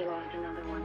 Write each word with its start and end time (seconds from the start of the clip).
you 0.00 0.06
lost 0.06 0.34
another 0.34 0.62
one. 0.66 0.82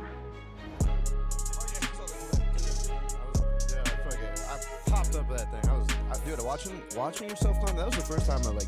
Yeah, 3.71 3.83
fuck 4.03 4.19
it. 4.19 4.41
I 4.49 4.89
popped 4.89 5.15
up 5.15 5.29
that 5.29 5.51
thing. 5.51 5.71
I 5.71 5.77
was, 5.77 5.87
I, 6.11 6.25
dude, 6.25 6.43
watching 6.43 6.81
watching 6.97 7.29
yourself 7.29 7.57
climb. 7.61 7.77
That 7.77 7.85
was 7.85 7.95
the 7.95 8.01
first 8.01 8.27
time 8.27 8.41
I 8.45 8.49
like 8.49 8.67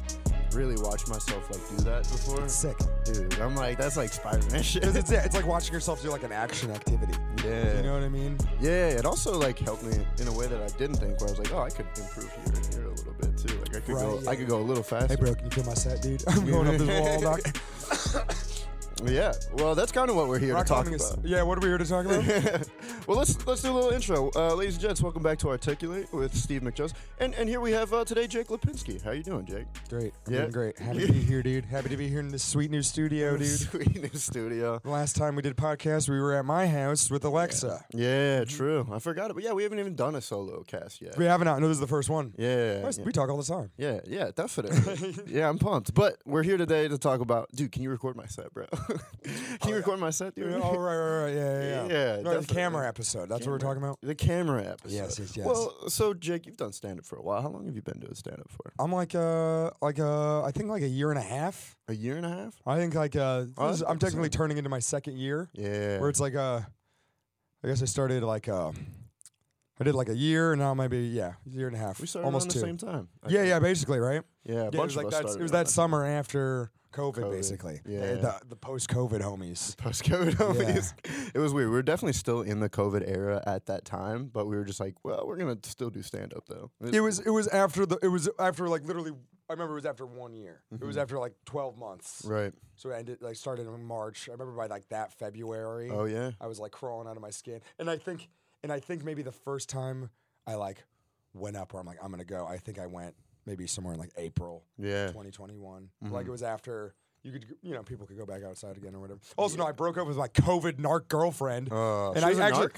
really 0.53 0.81
watched 0.81 1.09
myself 1.09 1.51
like 1.51 1.77
do 1.77 1.83
that 1.83 2.03
before. 2.03 2.41
It's 2.43 2.53
sick. 2.53 2.77
Dude, 3.03 3.39
I'm 3.39 3.55
like, 3.55 3.77
that's 3.77 3.97
like 3.97 4.13
Spider-Man 4.13 4.63
shit. 4.63 4.83
Because 4.83 4.95
it's, 4.95 5.11
it's 5.11 5.35
like 5.35 5.45
watching 5.45 5.73
yourself 5.73 6.01
do 6.01 6.09
like 6.09 6.23
an 6.23 6.31
action 6.31 6.71
activity. 6.71 7.13
Yeah. 7.43 7.77
You 7.77 7.83
know 7.83 7.93
what 7.95 8.03
I 8.03 8.09
mean? 8.09 8.37
Yeah, 8.61 8.87
it 8.87 9.05
also 9.05 9.37
like 9.37 9.59
helped 9.59 9.83
me 9.83 9.97
in 10.19 10.27
a 10.29 10.33
way 10.33 10.47
that 10.47 10.61
I 10.61 10.67
didn't 10.77 10.95
think. 10.95 11.19
Where 11.19 11.27
I 11.27 11.31
was 11.31 11.39
like, 11.39 11.53
oh, 11.53 11.61
I 11.61 11.69
could 11.69 11.87
improve 11.97 12.31
here 12.31 12.53
and 12.55 12.73
here 12.73 12.85
a 12.85 12.89
little 12.89 13.13
bit 13.19 13.37
too. 13.37 13.57
Like 13.59 13.75
I 13.75 13.79
could 13.81 13.95
go, 13.95 14.19
yeah. 14.23 14.29
I 14.29 14.35
could 14.37 14.47
go 14.47 14.59
a 14.59 14.63
little 14.63 14.83
faster. 14.83 15.09
Hey, 15.09 15.15
bro, 15.19 15.35
can 15.35 15.43
you 15.43 15.51
feel 15.51 15.65
my 15.65 15.73
set, 15.73 16.01
dude? 16.01 16.23
I'm 16.27 16.45
going 16.49 16.67
up 16.69 16.77
this 16.77 17.01
wall, 17.01 17.21
doc. 17.21 17.41
Yeah. 19.05 19.33
Well, 19.53 19.75
that's 19.75 19.91
kind 19.91 20.09
of 20.09 20.15
what 20.15 20.27
we're 20.27 20.39
here 20.39 20.53
Rock 20.55 20.65
to 20.65 20.69
talk 20.69 20.83
climbing 20.85 20.99
is- 20.99 21.11
about. 21.11 21.25
yeah, 21.25 21.41
what 21.43 21.57
are 21.57 21.61
we 21.61 21.67
here 21.67 21.77
to 21.77 21.85
talk 21.85 22.05
about? 22.05 22.23
well, 23.07 23.17
let's 23.17 23.47
let's 23.47 23.61
do 23.61 23.71
a 23.71 23.73
little 23.73 23.91
intro, 23.91 24.29
uh, 24.35 24.53
ladies 24.53 24.73
and 24.75 24.81
gents. 24.81 25.01
Welcome 25.01 25.23
back 25.23 25.37
to 25.39 25.47
Articulate 25.47 26.11
with 26.13 26.35
Steve 26.35 26.61
McJones, 26.61 26.91
and 27.21 27.33
and 27.35 27.47
here 27.47 27.61
we 27.61 27.71
have 27.71 27.93
uh, 27.93 28.03
today 28.03 28.27
Jake 28.27 28.47
Lipinski. 28.47 29.01
How 29.01 29.11
you 29.11 29.23
doing, 29.23 29.45
Jake? 29.45 29.65
great. 29.89 30.13
I'm 30.27 30.33
Yeah. 30.33 30.39
doing 30.41 30.51
great. 30.51 30.77
Happy 30.77 31.05
to 31.07 31.13
be 31.13 31.19
here, 31.21 31.41
dude. 31.41 31.63
Happy 31.63 31.87
to 31.87 31.95
be 31.95 32.09
here 32.09 32.19
in 32.19 32.27
this 32.27 32.43
sweet 32.43 32.69
new 32.69 32.81
studio, 32.81 33.37
dude. 33.37 33.47
Sweet 33.47 34.01
new 34.01 34.19
studio. 34.19 34.79
The 34.83 34.89
last 34.89 35.15
time 35.15 35.37
we 35.37 35.41
did 35.41 35.55
podcast, 35.55 36.09
we 36.09 36.19
were 36.19 36.33
at 36.33 36.43
my 36.43 36.67
house 36.67 37.09
with 37.09 37.23
Alexa. 37.23 37.85
Yeah, 37.93 38.43
true. 38.43 38.85
I 38.91 38.99
forgot 38.99 39.31
it, 39.31 39.35
but 39.35 39.43
yeah, 39.43 39.53
we 39.53 39.63
haven't 39.63 39.79
even 39.79 39.95
done 39.95 40.15
a 40.15 40.21
solo 40.21 40.63
cast 40.63 41.01
yet. 41.01 41.17
We 41.17 41.23
haven't. 41.23 41.45
No, 41.47 41.59
this 41.61 41.75
is 41.75 41.79
the 41.79 41.87
first 41.87 42.09
one. 42.09 42.33
Yeah, 42.37 42.81
yeah. 42.81 43.03
We 43.05 43.13
talk 43.13 43.29
all 43.29 43.37
the 43.37 43.43
time. 43.43 43.71
Yeah, 43.77 44.01
yeah, 44.05 44.31
definitely. 44.35 45.15
yeah, 45.27 45.47
I'm 45.47 45.59
pumped. 45.59 45.93
But 45.93 46.17
we're 46.25 46.43
here 46.43 46.57
today 46.57 46.89
to 46.89 46.97
talk 46.97 47.21
about. 47.21 47.49
Dude, 47.55 47.71
can 47.71 47.83
you 47.83 47.89
record 47.89 48.17
my 48.17 48.25
set, 48.25 48.53
bro? 48.53 48.65
can 49.61 49.69
you 49.69 49.75
record 49.75 49.99
my 49.99 50.09
set, 50.09 50.35
dude? 50.35 50.51
Oh, 50.61 50.75
right, 50.77 50.97
right, 50.97 51.23
right. 51.23 51.33
Yeah, 51.33 51.61
yeah, 51.61 51.87
yeah. 51.87 52.15
Yeah, 52.17 52.21
no, 52.21 52.41
the 52.41 52.53
camera 52.53 52.85
episode. 52.97 53.29
That's 53.29 53.45
what 53.45 53.51
we're 53.51 53.57
talking 53.59 53.81
about. 53.83 53.99
The 54.01 54.15
camera 54.15 54.63
episode. 54.65 54.95
Yes, 54.95 55.19
yes, 55.19 55.37
yes. 55.37 55.45
Well, 55.45 55.87
so 55.89 56.13
Jake, 56.15 56.47
you've 56.47 56.57
done 56.57 56.73
stand 56.73 56.97
up 56.99 57.05
for 57.05 57.17
a 57.17 57.21
while. 57.21 57.41
How 57.43 57.49
long 57.49 57.65
have 57.67 57.75
you 57.75 57.81
been 57.83 57.99
doing 57.99 58.15
stand 58.15 58.39
up 58.39 58.49
for? 58.49 58.73
I'm 58.79 58.91
like, 58.91 59.13
uh, 59.13 59.69
like, 59.81 59.99
uh, 59.99 60.43
I 60.43 60.51
think 60.51 60.69
like 60.69 60.81
a 60.81 60.87
year 60.87 61.11
and 61.11 61.19
a 61.19 61.23
half. 61.23 61.77
A 61.87 61.93
year 61.93 62.17
and 62.17 62.25
a 62.25 62.29
half? 62.29 62.55
I 62.65 62.77
think 62.77 62.95
like, 62.95 63.15
uh, 63.15 63.45
Oh, 63.57 63.69
is- 63.69 63.83
I'm 63.87 63.99
technically 63.99 64.29
turning 64.29 64.57
into 64.57 64.69
my 64.69 64.79
second 64.79 65.17
year, 65.17 65.49
Yeah. 65.53 65.99
where 65.99 66.09
it's 66.09 66.19
like, 66.19 66.33
uh, 66.35 66.61
I 67.63 67.67
guess 67.67 67.81
I 67.81 67.85
started 67.85 68.23
like, 68.23 68.49
uh, 68.49 68.71
I 69.79 69.83
did 69.83 69.93
like 69.93 70.09
a 70.09 70.15
year, 70.15 70.53
and 70.53 70.59
now 70.61 70.73
maybe 70.73 70.97
yeah, 70.99 71.33
a 71.45 71.49
year 71.49 71.67
and 71.67 71.75
a 71.75 71.79
half, 71.79 71.99
we 72.01 72.07
started 72.07 72.25
almost 72.25 72.47
around 72.47 72.51
two. 72.53 72.59
the 72.61 72.65
same 72.65 72.77
time. 72.77 73.09
I 73.23 73.29
Yeah, 73.29 73.37
think. 73.41 73.49
yeah, 73.49 73.59
basically, 73.59 73.99
right? 73.99 74.23
Yeah, 74.43 74.53
a 74.53 74.57
Yeah, 74.57 74.67
it 74.69 74.71
bunch 74.71 74.95
was 74.95 74.97
of 74.97 75.03
like 75.03 75.13
us 75.13 75.33
that. 75.33 75.39
It 75.39 75.43
was 75.43 75.51
that 75.51 75.67
summer 75.67 76.03
after 76.03 76.71
COVID, 76.97 77.15
COVID, 77.15 77.31
basically. 77.31 77.81
yeah. 77.85 78.13
the, 78.15 78.39
the 78.49 78.55
post-COVID 78.55 79.21
homies. 79.21 79.77
Post 79.77 80.03
COVID 80.05 80.33
homies. 80.35 80.93
It 81.33 81.39
was 81.39 81.53
weird. 81.53 81.69
We 81.69 81.75
were 81.75 81.83
definitely 81.83 82.13
still 82.13 82.41
in 82.41 82.59
the 82.59 82.69
COVID 82.69 83.07
era 83.07 83.43
at 83.45 83.67
that 83.67 83.85
time, 83.85 84.29
but 84.33 84.47
we 84.47 84.55
were 84.55 84.65
just 84.65 84.79
like, 84.79 84.95
well, 85.03 85.23
we're 85.27 85.37
gonna 85.37 85.57
still 85.63 85.89
do 85.89 86.01
stand 86.01 86.33
up 86.33 86.45
though. 86.47 86.71
It 86.81 87.01
was 87.01 87.19
it 87.19 87.29
was 87.29 87.47
after 87.49 87.85
the 87.85 87.97
it 88.01 88.07
was 88.07 88.29
after 88.39 88.67
like 88.67 88.83
literally 88.85 89.11
I 89.49 89.53
remember 89.53 89.73
it 89.73 89.75
was 89.75 89.85
after 89.85 90.05
one 90.05 90.33
year. 90.33 90.61
It 90.71 90.83
was 90.83 90.95
mm-hmm. 90.95 91.03
after 91.03 91.19
like 91.19 91.33
twelve 91.45 91.77
months. 91.77 92.23
right. 92.25 92.53
So 92.75 92.89
it 92.89 92.95
ended 92.95 93.21
like 93.21 93.35
started 93.35 93.67
in 93.67 93.83
March. 93.83 94.27
I 94.29 94.33
remember 94.33 94.53
by 94.53 94.67
like 94.67 94.89
that 94.89 95.13
February. 95.13 95.89
Oh 95.91 96.05
yeah. 96.05 96.31
I 96.41 96.47
was 96.47 96.59
like 96.59 96.71
crawling 96.71 97.07
out 97.07 97.15
of 97.15 97.21
my 97.21 97.29
skin. 97.29 97.61
And 97.79 97.89
I 97.89 97.97
think 97.97 98.29
and 98.63 98.71
I 98.71 98.79
think 98.79 99.03
maybe 99.03 99.21
the 99.21 99.31
first 99.31 99.69
time 99.69 100.09
I 100.45 100.55
like 100.55 100.83
went 101.33 101.55
up 101.55 101.73
where 101.73 101.79
I'm 101.79 101.87
like, 101.87 101.99
I'm 102.03 102.11
gonna 102.11 102.25
go, 102.25 102.45
I 102.45 102.57
think 102.57 102.79
I 102.79 102.87
went 102.87 103.15
maybe 103.47 103.65
somewhere 103.65 103.93
in 103.95 103.99
like 103.99 104.11
April 104.17 104.63
Yeah. 104.77 105.07
2021. 105.07 105.89
Mm-hmm. 106.03 106.13
Like 106.13 106.27
it 106.27 106.31
was 106.31 106.43
after 106.43 106.93
you 107.23 107.31
could 107.31 107.45
you 107.63 107.73
know, 107.73 107.81
people 107.81 108.05
could 108.05 108.17
go 108.17 108.25
back 108.25 108.43
outside 108.43 108.77
again 108.77 108.93
or 108.93 108.99
whatever. 108.99 109.19
Also 109.37 109.57
no, 109.57 109.65
I 109.65 109.71
broke 109.71 109.97
up 109.97 110.05
with 110.05 110.17
my 110.17 110.27
COVID 110.27 110.73
narc 110.73 111.07
girlfriend. 111.07 111.71
Uh, 111.71 112.09
and 112.11 112.19
she 112.19 112.23
I 112.25 112.29
was 112.29 112.39
a 112.39 112.43
actually 112.43 112.67
narc? 112.67 112.75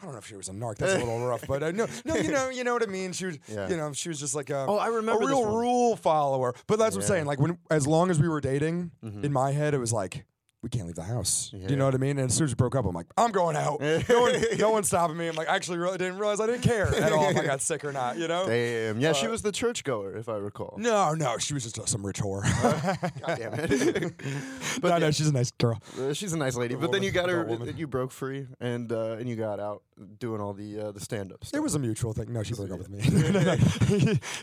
I 0.00 0.04
don't 0.04 0.12
know 0.12 0.18
if 0.18 0.26
she 0.28 0.36
was 0.36 0.48
a 0.48 0.52
narc. 0.52 0.76
That's 0.76 0.94
a 0.94 0.98
little 0.98 1.26
rough, 1.26 1.44
but 1.48 1.60
uh, 1.64 1.72
no, 1.72 1.88
no, 2.04 2.14
you 2.14 2.30
know, 2.30 2.50
you 2.50 2.62
know 2.62 2.72
what 2.72 2.84
I 2.84 2.86
mean. 2.86 3.12
She 3.12 3.26
was, 3.26 3.38
Yeah. 3.48 3.68
you 3.68 3.76
know, 3.76 3.92
she 3.92 4.08
was 4.08 4.20
just 4.20 4.32
like 4.34 4.48
a, 4.50 4.64
Oh, 4.68 4.76
I 4.76 4.86
remember 4.88 5.24
a 5.24 5.26
real 5.26 5.44
rule 5.44 5.96
follower. 5.96 6.54
But 6.68 6.78
that's 6.78 6.94
what 6.94 7.02
I'm 7.02 7.08
saying. 7.08 7.26
Like 7.26 7.40
when, 7.40 7.58
as 7.70 7.84
long 7.86 8.08
as 8.10 8.20
we 8.20 8.28
were 8.28 8.40
dating, 8.40 8.92
Mhm. 9.04 9.24
in 9.24 9.32
my 9.32 9.50
head, 9.50 9.74
it 9.74 9.78
was 9.78 9.92
like 9.92 10.24
we 10.72 10.78
can't 10.78 10.86
leave 10.86 10.96
the 10.96 11.02
house. 11.02 11.50
Do 11.50 11.58
you 11.70 11.76
know 11.76 11.86
what 11.86 11.94
I 11.94 11.98
mean? 11.98 12.18
And 12.18 12.28
as 12.28 12.34
soon 12.34 12.44
as 12.44 12.50
we 12.50 12.54
broke 12.56 12.76
up, 12.76 12.84
I'm 12.84 12.94
like, 12.94 13.06
I'm 13.16 13.30
going 13.32 13.56
out. 13.56 13.80
no 14.08 14.20
one, 14.20 14.34
no 14.58 14.70
one's 14.70 14.88
stopping 14.88 15.16
me. 15.16 15.26
I'm 15.28 15.34
like, 15.34 15.48
I 15.48 15.56
actually 15.56 15.78
really 15.78 15.96
didn't 15.96 16.18
realize 16.18 16.40
I 16.40 16.46
didn't 16.46 16.62
care 16.62 16.94
at 16.94 17.10
all 17.12 17.30
if 17.30 17.36
I 17.38 17.44
got 17.44 17.62
sick 17.62 17.84
or 17.84 17.92
not. 17.92 18.18
You 18.18 18.28
know? 18.28 18.46
Damn. 18.46 19.00
Yeah, 19.00 19.12
she 19.12 19.26
Uh, 19.26 19.30
was 19.30 19.42
the 19.42 19.52
churchgoer, 19.52 20.16
if 20.16 20.28
I 20.28 20.36
recall. 20.36 20.74
No, 20.78 21.14
no, 21.14 21.38
she 21.38 21.54
was 21.54 21.62
just 21.64 21.78
uh, 21.78 21.86
some 21.86 22.04
rich 22.04 22.18
whore. 22.18 22.42
God 23.26 23.38
damn 23.38 23.54
it. 23.54 24.12
but 24.82 24.88
no, 24.88 24.94
yeah. 24.94 24.98
no, 24.98 25.10
she's 25.10 25.28
a 25.28 25.32
nice 25.32 25.50
girl. 25.52 25.80
Uh, 25.98 26.12
she's 26.12 26.32
a 26.34 26.38
nice 26.38 26.56
lady, 26.56 26.74
A 26.74 26.78
but 26.78 26.92
then 26.92 27.02
you 27.02 27.10
got 27.10 27.30
her. 27.30 27.48
You 27.76 27.86
broke 27.86 28.10
free, 28.12 28.46
and 28.60 28.92
uh, 28.92 29.12
and 29.12 29.28
you 29.28 29.36
got 29.36 29.58
out 29.60 29.82
doing 30.18 30.40
all 30.40 30.52
the 30.52 30.80
uh, 30.80 30.92
the 30.92 31.00
stand 31.00 31.32
up. 31.32 31.44
It 31.54 31.60
was 31.60 31.74
a 31.74 31.78
mutual 31.78 32.12
thing. 32.12 32.32
No, 32.32 32.42
she 32.42 32.54
broke 32.54 32.70
up 32.72 32.78
with 32.78 32.90
me. 32.90 33.00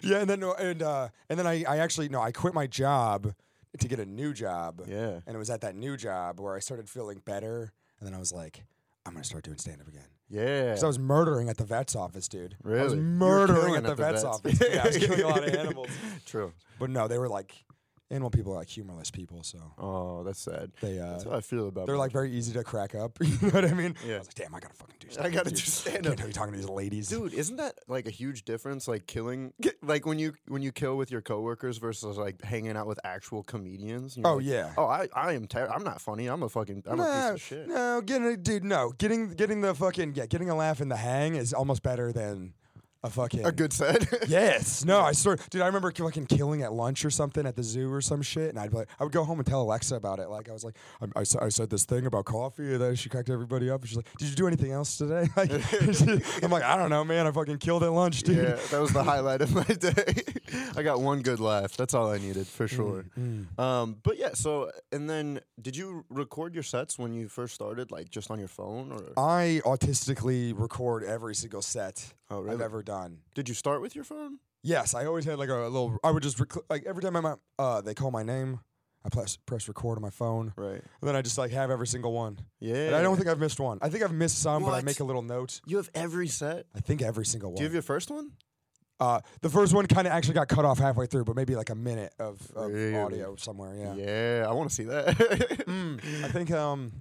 Yeah, 0.02 0.20
and 0.22 0.30
then 0.30 0.44
and 0.44 0.82
uh, 0.82 1.10
and 1.30 1.38
then 1.38 1.46
I, 1.46 1.64
I 1.68 1.78
actually 1.78 2.10
no, 2.10 2.22
I 2.22 2.32
quit 2.32 2.54
my 2.54 2.68
job 2.68 3.34
to 3.80 3.88
get 3.88 4.00
a 4.00 4.06
new 4.06 4.34
job. 4.34 4.82
Yeah. 4.88 5.20
And 5.26 5.36
it 5.36 5.38
was 5.38 5.50
at 5.50 5.62
that 5.62 5.76
new 5.76 5.98
job 5.98 6.40
where 6.40 6.56
I 6.56 6.60
started 6.60 6.90
feeling 6.90 7.22
better, 7.26 7.72
and 8.00 8.08
then 8.08 8.14
I 8.16 8.20
was 8.20 8.32
like, 8.34 8.66
I'm 9.06 9.14
gonna 9.14 9.24
start 9.24 9.44
doing 9.44 9.58
stand 9.58 9.82
up 9.82 9.88
again. 9.88 10.08
Yeah. 10.30 10.70
Because 10.70 10.84
I 10.84 10.88
was 10.88 10.98
murdering 11.00 11.50
at 11.50 11.58
the 11.58 11.64
vet's 11.66 11.96
office, 11.96 12.28
dude. 12.28 12.56
Really? 12.64 12.80
I 12.80 12.84
was 12.84 12.94
Really? 12.96 13.06
You 13.06 13.12
were 13.12 13.18
murdering 13.20 13.76
at 13.76 13.84
the, 13.84 13.92
at 13.92 13.98
the 13.98 14.04
vet's 14.04 14.24
vets. 14.24 14.26
office. 14.26 14.62
Yeah, 14.74 14.84
I 14.84 14.88
was 14.88 14.98
killing 14.98 15.22
a 15.22 15.28
lot 15.28 15.48
of 15.48 15.54
animals. 15.56 15.90
True. 16.26 16.54
But 16.80 16.90
no, 16.90 17.08
they 17.08 17.18
were 17.20 17.30
like 17.30 17.54
animal 18.12 18.30
people 18.30 18.54
are 18.54 18.58
like 18.58 18.70
humorless 18.70 19.12
people, 19.12 19.44
so 19.44 19.60
Oh, 19.78 20.24
that's 20.24 20.40
sad. 20.40 20.72
they 20.82 21.00
uh 21.00 21.12
That's 21.12 21.24
how 21.24 21.32
I 21.32 21.42
feel 21.42 21.68
about. 21.68 21.82
Them. 21.82 21.86
They're 21.88 21.98
like 21.98 22.12
very 22.12 22.32
easy 22.32 22.54
to 22.54 22.64
crack 22.64 22.96
up. 22.96 23.18
You 23.26 23.48
know 23.48 23.62
what 23.62 23.66
I 23.66 23.74
mean? 23.74 23.96
Yeah. 24.06 24.16
I 24.16 24.18
was 24.20 24.28
like, 24.28 24.36
damn, 24.36 24.56
I 24.56 24.60
gotta 24.60 24.74
fucking 24.76 24.96
do 25.00 25.08
I 25.22 25.30
gotta 25.30 25.50
do 25.50 25.56
stand-up. 25.58 26.16
Can't 26.18 26.28
be 26.28 26.34
talking 26.34 26.54
to 26.54 26.58
these 26.60 26.70
ladies. 26.70 27.10
Dude, 27.10 27.34
isn't 27.34 27.58
that 27.58 27.76
like 27.88 28.08
a 28.08 28.12
huge 28.12 28.44
difference? 28.46 28.88
Like 28.88 29.08
killing, 29.08 29.54
like 29.84 30.06
when 30.06 30.20
you 30.20 30.34
when 30.48 30.62
you 30.62 30.72
kill 30.72 30.98
with 30.98 31.12
your 31.12 31.22
coworkers 31.22 31.78
versus 31.78 32.18
like 32.18 32.42
hanging 32.44 32.78
out 32.78 32.88
with 32.88 33.00
actual 33.04 33.44
comedians. 33.44 34.18
Oh, 34.24 34.36
like, 34.36 34.46
yeah. 34.46 34.74
Oh, 34.78 34.86
I 34.86 35.08
I 35.14 35.34
am. 35.34 35.48
Ter- 35.48 35.68
I'm 35.68 35.84
not 35.84 36.02
funny. 36.02 36.28
I'm 36.28 36.44
a 36.44 36.50
fucking. 36.50 36.84
I'm 36.88 37.00
a 37.00 37.04
piece 37.04 37.14
no, 37.14 37.34
of 37.34 37.42
shit. 37.42 37.68
no, 37.68 38.02
getting 38.02 38.42
dude, 38.42 38.64
no, 38.64 38.92
getting 38.98 39.30
getting 39.32 39.62
the 39.62 39.74
fucking 39.76 40.14
yeah, 40.16 40.26
getting 40.26 40.50
a 40.50 40.56
laugh 40.56 40.80
in 40.82 40.90
the 40.90 40.96
hang 40.98 41.36
is 41.36 41.54
almost 41.54 41.84
better 41.84 42.12
than 42.12 42.54
a 43.06 43.10
fucking 43.10 43.46
A 43.46 43.52
good 43.52 43.72
set. 43.72 44.06
Yes, 44.28 44.84
no, 44.84 45.02
I 45.02 45.12
swear, 45.12 45.38
dude. 45.50 45.62
I 45.62 45.68
remember 45.68 45.92
fucking 45.92 46.26
killing 46.26 46.64
at 46.64 46.74
lunch 46.74 47.06
or 47.06 47.10
something 47.12 47.46
at 47.46 47.56
the 47.56 47.64
zoo 47.64 47.94
or 47.94 48.02
some 48.02 48.22
shit, 48.22 48.50
and 48.50 48.60
I'd 48.60 48.72
be 48.72 48.78
like, 48.78 48.90
I 49.00 49.04
would 49.04 49.14
go 49.14 49.24
home 49.24 49.40
and 49.40 49.46
tell 49.46 49.62
Alexa 49.62 49.96
about 49.96 50.20
it. 50.20 50.30
Like 50.30 50.50
I 50.50 50.52
was 50.52 50.64
like, 50.64 50.76
I, 51.02 51.20
I, 51.20 51.46
I 51.46 51.50
said 51.50 51.70
this 51.70 51.86
thing 51.86 52.06
about 52.06 52.26
coffee, 52.26 52.74
and 52.74 52.82
then 52.82 52.96
she 52.96 53.08
cracked 53.10 53.30
everybody 53.30 53.70
up. 53.70 53.82
And 53.82 53.90
she's 53.90 53.98
like, 53.98 54.08
Did 54.18 54.30
you 54.30 54.36
do 54.36 54.48
anything 54.48 54.72
else 54.72 54.98
today? 54.98 55.28
Like, 55.36 55.52
I'm 56.44 56.50
like, 56.50 56.64
I 56.64 56.78
don't 56.78 56.90
know, 56.90 57.04
man. 57.04 57.28
I 57.28 57.32
fucking 57.32 57.58
killed 57.58 57.84
at 57.84 57.92
lunch, 57.92 58.24
dude. 58.24 58.38
yeah, 58.38 58.58
that 58.72 58.80
was 58.80 58.94
the 58.94 59.04
highlight 59.04 59.42
of 59.42 59.54
my 59.54 59.64
day. 59.64 60.24
I 60.76 60.82
got 60.82 61.02
one 61.02 61.22
good 61.22 61.40
laugh. 61.40 61.76
That's 61.76 61.94
all 61.94 62.10
I 62.10 62.18
needed 62.18 62.48
for 62.48 62.68
sure. 62.68 63.06
Mm. 63.20 63.60
Um, 63.60 63.98
but 64.02 64.18
yeah. 64.18 64.34
So 64.34 64.72
and 64.92 65.10
then, 65.10 65.42
did 65.62 65.76
you 65.76 66.06
record 66.10 66.54
your 66.54 66.64
sets 66.64 66.98
when 66.98 67.14
you 67.14 67.28
first 67.28 67.54
started, 67.54 67.92
like 67.92 68.10
just 68.10 68.32
on 68.32 68.40
your 68.40 68.48
phone, 68.48 68.92
or 68.94 69.14
I 69.18 69.62
autistically 69.66 70.58
record 70.58 71.04
every 71.04 71.36
single 71.36 71.62
set 71.62 72.14
oh 72.30 72.40
I've 72.40 72.46
really? 72.46 72.64
ever 72.64 72.84
done. 72.84 73.20
Did 73.34 73.48
you 73.50 73.56
start 73.56 73.82
with 73.82 73.96
your 73.96 74.04
phone? 74.04 74.40
Yes, 74.64 74.94
I 74.96 75.06
always 75.06 75.26
had 75.26 75.38
like 75.38 75.50
a, 75.50 75.54
little. 75.56 75.98
I 76.04 76.12
would 76.12 76.24
just 76.24 76.40
rec- 76.40 76.70
like 76.70 76.84
every 76.86 77.02
time 77.04 77.16
I'm 77.16 77.36
uh, 77.60 77.82
they 77.82 77.94
call 77.94 78.10
my 78.12 78.24
name, 78.24 78.60
I 79.04 79.10
press 79.10 79.38
press 79.38 79.68
record 79.68 79.98
on 79.98 80.02
my 80.02 80.10
phone, 80.10 80.54
Right. 80.58 80.82
and 81.02 81.08
then 81.08 81.16
I 81.16 81.22
just 81.22 81.38
like 81.38 81.52
have 81.52 81.70
every 81.70 81.86
single 81.88 82.14
one. 82.14 82.40
Yeah. 82.60 82.88
And 82.88 82.96
I 82.96 83.02
don't 83.04 83.16
think 83.16 83.28
I've 83.30 83.40
missed 83.40 83.60
one. 83.60 83.78
I 83.82 83.90
think 83.90 84.04
I've 84.04 84.12
missed 84.14 84.40
some, 84.42 84.64
but 84.64 84.70
I 84.70 84.78
What? 84.78 84.86
make 84.86 85.00
a 85.00 85.04
little 85.04 85.22
note. 85.22 85.62
you 85.68 85.78
have 85.78 85.90
every 85.94 86.28
set. 86.28 86.66
I 86.76 86.80
think 86.80 87.02
every 87.04 87.26
single 87.26 87.52
one. 87.52 87.58
Do 87.58 87.62
you 87.64 87.68
have 87.68 87.74
your 87.74 87.84
first 87.84 88.10
one? 88.10 88.32
uh, 89.00 89.20
the 89.42 89.50
first 89.50 89.74
one 89.74 89.86
kind 89.88 90.08
of 90.08 90.14
actually 90.14 90.34
got 90.36 90.48
cut 90.48 90.64
off 90.66 90.80
halfway 90.80 91.06
through, 91.06 91.26
but 91.26 91.36
maybe 91.36 91.54
like 91.56 91.70
a 91.70 91.76
minute 91.76 92.14
of, 92.18 92.40
of 92.56 92.72
Really? 92.72 92.96
audio 92.98 93.36
somewhere. 93.36 93.76
Yeah. 93.76 93.94
Yeah, 94.42 94.46
I 94.50 94.54
want 94.54 94.70
to 94.70 94.76
see 94.76 94.86
that. 94.86 95.08
Mm, 95.68 96.24
I 96.24 96.30
think 96.30 96.50
um, 96.52 96.92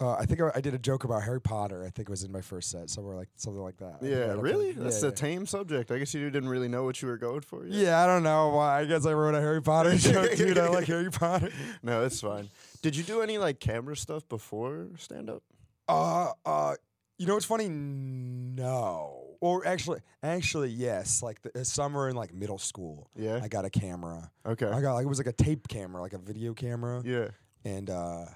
uh, 0.00 0.14
I 0.14 0.24
think 0.24 0.40
I, 0.40 0.50
I 0.54 0.60
did 0.60 0.72
a 0.72 0.78
joke 0.78 1.04
about 1.04 1.22
Harry 1.22 1.40
Potter. 1.40 1.84
I 1.84 1.90
think 1.90 2.08
it 2.08 2.10
was 2.10 2.24
in 2.24 2.32
my 2.32 2.40
first 2.40 2.70
set, 2.70 2.88
somewhere 2.88 3.14
like 3.16 3.28
something 3.36 3.62
like 3.62 3.76
that. 3.78 3.98
Yeah, 4.00 4.34
really? 4.38 4.72
come- 4.72 4.84
That's 4.84 5.02
yeah, 5.02 5.08
a 5.08 5.10
yeah. 5.10 5.14
tame 5.16 5.46
subject. 5.46 5.90
I 5.90 5.98
guess 5.98 6.14
you 6.14 6.30
didn't 6.30 6.48
really 6.48 6.68
know 6.68 6.84
what 6.84 7.02
you 7.02 7.08
were 7.08 7.18
going 7.18 7.42
for. 7.42 7.66
Yet. 7.66 7.74
Yeah, 7.74 8.02
I 8.02 8.06
don't 8.06 8.22
know 8.22 8.48
why. 8.48 8.80
I 8.80 8.84
guess 8.86 9.04
I 9.04 9.12
wrote 9.12 9.34
a 9.34 9.40
Harry 9.40 9.60
Potter 9.62 9.94
joke, 9.96 10.34
dude. 10.36 10.56
I 10.58 10.68
like 10.68 10.86
Harry 10.86 11.10
Potter. 11.10 11.50
No, 11.82 12.04
it's 12.04 12.20
fine. 12.20 12.48
Did 12.82 12.96
you 12.96 13.02
do 13.02 13.20
any 13.20 13.38
like 13.38 13.60
camera 13.60 13.96
stuff 13.96 14.28
before 14.28 14.86
stand 14.96 15.28
up? 15.30 15.42
Uh, 15.88 16.32
uh, 16.46 16.74
you 17.18 17.26
know 17.26 17.34
what's 17.34 17.46
funny? 17.46 17.68
No. 17.68 19.36
Or 19.40 19.66
actually, 19.66 20.00
actually, 20.22 20.70
yes. 20.70 21.22
Like 21.22 21.40
the, 21.42 21.64
summer 21.64 22.08
in 22.08 22.16
like 22.16 22.32
middle 22.34 22.58
school, 22.58 23.10
Yeah. 23.16 23.40
I 23.42 23.48
got 23.48 23.64
a 23.64 23.70
camera. 23.70 24.30
Okay. 24.46 24.66
I 24.66 24.80
got 24.80 24.94
like 24.94 25.04
it 25.04 25.08
was 25.08 25.18
like 25.18 25.26
a 25.26 25.32
tape 25.32 25.68
camera, 25.68 26.00
like 26.00 26.12
a 26.12 26.18
video 26.18 26.54
camera, 26.54 27.02
yeah. 27.04 27.28
and 27.64 27.88
uh, 27.90 28.26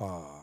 uh, 0.00 0.42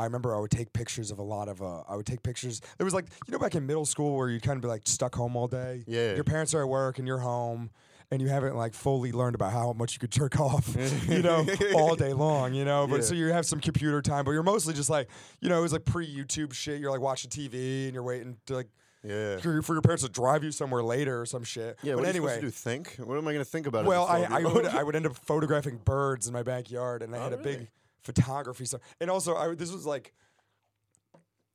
I 0.00 0.04
remember 0.04 0.34
I 0.34 0.40
would 0.40 0.50
take 0.50 0.72
pictures 0.72 1.10
of 1.10 1.18
a 1.18 1.22
lot 1.22 1.48
of 1.48 1.62
uh, 1.62 1.82
I 1.88 1.96
would 1.96 2.06
take 2.06 2.22
pictures. 2.22 2.60
It 2.78 2.84
was 2.84 2.94
like 2.94 3.06
you 3.26 3.32
know 3.32 3.38
back 3.38 3.54
in 3.54 3.66
middle 3.66 3.86
school 3.86 4.16
where 4.16 4.28
you'd 4.28 4.42
kind 4.42 4.56
of 4.56 4.62
be 4.62 4.68
like 4.68 4.82
stuck 4.84 5.14
home 5.14 5.36
all 5.36 5.48
day. 5.48 5.84
Yeah. 5.86 6.14
Your 6.14 6.24
parents 6.24 6.54
are 6.54 6.62
at 6.62 6.68
work 6.68 6.98
and 6.98 7.06
you're 7.06 7.18
home, 7.18 7.70
and 8.10 8.20
you 8.20 8.28
haven't 8.28 8.56
like 8.56 8.74
fully 8.74 9.12
learned 9.12 9.34
about 9.34 9.52
how 9.52 9.72
much 9.72 9.92
you 9.94 9.98
could 10.00 10.10
jerk 10.10 10.40
off, 10.40 10.74
you 11.08 11.22
know, 11.22 11.46
all 11.74 11.94
day 11.96 12.12
long, 12.12 12.54
you 12.54 12.64
know. 12.64 12.86
But 12.86 12.96
Yeah. 12.96 13.02
so 13.02 13.14
you 13.14 13.26
have 13.32 13.46
some 13.46 13.60
computer 13.60 14.02
time, 14.02 14.24
but 14.24 14.32
you're 14.32 14.42
mostly 14.42 14.74
just 14.74 14.90
like, 14.90 15.08
you 15.40 15.48
know, 15.48 15.58
it 15.58 15.62
was 15.62 15.72
like 15.72 15.84
pre 15.84 16.06
YouTube 16.06 16.52
shit. 16.52 16.80
You're 16.80 16.90
like 16.90 17.00
watching 17.00 17.30
TV 17.30 17.84
and 17.84 17.94
you're 17.94 18.02
waiting 18.02 18.36
to 18.46 18.54
like 18.56 18.68
Yeah. 19.04 19.38
for, 19.38 19.62
for 19.62 19.74
your 19.74 19.82
parents 19.82 20.02
to 20.02 20.08
drive 20.10 20.42
you 20.44 20.50
somewhere 20.52 20.82
later 20.82 21.20
or 21.20 21.26
some 21.26 21.44
shit. 21.44 21.78
Yeah. 21.82 21.94
but 21.94 22.02
you 22.02 22.06
anyway, 22.08 22.34
to 22.36 22.40
do? 22.42 22.50
Think? 22.50 22.96
What 22.98 23.16
am 23.16 23.28
I 23.28 23.32
gonna 23.32 23.44
think 23.44 23.66
about? 23.66 23.84
well, 23.84 24.06
I, 24.06 24.24
I 24.24 24.40
would 24.44 24.66
I 24.80 24.82
would 24.82 24.96
end 24.96 25.06
up 25.06 25.16
photographing 25.16 25.78
birds 25.84 26.26
in 26.26 26.32
my 26.32 26.42
backyard, 26.42 27.02
and 27.02 27.14
I 27.14 27.18
Oh, 27.18 27.22
had 27.24 27.32
a 27.32 27.36
really? 27.36 27.56
big 27.58 27.68
photography 28.02 28.64
stuff. 28.64 28.80
And 29.00 29.10
also, 29.10 29.36
I 29.36 29.54
this 29.54 29.72
was 29.72 29.86
like 29.86 30.12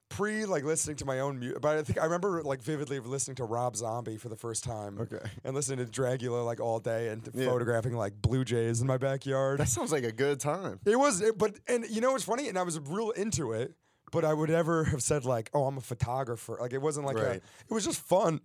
pre 0.10 0.46
like 0.46 0.64
listening 0.64 0.96
to 0.98 1.06
my 1.06 1.20
own 1.20 1.40
music, 1.40 1.62
but 1.62 1.78
I 1.78 1.84
think 1.84 2.00
I 2.00 2.04
remember 2.06 2.42
like 2.44 2.62
vividly 2.62 3.00
listening 3.00 3.36
to 3.36 3.44
Rob 3.44 3.76
Zombie 3.76 4.18
for 4.18 4.30
the 4.30 4.36
first 4.36 4.64
time. 4.64 5.00
Okay. 5.00 5.20
And 5.44 5.56
listening 5.56 5.86
to 5.86 5.92
Dragula 5.92 6.46
like 6.46 6.60
all 6.62 6.80
day 6.80 7.10
and 7.10 7.28
Yeah. 7.34 7.48
photographing 7.48 7.94
like 7.96 8.22
blue 8.22 8.46
jays 8.46 8.82
in 8.82 8.88
my 8.88 8.98
backyard. 8.98 9.60
That 9.60 9.68
sounds 9.68 9.92
like 9.92 10.04
a 10.04 10.12
good 10.12 10.40
time. 10.40 10.80
It 10.86 10.98
was, 10.98 11.22
it, 11.22 11.38
but 11.38 11.56
and 11.68 11.86
you 11.90 12.02
know 12.02 12.12
what's 12.14 12.24
funny? 12.24 12.48
And 12.48 12.58
I 12.58 12.64
was 12.64 12.80
real 12.80 13.10
into 13.12 13.52
it, 13.52 13.74
but 14.12 14.24
I 14.24 14.34
would 14.34 14.50
never 14.50 14.86
have 14.86 15.02
said 15.02 15.26
like, 15.26 15.50
"Oh, 15.54 15.66
I'm 15.66 15.78
a 15.78 15.82
photographer." 15.82 16.58
Like 16.62 16.72
it 16.74 16.82
wasn't 16.82 17.08
like 17.08 17.18
a, 17.18 17.32
it 17.34 17.42
was 17.70 17.84
just 17.84 18.00
fun. 18.00 18.40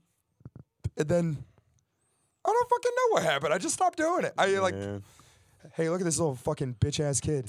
And 0.96 1.08
then 1.08 1.44
I 2.44 2.48
don't 2.50 2.70
fucking 2.70 2.92
know 2.96 3.12
what 3.14 3.22
happened. 3.22 3.52
I 3.54 3.58
just 3.58 3.74
stopped 3.74 3.98
doing 3.98 4.24
it. 4.24 4.32
I 4.36 4.46
like, 4.58 4.74
Yeah. 4.74 4.98
Hey, 5.74 5.88
look 5.88 6.00
at 6.00 6.04
this 6.04 6.18
little 6.18 6.34
fucking 6.36 6.76
bitch 6.80 7.00
ass 7.00 7.20
kid. 7.20 7.46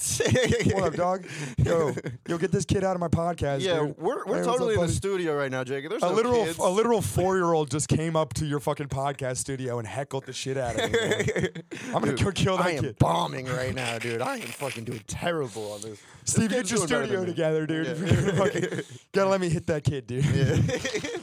what 0.74 0.84
up, 0.84 0.94
dog? 0.96 1.26
Yo, 1.58 1.94
yo, 2.28 2.38
get 2.38 2.52
this 2.52 2.66
kid 2.66 2.84
out 2.84 2.96
of 2.96 3.00
my 3.00 3.08
podcast. 3.08 3.62
Yeah, 3.62 3.80
dude. 3.80 3.98
we're, 3.98 4.26
we're 4.26 4.40
up, 4.40 4.46
totally 4.46 4.76
in 4.76 4.82
the 4.82 4.88
studio 4.90 5.36
right 5.36 5.52
now, 5.52 5.64
Jacob. 5.64 5.92
There's 5.92 6.04
A 6.04 6.08
no 6.10 6.14
literal, 6.14 6.46
kids. 6.46 6.58
a 6.58 6.70
literal 6.70 7.02
four 7.02 7.36
year 7.38 7.52
old 7.54 7.70
just 7.72 7.88
came 7.88 8.16
up 8.16 8.34
to 8.36 8.46
your 8.46 8.60
fucking 8.60 8.88
podcast 8.88 9.38
studio 9.38 9.80
and 9.80 9.88
heckled 9.88 10.26
the 10.26 10.34
shit 10.34 10.58
out 10.58 10.76
of 10.80 10.92
me. 10.92 11.00
I'm 11.88 11.94
gonna 11.94 12.08
Dude, 12.16 12.24
go 12.26 12.32
kill 12.32 12.58
that 12.58 12.66
I 12.68 12.72
am 12.72 12.84
kid. 12.84 13.00
bombing 13.00 13.46
right 13.48 13.74
now, 13.74 13.98
dude. 14.00 14.22
I 14.22 14.36
am 14.36 14.42
fucking 14.42 14.84
doing 14.86 15.02
terrible 15.08 15.72
on 15.74 15.82
this. 15.82 16.00
This 16.26 16.36
Steve, 16.36 16.50
get 16.52 16.70
your 16.70 16.86
studio 16.86 17.26
together, 17.26 17.66
dude. 17.66 17.86
Yeah. 17.88 17.92
If 17.94 18.00
you're 18.00 18.32
gonna 18.34 18.52
fucking- 18.52 18.82
gotta 19.14 19.30
let 19.30 19.42
me 19.42 19.50
hit 19.50 19.68
that 19.68 19.84
kid, 19.84 20.08
dude. 20.08 20.26
Yeah. 20.26 20.58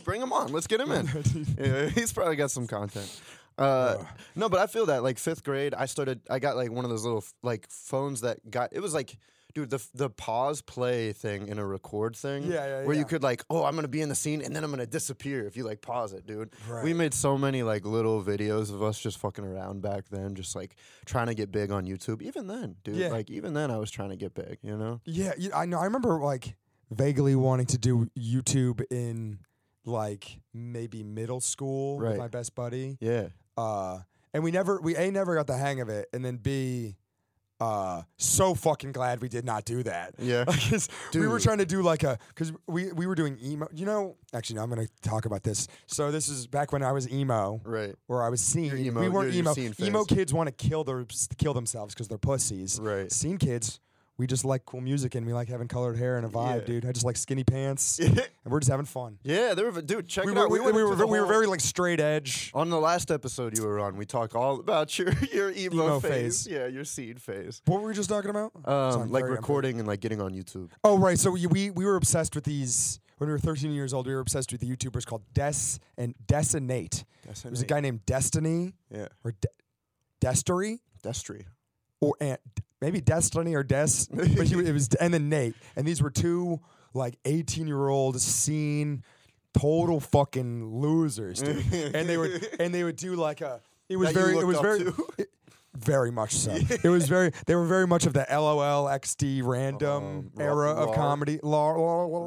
Bring 0.04 0.20
him 0.22 0.32
on. 0.32 0.52
Let's 0.52 0.66
get 0.66 0.80
him 0.80 0.90
in. 0.92 1.08
yeah, 1.58 1.86
he's 1.88 2.12
probably 2.12 2.36
got 2.36 2.50
some 2.50 2.66
content. 2.66 3.20
Uh, 3.58 4.04
no, 4.36 4.48
but 4.48 4.60
I 4.60 4.66
feel 4.66 4.86
that 4.86 5.02
like 5.02 5.18
fifth 5.18 5.42
grade, 5.44 5.74
I 5.74 5.86
started. 5.86 6.20
I 6.30 6.38
got 6.38 6.56
like 6.56 6.70
one 6.70 6.84
of 6.84 6.90
those 6.90 7.04
little 7.04 7.24
like 7.42 7.66
phones 7.70 8.20
that 8.22 8.50
got. 8.50 8.72
It 8.72 8.80
was 8.80 8.94
like, 8.94 9.16
dude, 9.54 9.70
the 9.70 9.84
the 9.94 10.08
pause 10.10 10.62
play 10.62 11.12
thing 11.12 11.48
in 11.48 11.58
a 11.58 11.66
record 11.66 12.14
thing. 12.14 12.44
Yeah, 12.44 12.66
yeah, 12.66 12.84
Where 12.84 12.94
you 12.96 13.04
could 13.04 13.22
like, 13.22 13.42
oh, 13.50 13.64
I'm 13.64 13.74
gonna 13.74 13.88
be 13.88 14.00
in 14.00 14.08
the 14.08 14.14
scene 14.14 14.42
and 14.42 14.54
then 14.54 14.62
I'm 14.62 14.70
gonna 14.70 14.86
disappear 14.86 15.44
if 15.46 15.56
you 15.56 15.64
like 15.64 15.80
pause 15.82 16.12
it, 16.12 16.26
dude. 16.26 16.50
We 16.84 16.94
made 16.94 17.12
so 17.14 17.36
many 17.36 17.62
like 17.64 17.84
little 17.84 18.22
videos 18.22 18.72
of 18.72 18.82
us 18.82 18.98
just 19.00 19.18
fucking 19.18 19.44
around 19.44 19.82
back 19.82 20.04
then, 20.08 20.34
just 20.36 20.54
like 20.54 20.76
trying 21.04 21.26
to 21.26 21.34
get 21.34 21.50
big 21.50 21.70
on 21.72 21.84
YouTube. 21.86 22.22
Even 22.22 22.46
then, 22.46 22.76
dude, 22.84 22.96
Yeah. 22.96 23.08
like 23.08 23.28
even 23.30 23.54
then, 23.54 23.70
I 23.72 23.76
was 23.78 23.90
trying 23.90 24.10
to 24.10 24.16
get 24.16 24.34
big. 24.34 24.58
You 24.62 24.76
know? 24.76 25.00
Yeah, 25.04 25.32
I 25.54 25.66
know. 25.66 25.78
I 25.80 25.84
remember 25.84 26.20
like 26.20 26.54
vaguely 26.90 27.34
wanting 27.34 27.66
to 27.66 27.78
do 27.78 28.08
YouTube 28.18 28.82
in 28.90 29.40
like 29.84 30.38
maybe 30.52 31.02
middle 31.02 31.40
school 31.40 31.96
with 31.98 32.08
Right. 32.10 32.18
my 32.18 32.28
best 32.28 32.54
buddy. 32.54 32.98
Yeah. 33.00 33.28
Uh, 33.58 33.98
and 34.32 34.44
we 34.44 34.50
never, 34.50 34.80
we 34.80 34.94
a 34.96 35.10
never 35.10 35.34
got 35.34 35.46
the 35.46 35.56
hang 35.56 35.80
of 35.80 35.88
it, 35.88 36.08
and 36.12 36.24
then 36.24 36.36
b, 36.36 36.96
uh, 37.60 38.02
so 38.16 38.54
fucking 38.54 38.92
glad 38.92 39.20
we 39.20 39.28
did 39.28 39.44
not 39.44 39.64
do 39.64 39.82
that. 39.82 40.14
Yeah. 40.18 40.44
Because 40.68 40.88
we 41.14 41.26
were 41.26 41.40
trying 41.40 41.58
to 41.58 41.66
do 41.66 41.82
like 41.82 42.04
a, 42.04 42.18
because 42.28 42.52
we 42.68 42.92
we 42.92 43.06
were 43.06 43.14
doing 43.14 43.38
emo. 43.42 43.66
You 43.72 43.86
know, 43.86 44.16
actually, 44.32 44.56
no, 44.56 44.62
I'm 44.62 44.68
gonna 44.68 44.86
talk 45.02 45.24
about 45.24 45.42
this. 45.42 45.66
So 45.86 46.10
this 46.12 46.28
is 46.28 46.46
back 46.46 46.72
when 46.72 46.82
I 46.82 46.92
was 46.92 47.10
emo. 47.10 47.60
Right. 47.64 47.96
Where 48.06 48.22
I 48.22 48.28
was 48.28 48.40
seeing, 48.40 48.76
emo- 48.78 49.00
we 49.00 49.08
weren't 49.08 49.34
emo. 49.34 49.54
Emo 49.80 50.04
kids 50.04 50.32
want 50.32 50.46
to 50.48 50.52
kill 50.68 50.84
their 50.84 51.04
kill 51.36 51.54
themselves 51.54 51.94
because 51.94 52.06
they're 52.06 52.18
pussies. 52.18 52.78
Right. 52.80 53.10
Scene 53.10 53.38
kids, 53.38 53.80
we 54.18 54.26
just 54.26 54.44
like 54.44 54.64
cool 54.64 54.80
music 54.80 55.14
and 55.14 55.24
we 55.26 55.32
like 55.32 55.48
having 55.48 55.68
colored 55.68 55.96
hair 55.96 56.16
and 56.16 56.26
a 56.26 56.28
vibe, 56.28 56.60
Yeah. 56.60 56.66
dude. 56.66 56.86
I 56.86 56.92
just 56.92 57.06
like 57.06 57.16
skinny 57.16 57.44
pants, 57.44 57.98
and 58.00 58.20
we're 58.44 58.58
just 58.60 58.70
having 58.70 58.84
fun. 58.86 59.18
Yeah, 59.22 59.54
they 59.54 59.62
were, 59.62 59.80
dude. 59.80 60.08
Check 60.08 60.24
We 60.26 60.32
it 60.32 60.34
were, 60.34 60.42
out. 60.44 60.50
we, 60.50 60.60
we 60.60 60.66
into 60.68 60.96
were, 60.96 61.06
we 61.06 61.20
were 61.20 61.26
very 61.26 61.46
like 61.46 61.60
straight 61.60 62.00
edge. 62.00 62.50
On 62.54 62.68
the 62.68 62.80
last 62.80 63.10
episode 63.10 63.56
you 63.56 63.64
were 63.64 63.78
on, 63.80 63.96
we 63.96 64.04
talked 64.04 64.34
all 64.34 64.58
about 64.60 64.98
your 64.98 65.12
your 65.32 65.50
emo, 65.52 65.74
Emo 65.84 66.00
phase. 66.00 66.44
phase. 66.44 66.46
Yeah, 66.48 66.66
your 66.66 66.84
seed 66.84 67.22
phase. 67.22 67.62
What 67.66 67.80
were 67.80 67.88
we 67.88 67.94
just 67.94 68.08
talking 68.10 68.30
about? 68.30 68.52
Um, 68.64 69.10
like 69.10 69.24
recording 69.24 69.78
and 69.78 69.86
like 69.88 70.00
getting 70.00 70.20
on 70.20 70.32
YouTube. 70.34 70.70
Oh 70.84 70.98
right, 70.98 71.18
so 71.18 71.30
we, 71.30 71.46
we 71.46 71.70
we 71.70 71.84
were 71.84 71.96
obsessed 71.96 72.34
with 72.34 72.44
these 72.44 72.98
when 73.18 73.28
we 73.28 73.32
were 73.32 73.38
13 73.38 73.70
years 73.72 73.94
old. 73.94 74.06
We 74.06 74.14
were 74.14 74.20
obsessed 74.20 74.50
with 74.52 74.60
the 74.60 74.68
YouTubers 74.68 75.06
called 75.06 75.22
Des 75.32 75.78
and 75.96 76.14
Desinate. 76.26 76.54
and 76.56 76.66
Nate. 76.66 77.04
There 77.42 77.50
was 77.50 77.62
a 77.62 77.66
guy 77.66 77.80
named 77.80 78.04
Destiny 78.06 78.74
Yeah, 78.92 79.08
or 79.24 79.32
De- 79.40 79.48
Destory 80.20 80.78
Destry. 81.04 81.44
or 82.00 82.14
and 82.20 82.38
maybe 82.80 83.00
Destiny 83.00 83.54
or 83.54 83.62
Des, 83.62 83.88
but 84.10 84.26
he, 84.46 84.54
it 84.58 84.72
was 84.72 84.88
and 85.00 85.12
then 85.12 85.28
Nate, 85.28 85.54
and 85.76 85.86
these 85.86 86.02
were 86.02 86.10
two 86.10 86.60
like 86.94 87.18
18 87.24 87.66
year 87.66 87.88
old 87.88 88.20
scene 88.20 89.02
total 89.58 90.00
fucking 90.00 90.80
losers, 90.80 91.42
dude. 91.42 91.64
and 91.94 92.08
they 92.08 92.16
would 92.16 92.46
and 92.60 92.74
they 92.74 92.84
would 92.84 92.96
do 92.96 93.14
like 93.16 93.40
a. 93.40 93.60
It 93.88 93.96
was 93.96 94.12
That 94.12 94.20
very. 94.20 94.36
It 94.38 94.46
was 94.46 94.60
very. 94.60 94.80
it- 95.18 95.30
very 95.76 96.10
much 96.10 96.32
so. 96.32 96.50
It 96.52 96.88
was 96.88 97.08
very. 97.08 97.30
They 97.46 97.54
were 97.54 97.66
very 97.66 97.86
much 97.86 98.04
of 98.06 98.12
the 98.12 98.26
LOL 98.28 98.86
XD 98.86 99.42
random 99.44 100.02
Um, 100.02 100.30
era 100.36 100.70
of 100.72 100.92
comedy. 100.94 101.38
Lar, 101.40 101.76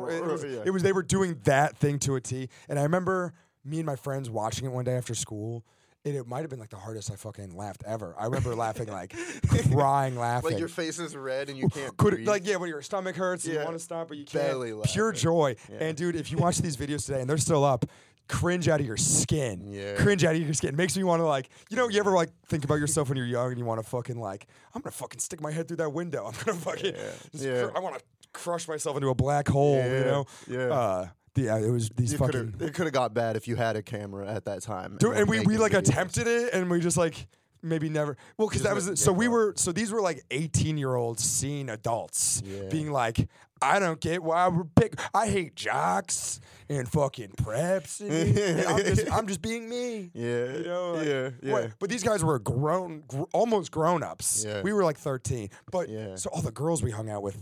it, 0.10 0.24
was, 0.26 0.44
it 0.44 0.72
was. 0.72 0.84
They 0.84 0.94
were 0.94 1.04
doing 1.04 1.38
that 1.44 1.76
thing 1.76 2.00
to 2.00 2.16
a 2.16 2.22
T. 2.22 2.48
And 2.70 2.80
I 2.80 2.84
remember 2.84 3.34
me 3.66 3.78
and 3.80 3.86
my 3.86 3.98
friends 3.98 4.30
watching 4.30 4.66
it 4.66 4.72
one 4.72 4.86
day 4.86 4.96
after 4.96 5.14
school. 5.14 5.66
And 6.04 6.16
it 6.16 6.26
might 6.26 6.40
have 6.42 6.50
been 6.50 6.60
like 6.60 6.70
the 6.72 6.78
hardest 6.78 7.12
I 7.12 7.16
fucking 7.16 7.56
laughed 7.56 7.84
ever. 7.86 8.16
I 8.18 8.26
remember 8.26 8.56
laughing 8.56 8.88
like 8.88 9.16
crying, 9.72 10.16
laughing. 10.18 10.52
Like 10.52 10.60
your 10.60 10.68
face 10.68 10.98
is 10.98 11.16
red 11.16 11.48
and 11.50 11.58
you 11.60 11.68
can't 11.70 11.96
Could 11.98 12.16
breathe. 12.16 12.28
like 12.28 12.48
yeah, 12.48 12.56
when 12.56 12.70
your 12.70 12.82
stomach 12.82 13.16
hurts 13.16 13.46
and 13.46 13.54
you 13.54 13.60
want 13.60 13.74
to 13.74 13.80
stop 13.80 14.08
but 14.08 14.18
you 14.18 14.26
can't. 14.26 14.46
Belly 14.48 14.74
Pure 14.86 15.12
joy. 15.14 15.56
Yeah. 15.72 15.78
And 15.84 15.96
dude, 15.98 16.16
if 16.16 16.32
you 16.32 16.40
watch 16.40 16.58
these 16.58 16.76
videos 16.76 17.06
today 17.06 17.22
and 17.22 17.30
they're 17.30 17.38
still 17.38 17.64
up, 17.64 17.86
cringe 18.28 18.68
out 18.68 18.80
of 18.80 18.86
your 18.88 18.98
skin. 18.98 19.62
Yeah. 19.68 19.94
Cringe 19.96 20.24
out 20.24 20.36
of 20.36 20.42
your 20.42 20.54
skin. 20.56 20.76
Makes 20.76 20.98
me 20.98 21.04
want 21.04 21.20
to 21.20 21.26
like, 21.26 21.50
you 21.70 21.78
know, 21.78 21.88
you 21.88 22.00
ever 22.00 22.12
like 22.14 22.30
think 22.48 22.64
about 22.64 22.76
yourself 22.80 23.10
when 23.10 23.18
you're 23.18 23.28
young 23.28 23.50
and 23.50 23.60
you 23.60 23.66
want 23.66 23.80
to 23.84 23.88
fucking 23.88 24.20
like, 24.20 24.48
I'm 24.74 24.82
gonna 24.82 24.92
fucking 24.92 25.20
stick 25.20 25.40
my 25.40 25.52
head 25.52 25.68
through 25.68 25.78
that 25.78 25.92
window. 25.94 26.26
I'm 26.26 26.34
gonna 26.44 26.58
fucking, 26.58 26.96
Yeah. 26.96 27.12
just 27.32 27.44
Yeah. 27.46 27.66
cr- 27.68 27.78
I 27.78 27.80
want 27.80 28.00
to 28.00 28.04
crush 28.34 28.68
myself 28.68 28.96
into 28.98 29.10
a 29.10 29.16
black 29.16 29.48
hole. 29.48 29.76
You 29.76 29.82
Yeah. 29.92 30.04
know. 30.06 30.26
Yeah. 30.48 30.60
Uh, 30.74 31.08
yeah, 31.36 31.56
uh, 31.56 31.60
it 31.60 31.70
was 31.70 31.90
these 31.96 32.12
You 32.14 32.18
fucking. 32.18 32.56
it 32.60 32.74
could 32.74 32.86
have 32.86 32.94
got 32.94 33.14
bad 33.14 33.36
if 33.36 33.48
you 33.48 33.56
had 33.56 33.76
a 33.76 33.82
camera 33.82 34.28
at 34.28 34.46
that 34.46 34.62
time. 34.62 34.98
Dude, 35.00 35.16
and 35.18 35.30
we, 35.30 35.40
we 35.42 35.58
like 35.58 35.72
videos. 35.74 35.90
attempted 35.90 36.28
it 36.28 36.54
and 36.54 36.70
we 36.70 36.80
just 36.80 36.98
like 36.98 37.28
maybe 37.64 37.90
never 37.90 38.18
well 38.40 38.48
because 38.48 38.64
that 38.64 38.74
was 38.74 39.00
so 39.00 39.14
we 39.14 39.28
were 39.28 39.54
so 39.56 39.72
these 39.72 39.92
were 39.92 40.02
like 40.02 40.24
18 40.32 40.80
year 40.80 40.96
olds 40.96 41.24
seeing 41.24 41.70
adults 41.70 42.42
Yeah. 42.44 42.64
being 42.72 42.92
like 42.92 43.30
i 43.62 43.78
don't 43.78 44.02
get 44.02 44.24
why 44.24 44.48
we're 44.48 44.64
pick 44.64 44.96
i 45.14 45.28
hate 45.28 45.56
jocks 45.56 46.40
and 46.70 46.90
fucking 46.90 47.34
preps 47.38 48.02
and, 48.02 48.36
and 48.36 48.68
I'm, 48.68 48.78
just, 48.96 49.12
I'm 49.14 49.28
just 49.28 49.44
being 49.44 49.70
me 49.70 50.10
Yeah. 50.16 50.54
you 50.58 50.64
know 50.64 50.94
like, 50.94 51.06
yeah. 51.08 51.30
Yeah. 51.44 51.52
what- 51.54 51.72
but 51.78 51.90
these 51.92 52.02
guys 52.02 52.24
were 52.24 52.40
grown 52.40 53.04
gr- 53.08 53.26
almost 53.32 53.70
grown-ups 53.70 54.44
Yeah. 54.44 54.64
we 54.64 54.74
were 54.74 54.84
like 54.84 54.98
13 54.98 55.50
but 55.72 55.88
Yeah. 55.88 56.16
so 56.16 56.32
all 56.34 56.42
the 56.42 56.52
girls 56.52 56.82
we 56.82 56.90
hung 56.90 57.12
out 57.12 57.22
with 57.22 57.38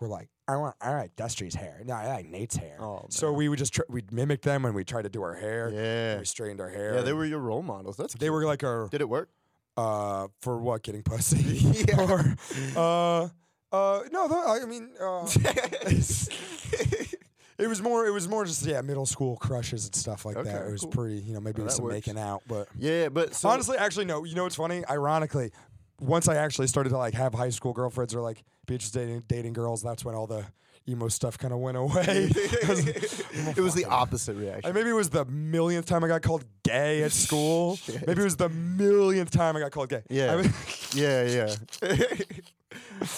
were 0.00 0.08
like 0.08 0.28
I 0.46 0.56
want 0.56 0.74
I 0.80 0.92
like 0.94 1.16
Dustry's 1.16 1.54
hair. 1.54 1.80
No, 1.84 1.94
I 1.94 2.06
like 2.08 2.26
Nate's 2.28 2.56
hair. 2.56 2.76
Oh, 2.80 3.06
so 3.08 3.32
we 3.32 3.48
would 3.48 3.58
just 3.58 3.72
tr- 3.74 3.82
we'd 3.88 4.12
mimic 4.12 4.42
them 4.42 4.64
and 4.64 4.74
we 4.74 4.84
tried 4.84 5.02
to 5.02 5.08
do 5.08 5.22
our 5.22 5.34
hair. 5.34 5.70
Yeah. 5.72 6.18
We 6.18 6.24
straightened 6.24 6.60
our 6.60 6.68
hair. 6.68 6.96
Yeah, 6.96 7.00
they 7.02 7.12
were 7.12 7.24
your 7.24 7.38
role 7.40 7.62
models. 7.62 7.96
That's 7.96 8.12
They 8.14 8.26
cute. 8.26 8.32
were 8.34 8.44
like 8.44 8.62
our 8.64 8.88
Did 8.88 9.00
it 9.00 9.08
work? 9.08 9.30
uh 9.76 10.28
for 10.40 10.58
what 10.58 10.82
getting 10.84 11.02
pussy 11.02 11.38
Yeah. 11.88 12.00
or 12.08 12.36
uh 12.76 13.28
uh 13.74 14.00
no 14.12 14.28
tho- 14.28 14.46
I 14.62 14.64
mean 14.66 14.90
uh, 15.00 15.26
it 17.58 17.66
was 17.68 17.82
more 17.82 18.06
it 18.06 18.10
was 18.12 18.28
more 18.28 18.44
just 18.44 18.64
yeah 18.64 18.80
middle 18.82 19.06
school 19.06 19.36
crushes 19.36 19.86
and 19.86 19.94
stuff 19.94 20.24
like 20.24 20.36
that 20.42 20.66
it 20.66 20.70
was 20.70 20.82
cool. 20.82 20.90
pretty 20.90 21.16
you 21.16 21.34
know 21.34 21.40
maybe 21.40 21.62
was 21.62 21.74
some 21.76 21.84
works. 21.84 21.94
making 21.94 22.18
out 22.18 22.42
but 22.46 22.68
yeah, 22.78 23.08
but 23.08 23.34
so, 23.34 23.48
honestly 23.48 23.76
actually 23.76 24.04
no 24.04 24.24
you 24.24 24.34
know 24.34 24.44
what's 24.44 24.56
funny 24.56 24.84
ironically 24.88 25.50
once 26.04 26.28
I 26.28 26.36
actually 26.36 26.66
started 26.66 26.90
to 26.90 26.98
like 26.98 27.14
have 27.14 27.34
high 27.34 27.50
school 27.50 27.72
girlfriends 27.72 28.14
or 28.14 28.20
like 28.20 28.44
be 28.66 28.74
interested 28.74 29.08
in 29.08 29.22
dating 29.26 29.54
girls 29.54 29.82
that's 29.82 30.04
when 30.04 30.14
all 30.14 30.26
the 30.26 30.44
emo 30.86 31.08
stuff 31.08 31.38
kind 31.38 31.54
of 31.54 31.60
went 31.60 31.76
away 31.78 31.94
it 32.06 33.60
was 33.60 33.74
the 33.74 33.86
opposite 33.90 34.36
reaction. 34.36 34.66
And 34.66 34.74
maybe 34.74 34.90
it 34.90 34.94
was 34.94 35.10
the 35.10 35.24
millionth 35.24 35.86
time 35.86 36.04
I 36.04 36.08
got 36.08 36.22
called 36.22 36.44
gay 36.62 37.02
at 37.02 37.12
school. 37.12 37.78
maybe 38.06 38.20
it 38.20 38.24
was 38.24 38.36
the 38.36 38.50
millionth 38.50 39.30
time 39.30 39.56
I 39.56 39.60
got 39.60 39.70
called 39.70 39.88
gay. 39.88 40.02
Yeah. 40.10 40.34
I 40.34 40.42
mean, 40.42 40.52
yeah, 40.92 41.24
yeah. 41.24 41.96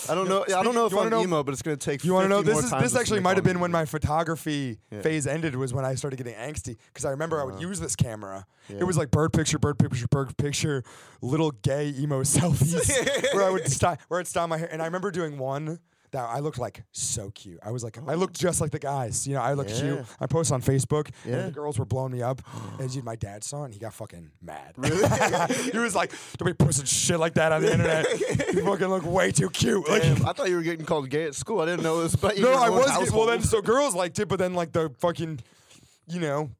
I 0.08 0.14
don't 0.14 0.28
know. 0.28 0.44
I 0.44 0.62
don't 0.62 0.75
know 0.75 0.86
if 0.86 0.96
I'm 0.96 1.10
know- 1.10 1.22
emo, 1.22 1.42
but 1.42 1.52
it's 1.52 1.62
gonna 1.62 1.76
take. 1.76 2.04
You 2.04 2.14
want 2.14 2.25
to 2.25 2.28
know 2.28 2.42
this 2.42 2.64
is 2.64 2.70
this 2.70 2.96
actually 2.96 3.20
might 3.20 3.36
have 3.36 3.44
been 3.44 3.60
when 3.60 3.70
my 3.70 3.84
photography 3.84 4.78
Yeah. 4.90 5.02
phase 5.02 5.26
ended 5.26 5.56
was 5.56 5.72
when 5.72 5.84
I 5.84 5.94
started 5.94 6.16
getting 6.16 6.34
angsty 6.34 6.76
because 6.88 7.04
I 7.04 7.10
remember 7.10 7.40
I 7.40 7.44
would 7.44 7.54
uh-huh. 7.54 7.68
use 7.68 7.80
this 7.80 7.96
camera. 7.96 8.46
Yeah. 8.68 8.78
It 8.80 8.84
was 8.84 8.96
like 8.96 9.10
bird 9.10 9.32
picture, 9.32 9.58
bird 9.58 9.78
picture, 9.78 10.06
bird 10.08 10.36
picture, 10.36 10.82
little 11.20 11.50
gay 11.50 11.94
emo 11.96 12.22
selfies 12.22 12.90
where 13.34 13.44
I 13.44 13.50
would 13.50 13.70
style 13.70 13.98
where 14.08 14.20
I'd 14.20 14.26
style 14.26 14.48
my 14.48 14.58
hair. 14.58 14.68
And 14.70 14.82
I 14.82 14.86
remember 14.86 15.10
doing 15.10 15.38
one 15.38 15.78
that 16.12 16.25
I 16.25 16.40
looked 16.40 16.58
like 16.58 16.82
so 16.92 17.30
cute. 17.30 17.58
I 17.62 17.70
was 17.70 17.84
like, 17.84 17.98
I 18.06 18.14
looked 18.14 18.36
oh. 18.38 18.42
just 18.42 18.60
like 18.60 18.70
the 18.70 18.78
guys. 18.78 19.26
You 19.26 19.34
know, 19.34 19.42
I 19.42 19.54
looked 19.54 19.75
cute. 19.75 20.04
I 20.20 20.26
posted 20.26 20.54
on 20.54 20.62
Facebook, 20.62 21.10
Yeah. 21.25 21.36
and 21.36 21.48
the 21.48 21.52
girls 21.52 21.78
were 21.78 21.84
blowing 21.84 22.12
me 22.12 22.22
up. 22.22 22.42
and 22.80 22.90
dude, 22.90 23.04
my 23.04 23.16
dad 23.16 23.44
saw 23.44 23.62
it, 23.62 23.66
and 23.66 23.75
he 23.75 23.80
got 23.80 23.94
fucking 23.94 24.30
mad. 24.42 24.75
Really? 24.76 24.96
he 25.72 25.78
was 25.78 25.94
like, 25.94 26.12
"Don't 26.36 26.46
be 26.46 26.54
posting 26.54 26.86
shit 26.86 27.18
like 27.18 27.34
that 27.34 27.52
on 27.52 27.62
the 27.62 27.72
internet. 27.72 28.06
you 28.54 28.64
fucking 28.64 28.88
look 28.88 29.04
way 29.04 29.32
too 29.32 29.50
cute." 29.50 29.88
Like, 29.88 30.02
Damn, 30.02 30.26
I 30.26 30.32
thought 30.32 30.48
you 30.48 30.56
were 30.56 30.62
getting 30.62 30.86
called 30.86 31.08
gay 31.08 31.25
at 31.25 31.34
school. 31.34 31.60
I 31.60 31.66
didn't 31.66 31.82
know 31.82 32.02
this, 32.02 32.16
but 32.16 32.36
you. 32.36 32.44
no, 32.44 32.54
I 32.54 32.70
was. 32.70 33.10
Well, 33.12 33.26
then, 33.26 33.42
so 33.42 33.62
girls 33.62 33.94
liked 33.94 34.18
it, 34.18 34.28
but 34.28 34.38
then 34.38 34.54
like 34.54 34.72
the 34.72 34.92
fucking, 34.98 35.40
you 36.08 36.20
know, 36.20 36.50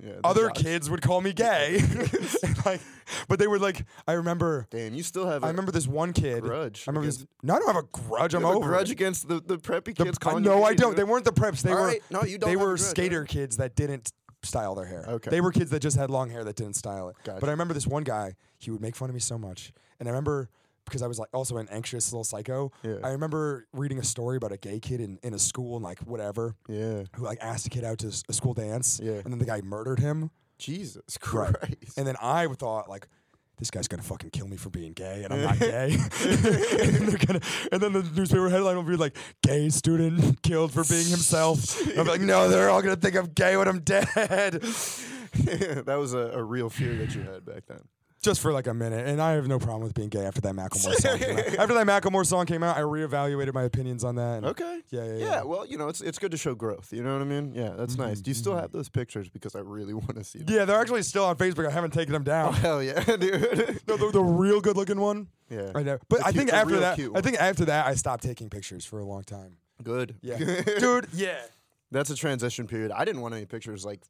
Yeah, 0.00 0.12
other 0.24 0.48
kids 0.50 0.88
would 0.88 1.02
call 1.02 1.20
me 1.20 1.32
gay. 1.32 1.78
And, 1.78 2.10
like, 2.66 2.80
but 3.28 3.38
they 3.38 3.46
were 3.46 3.58
like. 3.58 3.84
I 4.06 4.12
remember. 4.14 4.66
Damn, 4.70 4.94
you 4.94 5.02
still 5.02 5.26
have. 5.26 5.42
a 5.42 5.46
I 5.46 5.50
remember 5.50 5.70
this 5.70 5.86
one 5.86 6.12
kid. 6.12 6.42
grudge 6.42 6.84
I 6.86 6.90
remember 6.90 7.06
this. 7.06 7.26
No, 7.42 7.54
I 7.54 7.58
don't 7.58 7.74
have 7.74 7.84
a 7.84 7.88
grudge. 7.92 8.32
you 8.32 8.38
I'm 8.38 8.44
have 8.44 8.54
a 8.54 8.56
over 8.56 8.68
grudge 8.68 8.88
it. 8.88 8.92
against 8.92 9.28
the, 9.28 9.40
the 9.40 9.58
preppy 9.58 9.94
kids. 9.94 10.18
you 10.24 10.40
no, 10.40 10.64
I 10.64 10.74
don't. 10.74 10.96
They 10.96 11.04
weren't 11.04 11.24
the 11.24 11.32
preps. 11.32 11.62
They 11.62 11.70
All 11.72 11.76
were. 11.80 11.86
right, 11.86 12.02
no, 12.10 12.22
you 12.22 12.38
don't 12.38 12.48
They 12.48 12.56
were 12.56 12.76
grudge, 12.76 12.80
skater 12.80 13.24
kids 13.24 13.58
that 13.58 13.76
didn't 13.76 14.12
style 14.42 14.74
their 14.74 14.86
hair. 14.86 15.04
Okay. 15.06 15.30
They 15.30 15.40
were 15.40 15.52
kids 15.52 15.70
that 15.70 15.80
just 15.80 15.96
had 15.96 16.10
long 16.10 16.30
hair 16.30 16.42
that 16.44 16.56
didn't 16.56 16.74
style 16.74 17.08
it. 17.10 17.16
Gotcha. 17.24 17.40
But 17.40 17.48
I 17.48 17.52
remember 17.52 17.74
this 17.74 17.86
one 17.86 18.02
guy. 18.02 18.34
He 18.58 18.70
would 18.70 18.80
make 18.80 18.96
fun 18.96 19.10
of 19.10 19.14
me 19.14 19.20
so 19.20 19.38
much, 19.38 19.72
and 20.00 20.08
I 20.08 20.10
remember 20.10 20.48
because 20.84 21.02
I 21.02 21.06
was 21.06 21.18
like 21.18 21.28
also 21.32 21.56
an 21.58 21.68
anxious 21.70 22.12
little 22.12 22.24
psycho. 22.24 22.72
Yeah. 22.82 22.96
I 23.04 23.10
remember 23.10 23.66
reading 23.72 23.98
a 23.98 24.04
story 24.04 24.36
about 24.36 24.52
a 24.52 24.56
gay 24.56 24.80
kid 24.80 25.00
in, 25.00 25.18
in 25.22 25.34
a 25.34 25.38
school 25.38 25.76
and 25.76 25.84
like 25.84 25.98
whatever 26.00 26.54
Yeah. 26.68 27.04
who 27.14 27.24
like 27.24 27.38
asked 27.40 27.66
a 27.66 27.70
kid 27.70 27.84
out 27.84 27.98
to 27.98 28.08
a 28.28 28.32
school 28.32 28.54
dance. 28.54 29.00
Yeah. 29.02 29.12
And 29.12 29.32
then 29.32 29.38
the 29.38 29.44
guy 29.46 29.60
murdered 29.62 29.98
him. 30.00 30.30
Jesus 30.58 31.02
Right. 31.32 31.52
Christ. 31.54 31.96
And 31.98 32.06
then 32.06 32.16
I 32.20 32.46
thought 32.48 32.88
like. 32.88 33.08
This 33.58 33.70
guy's 33.70 33.86
gonna 33.86 34.02
fucking 34.02 34.30
kill 34.30 34.48
me 34.48 34.56
for 34.56 34.70
being 34.70 34.92
gay, 34.92 35.22
and 35.22 35.32
I'm 35.32 35.42
not 35.42 35.58
gay. 35.60 35.92
and, 36.24 36.40
they're 37.08 37.18
gonna, 37.26 37.40
and 37.70 37.80
then 37.80 37.92
the 37.92 38.02
newspaper 38.16 38.48
headline 38.48 38.74
will 38.74 38.82
be 38.82 38.96
like, 38.96 39.16
"Gay 39.42 39.68
student 39.68 40.42
killed 40.42 40.72
for 40.72 40.82
being 40.82 41.06
himself." 41.06 41.78
Be 41.86 42.02
like, 42.02 42.22
"No, 42.22 42.48
they're 42.48 42.70
all 42.70 42.82
gonna 42.82 42.96
think 42.96 43.14
I'm 43.14 43.26
gay 43.26 43.56
when 43.56 43.68
I'm 43.68 43.80
dead." 43.80 44.06
that 44.16 45.96
was 45.98 46.14
a, 46.14 46.30
a 46.34 46.42
real 46.42 46.70
fear 46.70 46.96
that 46.96 47.14
you 47.14 47.20
had 47.22 47.44
back 47.44 47.66
then. 47.66 47.80
Just 48.22 48.40
for 48.40 48.52
like 48.52 48.68
a 48.68 48.74
minute, 48.74 49.08
and 49.08 49.20
I 49.20 49.32
have 49.32 49.48
no 49.48 49.58
problem 49.58 49.82
with 49.82 49.94
being 49.94 50.08
gay 50.08 50.24
after 50.24 50.40
that 50.42 50.54
Macklemore 50.54 50.94
song 50.94 51.18
came 51.18 51.36
out. 51.38 51.46
After 51.58 51.74
that 51.74 51.86
Macklemore 51.88 52.24
song 52.24 52.46
came 52.46 52.62
out, 52.62 52.76
I 52.76 52.82
reevaluated 52.82 53.52
my 53.52 53.64
opinions 53.64 54.04
on 54.04 54.14
that. 54.14 54.44
Okay. 54.44 54.80
Yeah, 54.90 55.04
yeah, 55.04 55.12
Yeah, 55.12 55.18
yeah. 55.24 55.42
well, 55.42 55.66
you 55.66 55.76
know, 55.76 55.88
it's 55.88 56.00
it's 56.00 56.20
good 56.20 56.30
to 56.30 56.36
show 56.36 56.54
growth. 56.54 56.92
You 56.92 57.02
know 57.02 57.14
what 57.14 57.22
I 57.22 57.24
mean? 57.24 57.52
Yeah, 57.52 57.70
that's 57.70 57.98
nice. 57.98 58.18
Mm-hmm, 58.18 58.22
Do 58.22 58.30
you 58.30 58.34
still 58.34 58.52
mm-hmm. 58.52 58.60
have 58.60 58.70
those 58.70 58.88
pictures? 58.88 59.28
Because 59.28 59.56
I 59.56 59.58
really 59.58 59.92
want 59.92 60.14
to 60.14 60.22
see 60.22 60.38
them. 60.38 60.54
Yeah, 60.54 60.64
they're 60.64 60.78
actually 60.80 61.02
still 61.02 61.24
on 61.24 61.34
Facebook. 61.36 61.66
I 61.66 61.72
haven't 61.72 61.90
taken 61.92 62.12
them 62.12 62.22
Oh, 62.22 62.24
down. 62.24 62.52
hell 62.54 62.80
yeah, 62.80 63.02
dude. 63.04 63.80
No, 63.88 63.96
the, 63.96 64.10
the 64.12 64.22
real 64.22 64.60
good 64.60 64.76
looking 64.76 65.00
one. 65.00 65.26
yeah. 65.50 65.72
I 65.74 65.82
know, 65.82 65.98
but 66.08 66.20
The 66.20 66.26
I 66.26 66.30
think 66.30 66.52
after 66.52 66.78
that, 66.78 67.00
I 67.16 67.20
think 67.22 67.38
after 67.40 67.64
that, 67.64 67.86
I 67.86 67.96
stopped 67.96 68.22
taking 68.22 68.48
pictures 68.48 68.84
for 68.84 69.00
a 69.00 69.04
long 69.04 69.24
time. 69.24 69.56
Good. 69.82 70.14
Yeah, 70.22 70.38
dude. 70.78 71.08
Yeah. 71.12 71.38
That's 71.90 72.08
a 72.10 72.14
transition 72.14 72.68
period. 72.68 72.92
I 72.92 73.04
didn't 73.04 73.20
want 73.20 73.34
any 73.34 73.46
pictures 73.46 73.84
like 73.84 74.00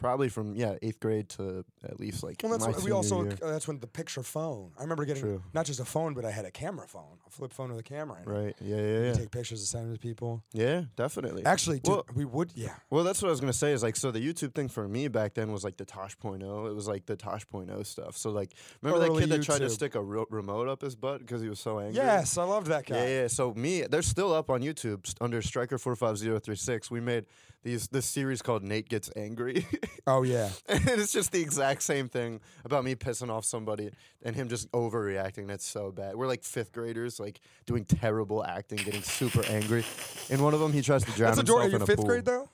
probably 0.00 0.28
from 0.30 0.54
yeah 0.56 0.74
eighth 0.82 0.98
grade 0.98 1.28
to 1.28 1.64
at 1.84 2.00
least 2.00 2.22
like 2.24 2.40
Well, 2.42 2.50
that's 2.52 2.64
my 2.64 2.72
what, 2.72 2.82
we 2.82 2.90
also 2.90 3.22
year. 3.22 3.36
uh, 3.42 3.50
that's 3.52 3.68
when 3.68 3.78
the 3.78 3.86
picture 3.86 4.22
phone. 4.22 4.72
I 4.78 4.82
remember 4.82 5.04
getting 5.04 5.22
True. 5.22 5.42
not 5.52 5.66
just 5.66 5.78
a 5.78 5.84
phone, 5.84 6.14
but 6.14 6.24
I 6.24 6.30
had 6.30 6.44
a 6.46 6.50
camera 6.50 6.86
phone, 6.88 7.18
a 7.26 7.30
flip 7.30 7.52
phone 7.52 7.68
with 7.70 7.78
a 7.78 7.82
camera 7.82 8.16
in 8.24 8.28
it. 8.28 8.32
right. 8.32 8.56
Yeah, 8.60 8.76
yeah, 8.76 9.00
yeah. 9.04 9.12
Take 9.12 9.30
pictures 9.30 9.60
and 9.60 9.68
send 9.68 9.86
them 9.86 9.94
to 9.94 10.00
people. 10.00 10.42
Yeah, 10.52 10.84
definitely. 10.96 11.44
Actually, 11.44 11.80
dude, 11.80 11.92
Well- 11.94 12.06
we 12.14 12.24
would. 12.24 12.50
Yeah. 12.54 12.74
Well, 12.88 13.04
that's 13.04 13.20
what 13.22 13.28
I 13.28 13.30
was 13.30 13.40
gonna 13.40 13.52
say. 13.52 13.72
Is 13.72 13.82
like 13.82 13.94
so 13.96 14.10
the 14.10 14.20
YouTube 14.26 14.54
thing 14.54 14.68
for 14.68 14.88
me 14.88 15.06
back 15.08 15.34
then 15.34 15.52
was 15.52 15.62
like 15.64 15.76
the 15.76 15.84
Tosh.0. 15.84 16.68
It 16.70 16.74
was 16.74 16.88
like 16.88 17.06
the 17.06 17.16
Tosh.0 17.16 17.84
stuff. 17.86 18.16
So 18.16 18.30
like 18.30 18.52
remember 18.82 19.00
that 19.04 19.10
Early 19.10 19.20
kid 19.20 19.30
that 19.30 19.42
tried 19.42 19.58
to 19.58 19.70
stick 19.70 19.94
a 19.94 20.02
ro- 20.02 20.26
remote 20.30 20.66
up 20.66 20.80
his 20.82 20.96
butt 20.96 21.20
because 21.20 21.42
he 21.42 21.48
was 21.48 21.60
so 21.60 21.78
angry. 21.78 21.96
Yes, 21.96 22.38
I 22.38 22.44
loved 22.44 22.68
that 22.68 22.86
guy. 22.86 22.96
Yeah, 22.96 23.08
yeah. 23.22 23.26
So 23.28 23.52
me, 23.54 23.82
they're 23.82 24.02
still 24.02 24.32
up 24.32 24.48
on 24.50 24.62
YouTube 24.62 25.14
under 25.20 25.42
Striker 25.42 25.76
four 25.78 25.94
five 25.94 26.16
zero 26.16 26.38
three 26.38 26.56
six. 26.56 26.90
We 26.90 27.00
made 27.00 27.26
these 27.62 27.88
this 27.88 28.06
series 28.06 28.40
called 28.40 28.62
Nate 28.62 28.88
Gets 28.88 29.10
Angry, 29.16 29.66
Oh 30.06 30.22
yeah. 30.22 30.48
and 30.68 30.88
it's 30.88 31.12
just 31.12 31.30
the 31.30 31.40
exact 31.40 31.82
same 31.82 32.08
thing 32.08 32.40
about 32.64 32.84
me 32.84 32.94
pissing 32.94 33.30
off 33.30 33.44
somebody 33.44 33.90
and 34.22 34.34
him 34.34 34.48
just 34.48 34.70
overreacting. 34.72 35.46
That's 35.46 35.64
so 35.66 35.92
bad. 35.92 36.16
We're 36.16 36.26
like 36.26 36.42
fifth 36.42 36.72
graders, 36.72 37.20
like 37.20 37.38
doing 37.66 37.84
terrible 37.84 38.44
acting, 38.44 38.78
getting 38.78 39.02
super 39.02 39.44
angry. 39.46 39.84
In 40.30 40.42
one 40.42 40.54
of 40.54 40.60
them, 40.60 40.72
he 40.72 40.80
tries 40.82 41.04
to 41.04 41.10
drown 41.12 41.36
That's 41.36 41.38
himself 41.40 41.58
adorable. 41.60 41.66
in 41.66 41.70
You're 41.72 41.82
a 41.82 41.86
fifth 41.86 41.96
pool. 41.98 42.06
grade 42.06 42.24
though. 42.24 42.48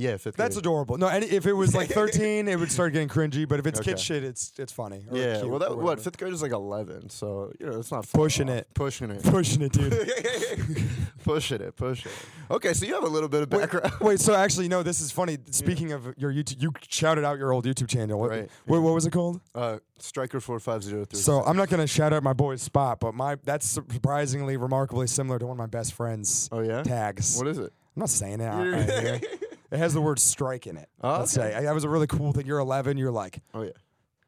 Yeah, 0.00 0.16
fifth 0.16 0.36
That's 0.36 0.54
grade. 0.54 0.64
adorable. 0.64 0.96
No, 0.96 1.08
any, 1.08 1.26
if 1.26 1.44
it 1.46 1.52
was 1.52 1.74
like 1.74 1.90
13, 1.90 2.48
it 2.48 2.58
would 2.58 2.72
start 2.72 2.94
getting 2.94 3.08
cringy. 3.08 3.46
But 3.46 3.58
if 3.58 3.66
it's 3.66 3.80
kid 3.80 4.00
shit, 4.00 4.24
it's 4.24 4.52
it's 4.58 4.72
funny. 4.72 5.04
Yeah, 5.12 5.42
well, 5.42 5.58
that 5.58 5.76
what 5.76 6.00
fifth 6.00 6.16
grade 6.16 6.32
is 6.32 6.40
like 6.40 6.52
eleven, 6.52 7.10
so 7.10 7.52
you 7.60 7.66
know 7.66 7.78
it's 7.78 7.92
not 7.92 8.10
Pushing 8.10 8.48
off. 8.48 8.56
it. 8.56 8.68
pushing 8.74 9.10
it, 9.10 9.22
pushing 9.22 9.60
it, 9.60 9.72
dude. 9.72 9.92
pushing 11.24 11.60
it, 11.60 11.76
pushing 11.76 12.10
it. 12.10 12.52
Okay, 12.54 12.72
so 12.72 12.86
you 12.86 12.94
have 12.94 13.04
a 13.04 13.08
little 13.08 13.28
bit 13.28 13.42
of 13.42 13.50
background. 13.50 13.92
wait, 14.00 14.20
so 14.20 14.34
actually, 14.34 14.68
no. 14.68 14.82
This 14.82 15.00
is 15.02 15.10
funny. 15.10 15.36
Speaking 15.50 15.92
of 15.92 16.14
your 16.16 16.32
YouTube, 16.32 16.62
you 16.62 16.72
shouted 16.88 17.24
out 17.24 17.36
your 17.38 17.52
old 17.52 17.66
YouTube 17.66 17.88
channel. 17.88 18.18
What, 18.18 18.30
Right, 18.30 18.50
what, 18.66 18.80
what 18.80 18.94
was 18.94 19.04
it 19.04 19.10
called? 19.10 19.40
Uh, 19.54 19.80
Striker 19.98 20.40
four 20.40 20.58
five 20.60 20.82
zero 20.82 21.04
three. 21.04 21.20
So 21.20 21.42
I'm 21.42 21.58
not 21.58 21.68
gonna 21.68 21.86
shout 21.86 22.14
out 22.14 22.22
my 22.22 22.32
boy's 22.32 22.62
spot, 22.62 23.00
but 23.00 23.14
my 23.14 23.36
that's 23.44 23.66
surprisingly, 23.66 24.56
remarkably 24.56 25.06
similar 25.06 25.38
to 25.38 25.46
one 25.46 25.54
of 25.54 25.58
my 25.58 25.66
best 25.66 25.92
friends' 25.92 26.48
oh 26.52 26.60
yeah, 26.60 26.82
tags. 26.82 27.36
what 27.36 27.46
is 27.48 27.58
it? 27.58 27.72
I'm 27.96 28.00
not 28.00 28.08
saying 28.08 28.40
it. 28.40 29.40
out- 29.72 29.76
out 29.76 29.78
here. 29.78 29.80
It 29.80 29.82
has 29.82 29.94
the 29.94 30.00
word 30.00 30.18
strike 30.18 30.66
in 30.66 30.76
it. 30.76 30.88
Oh, 31.02 31.18
Let's 31.20 31.36
okay. 31.36 31.52
say 31.52 31.64
that 31.64 31.74
was 31.74 31.84
a 31.84 31.88
really 31.88 32.06
cool 32.06 32.32
thing. 32.32 32.46
You're 32.46 32.58
11. 32.58 32.96
You're 32.98 33.10
like, 33.10 33.40
Oh 33.54 33.62
yeah, 33.62 33.70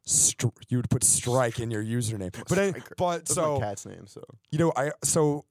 str- 0.04 0.48
you 0.68 0.78
would 0.78 0.90
put 0.90 1.04
strike 1.04 1.60
in 1.60 1.70
your 1.70 1.82
username. 1.84 2.32
But 2.32 2.48
Striker. 2.48 2.94
but 2.96 3.18
that's 3.18 3.34
so 3.34 3.58
cat's 3.60 3.86
name. 3.86 4.06
So 4.06 4.22
you 4.50 4.58
know, 4.58 4.72
I 4.76 4.92
so 5.02 5.44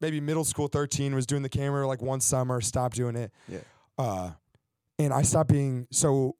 maybe 0.00 0.20
middle 0.20 0.44
school 0.44 0.68
13 0.68 1.14
was 1.14 1.26
doing 1.26 1.42
the 1.42 1.48
camera 1.48 1.86
like 1.86 2.02
one 2.02 2.20
summer, 2.20 2.60
stopped 2.60 2.96
doing 2.96 3.16
it. 3.16 3.32
Yeah. 3.48 3.58
Uh, 3.98 4.30
and 4.98 5.12
I 5.12 5.22
stopped 5.22 5.50
being 5.50 5.86
so. 5.90 6.36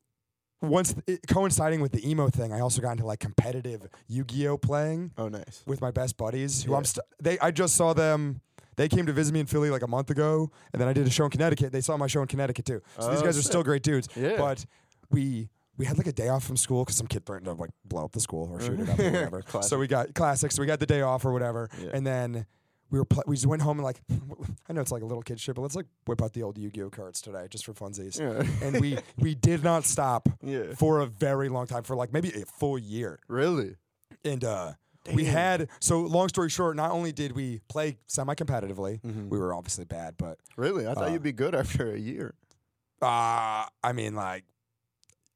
Once 0.62 0.94
it, 1.06 1.20
coinciding 1.28 1.82
with 1.82 1.92
the 1.92 2.08
emo 2.08 2.30
thing, 2.30 2.50
I 2.50 2.60
also 2.60 2.80
got 2.80 2.92
into 2.92 3.04
like 3.04 3.20
competitive 3.20 3.86
Yu-Gi-Oh 4.08 4.56
playing 4.56 5.12
oh 5.18 5.28
nice. 5.28 5.62
with 5.66 5.82
my 5.82 5.90
best 5.90 6.16
buddies. 6.16 6.62
Who 6.62 6.70
Yeah. 6.72 6.78
I'm 6.78 6.84
st- 6.86 7.04
they 7.22 7.38
I 7.40 7.50
just 7.50 7.76
saw 7.76 7.92
them. 7.92 8.40
They 8.76 8.88
came 8.88 9.06
to 9.06 9.12
visit 9.12 9.32
me 9.32 9.40
in 9.40 9.46
Philly 9.46 9.70
like 9.70 9.82
a 9.82 9.86
month 9.88 10.10
ago, 10.10 10.50
and 10.72 10.80
then 10.80 10.88
I 10.88 10.92
did 10.92 11.06
a 11.06 11.10
show 11.10 11.24
in 11.24 11.30
Connecticut. 11.30 11.72
They 11.72 11.80
saw 11.80 11.96
my 11.96 12.06
show 12.06 12.20
in 12.22 12.28
Connecticut 12.28 12.64
too. 12.66 12.82
So 12.98 13.10
these 13.10 13.20
Oh, 13.20 13.24
guys 13.24 13.38
are 13.38 13.42
still 13.42 13.62
great 13.62 13.82
dudes. 13.82 14.08
Yeah. 14.14 14.36
But 14.36 14.64
we 15.10 15.48
we 15.78 15.84
had 15.84 15.98
like 15.98 16.06
a 16.06 16.12
day 16.12 16.28
off 16.28 16.44
from 16.44 16.56
school 16.56 16.84
because 16.84 16.96
some 16.96 17.06
kid 17.06 17.24
threatened 17.26 17.46
to 17.46 17.52
like 17.52 17.70
blow 17.84 18.04
up 18.04 18.12
the 18.12 18.20
school 18.20 18.50
or 18.52 18.60
shoot 18.60 18.80
it 18.80 18.88
up 18.88 18.98
or 18.98 19.04
whatever. 19.10 19.42
so 19.62 19.78
we 19.78 19.86
got 19.86 20.14
classics. 20.14 20.54
So 20.54 20.62
we 20.62 20.66
got 20.66 20.80
the 20.80 20.86
day 20.86 21.00
off 21.02 21.24
or 21.24 21.32
whatever, 21.32 21.68
Yeah. 21.82 21.90
and 21.94 22.06
then 22.06 22.46
we 22.90 22.98
were 22.98 23.04
pl- 23.04 23.24
we 23.26 23.34
just 23.36 23.46
went 23.46 23.62
home 23.62 23.78
and 23.78 23.84
like 23.84 24.00
I 24.68 24.72
know 24.72 24.80
it's 24.80 24.92
like 24.92 25.02
a 25.02 25.06
little 25.06 25.22
kid 25.22 25.40
shit, 25.40 25.54
but 25.54 25.62
let's 25.62 25.74
like 25.74 25.86
whip 26.06 26.22
out 26.22 26.32
the 26.34 26.42
old 26.42 26.56
Yu-Gi-Oh 26.58 26.90
cards 26.90 27.20
today 27.20 27.46
just 27.50 27.64
for 27.64 27.72
funsies. 27.72 28.18
Yeah. 28.20 28.46
And 28.66 28.80
we 28.80 28.98
we 29.18 29.34
did 29.34 29.64
not 29.64 29.84
stop 29.84 30.28
yeah. 30.42 30.74
for 30.76 31.00
a 31.00 31.06
very 31.06 31.48
long 31.48 31.66
time 31.66 31.82
for 31.82 31.96
like 31.96 32.12
maybe 32.12 32.30
a 32.30 32.44
full 32.46 32.78
year. 32.78 33.18
Really? 33.28 33.76
And 34.24 34.44
uh 34.44 34.72
we 35.14 35.24
had 35.24 35.68
so 35.80 36.00
long 36.00 36.28
story 36.28 36.48
short, 36.50 36.76
not 36.76 36.90
only 36.90 37.12
did 37.12 37.32
we 37.32 37.60
play 37.68 37.98
semi-competitively, 38.06 39.00
Mhm. 39.02 39.28
we 39.28 39.38
were 39.38 39.54
obviously 39.54 39.84
bad, 39.84 40.16
but 40.16 40.38
Really? 40.56 40.86
I 40.86 40.94
thought 40.94 41.08
Uh, 41.08 41.12
you'd 41.12 41.22
be 41.22 41.32
good 41.32 41.54
after 41.54 41.92
a 41.92 41.98
year. 41.98 42.34
uh 43.02 43.66
I 43.84 43.92
mean 43.92 44.14
like 44.14 44.44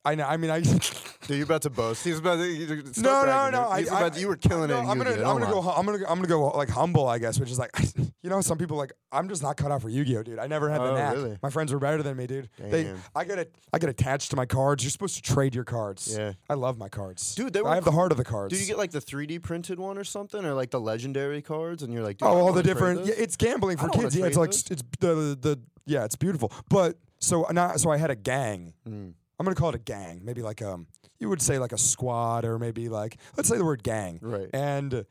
I 0.05 0.15
know 0.15 0.27
I 0.27 0.37
mean 0.39 0.50
I 0.50 0.62
Dude, 1.27 1.37
you 1.37 1.45
about 1.45 1.62
to 1.62 1.71
boast? 1.71 2.03
He's 2.03 2.19
about 2.19 2.37
to. 2.37 2.83
No, 2.97 3.25
no, 3.25 3.50
no. 3.50 3.62
I, 3.69 3.85
I, 3.93 4.09
to- 4.09 4.19
you 4.21 4.27
were 4.27 4.37
killing 4.37 4.71
no, 4.71 4.79
it. 4.79 4.85
I'm 4.85 4.97
gonna, 4.97 5.11
I'm 5.12 5.39
gonna 5.39 5.47
go, 5.50 5.61
I'm 5.61 5.85
gonna, 5.85 5.99
I'm 6.09 6.17
gonna 6.17 6.27
go 6.29 6.49
like 6.49 6.71
humble, 6.71 7.07
I 7.09 7.19
guess, 7.19 7.39
which 7.39 7.50
is 7.50 7.59
like, 7.59 7.71
you 8.23 8.31
know, 8.31 8.41
some 8.41 8.57
people 8.57 8.77
like, 8.79 8.93
I'm 9.12 9.29
just 9.29 9.43
not 9.43 9.57
cut 9.57 9.71
out 9.71 9.83
for 9.83 9.91
Yu-Gi-Oh, 9.91 10.23
dude. 10.23 10.39
I 10.39 10.47
never 10.47 10.71
had 10.71 10.81
the 10.81 10.91
Oh, 10.91 10.95
knack. 10.95 11.15
really? 11.15 11.37
My 11.43 11.50
friends 11.50 11.73
were 11.73 11.79
better 11.79 12.03
than 12.03 12.17
me, 12.17 12.27
dude. 12.27 12.49
They, 12.59 12.85
Damn. 12.85 13.03
I 13.15 13.25
get 13.25 13.39
it, 13.39 13.55
I 13.73 13.79
get 13.79 13.91
attached 13.91 14.31
to 14.31 14.37
my 14.37 14.47
cards. 14.47 14.83
You're 14.83 14.91
supposed 14.91 15.17
to 15.17 15.23
trade 15.23 15.55
your 15.55 15.65
cards. 15.65 16.17
Yeah. 16.19 16.33
I 16.49 16.55
love 16.55 16.79
my 16.79 16.89
cards, 16.89 17.35
Dude, 17.35 17.53
they 17.53 17.61
were 17.62 17.69
I 17.69 17.75
have 17.75 17.85
the 17.85 17.93
heart 17.93 18.12
of 18.12 18.19
the 18.19 18.25
cards. 18.25 18.55
Do 18.55 18.61
you 18.61 18.67
get 18.67 18.79
like 18.79 18.91
the 18.93 19.00
3D 19.00 19.43
printed 19.43 19.79
one 19.79 19.99
or 19.99 20.05
something, 20.05 20.45
or 20.45 20.55
like 20.55 20.71
the 20.71 20.81
legendary 20.81 21.43
cards, 21.43 21.83
and 21.83 21.93
you're 21.93 22.03
like, 22.03 22.17
dude, 22.19 22.29
I 22.29 22.31
Oh, 22.33 22.39
all 22.47 22.53
the 22.53 22.62
different. 22.62 23.05
Yeah, 23.07 23.15
it's 23.17 23.37
gambling 23.37 23.77
for 23.77 23.89
kids. 23.91 24.17
Yeah, 24.17 24.27
it's 24.27 24.37
like 24.37 24.50
it's 24.50 24.62
the 25.00 25.37
the 25.41 25.61
yeah, 25.87 26.05
it's 26.05 26.17
beautiful. 26.17 26.53
But 26.69 26.99
so 27.19 27.47
now, 27.50 27.77
so 27.77 27.91
I 27.91 27.97
had 27.99 28.11
a 28.11 28.17
gang. 28.17 28.73
Mm. 28.89 29.15
I'm 29.40 29.44
gonna 29.47 29.56
call 29.56 29.70
it 29.70 29.75
a 29.75 29.78
gang. 29.78 30.20
Maybe 30.23 30.42
like 30.42 30.61
um, 30.61 30.87
you 31.18 31.30
would 31.30 31.40
say 31.40 31.59
like 31.59 31.73
a 31.73 31.78
squad, 31.78 32.44
or 32.44 32.59
maybe 32.59 32.90
like 32.90 33.16
let's 33.38 33.49
say 33.49 33.56
the 33.56 33.64
word 33.64 33.82
gang. 33.82 34.18
Right. 34.23 34.50
And 34.52 35.06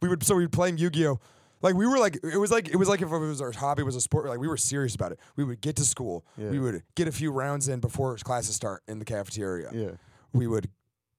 we 0.00 0.08
would 0.08 0.22
so 0.22 0.36
we 0.36 0.44
would 0.44 0.52
play 0.52 0.70
Yu-Gi-Oh. 0.70 1.18
Like 1.62 1.74
we 1.74 1.86
were 1.86 1.98
like 1.98 2.18
it 2.22 2.36
was 2.38 2.50
like 2.50 2.68
it 2.68 2.76
was 2.76 2.88
like 2.88 3.02
if 3.02 3.10
it 3.10 3.18
was 3.18 3.40
our 3.40 3.50
hobby 3.50 3.82
was 3.82 3.96
a 3.96 4.00
sport. 4.00 4.26
Like 4.26 4.38
we 4.38 4.46
were 4.46 4.56
serious 4.56 4.94
about 4.94 5.12
it. 5.12 5.18
We 5.36 5.42
would 5.44 5.60
get 5.60 5.74
to 5.76 5.84
school. 5.84 6.24
Yeah. 6.36 6.50
We 6.50 6.58
would 6.58 6.82
get 6.94 7.08
a 7.08 7.12
few 7.12 7.32
rounds 7.32 7.68
in 7.68 7.80
before 7.80 8.14
classes 8.18 8.54
start 8.54 8.82
in 8.86 8.98
the 8.98 9.04
cafeteria 9.04 9.70
Yeah. 9.72 9.90
we 10.32 10.46
would 10.46 10.68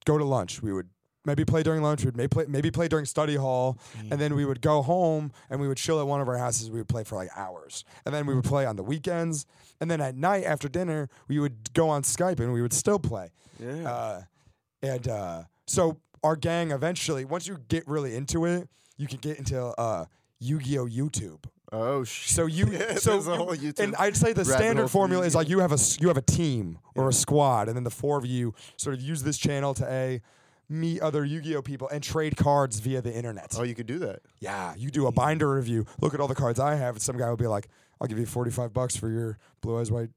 go 0.06 0.18
to 0.18 0.24
lunch. 0.24 0.62
We 0.62 0.72
would 0.72 0.90
maybe 1.28 1.46
play 1.46 1.62
during 1.62 1.84
lunch. 1.84 2.04
We'd 2.04 2.18
maybe 2.18 2.30
play, 2.30 2.46
maybe 2.48 2.72
play 2.72 2.88
during 2.88 3.06
study 3.06 3.36
hall, 3.36 3.78
and 4.10 4.20
then 4.20 4.34
we 4.34 4.46
would 4.46 4.62
go 4.62 4.82
home 4.82 5.32
and 5.52 5.62
we 5.62 5.68
would 5.68 5.78
chill 5.78 6.00
at 6.00 6.08
one 6.08 6.22
of 6.22 6.28
our 6.28 6.38
houses. 6.38 6.72
We 6.72 6.80
would 6.80 6.88
play 6.90 7.04
for 7.04 7.16
like 7.16 7.30
hours, 7.36 7.84
and 8.06 8.16
then 8.16 8.26
we 8.26 8.34
would 8.34 8.46
play 8.46 8.66
on 8.66 8.76
the 8.78 8.84
weekends. 8.84 9.46
And 9.80 9.92
then 9.92 10.02
at 10.02 10.16
night 10.16 10.46
after 10.46 10.68
dinner, 10.68 11.10
we 11.28 11.38
would 11.40 11.72
go 11.74 11.90
on 11.90 12.02
Skype 12.02 12.40
and 12.40 12.52
we 12.52 12.64
would 12.64 12.74
still 12.74 12.98
play. 12.98 13.30
Yeah. 13.60 13.88
Uh, 13.92 14.22
and 14.82 15.08
uh, 15.08 15.44
so 15.68 15.98
our 16.24 16.36
gang 16.36 16.72
eventually, 16.72 17.26
once 17.26 17.48
you 17.48 17.60
get 17.68 17.88
really 17.88 18.16
into 18.16 18.46
it, 18.46 18.68
you 18.98 19.06
can 19.06 19.20
get 19.20 19.38
into 19.38 19.62
uh, 19.62 20.06
Yu-Gi-Oh 20.40 20.86
YouTube. 20.88 21.44
Oh 21.72 22.04
shit. 22.06 22.34
So 22.34 22.46
you, 22.46 22.66
Yeah, 22.72 22.96
so 22.96 23.14
a 23.14 23.16
you- 23.18 23.22
whole 23.36 23.48
YouTube 23.56 23.80
and 23.82 23.96
I'd 23.98 24.16
say 24.16 24.32
the 24.34 24.46
standard 24.46 24.88
formula 24.90 25.26
is 25.26 25.36
like 25.36 25.50
you 25.50 25.60
have 25.60 25.74
a 25.74 25.78
you 26.00 26.08
have 26.08 26.16
a 26.18 26.22
team 26.22 26.80
or 26.96 27.10
a 27.10 27.14
squad, 27.14 27.68
and 27.68 27.76
then 27.76 27.84
the 27.84 27.90
four 27.92 28.18
of 28.18 28.26
you 28.26 28.54
sort 28.78 28.96
of 28.96 29.02
use 29.02 29.22
this 29.22 29.38
channel 29.38 29.74
to 29.76 29.86
a 29.92 30.22
meet 30.70 31.02
other 31.02 31.24
Yu-Gi-Oh 31.24 31.62
people 31.62 31.88
and 31.90 32.04
trade 32.04 32.36
cards 32.38 32.80
via 32.80 33.02
the 33.02 33.14
internet. 33.14 33.56
Oh, 33.58 33.64
you 33.64 33.76
could 33.76 33.88
do 33.88 34.00
that. 34.00 34.20
Yeah, 34.40 34.74
you 34.78 34.90
do 34.92 35.08
a 35.08 35.12
binder 35.12 35.50
review. 35.54 35.86
Look 36.02 36.14
at 36.14 36.20
all 36.20 36.28
the 36.28 36.36
cards 36.36 36.60
I 36.60 36.76
have, 36.76 36.96
and 36.96 37.02
some 37.02 37.18
guy 37.18 37.30
will 37.30 37.38
be 37.38 37.48
like, 37.48 37.68
"I'll 38.02 38.08
give 38.08 38.20
you 38.20 38.26
forty-five 38.26 38.74
bucks 38.74 38.96
for 38.96 39.10
your 39.10 39.38
blue 39.62 39.80
eyes 39.80 39.92
white." 39.92 40.10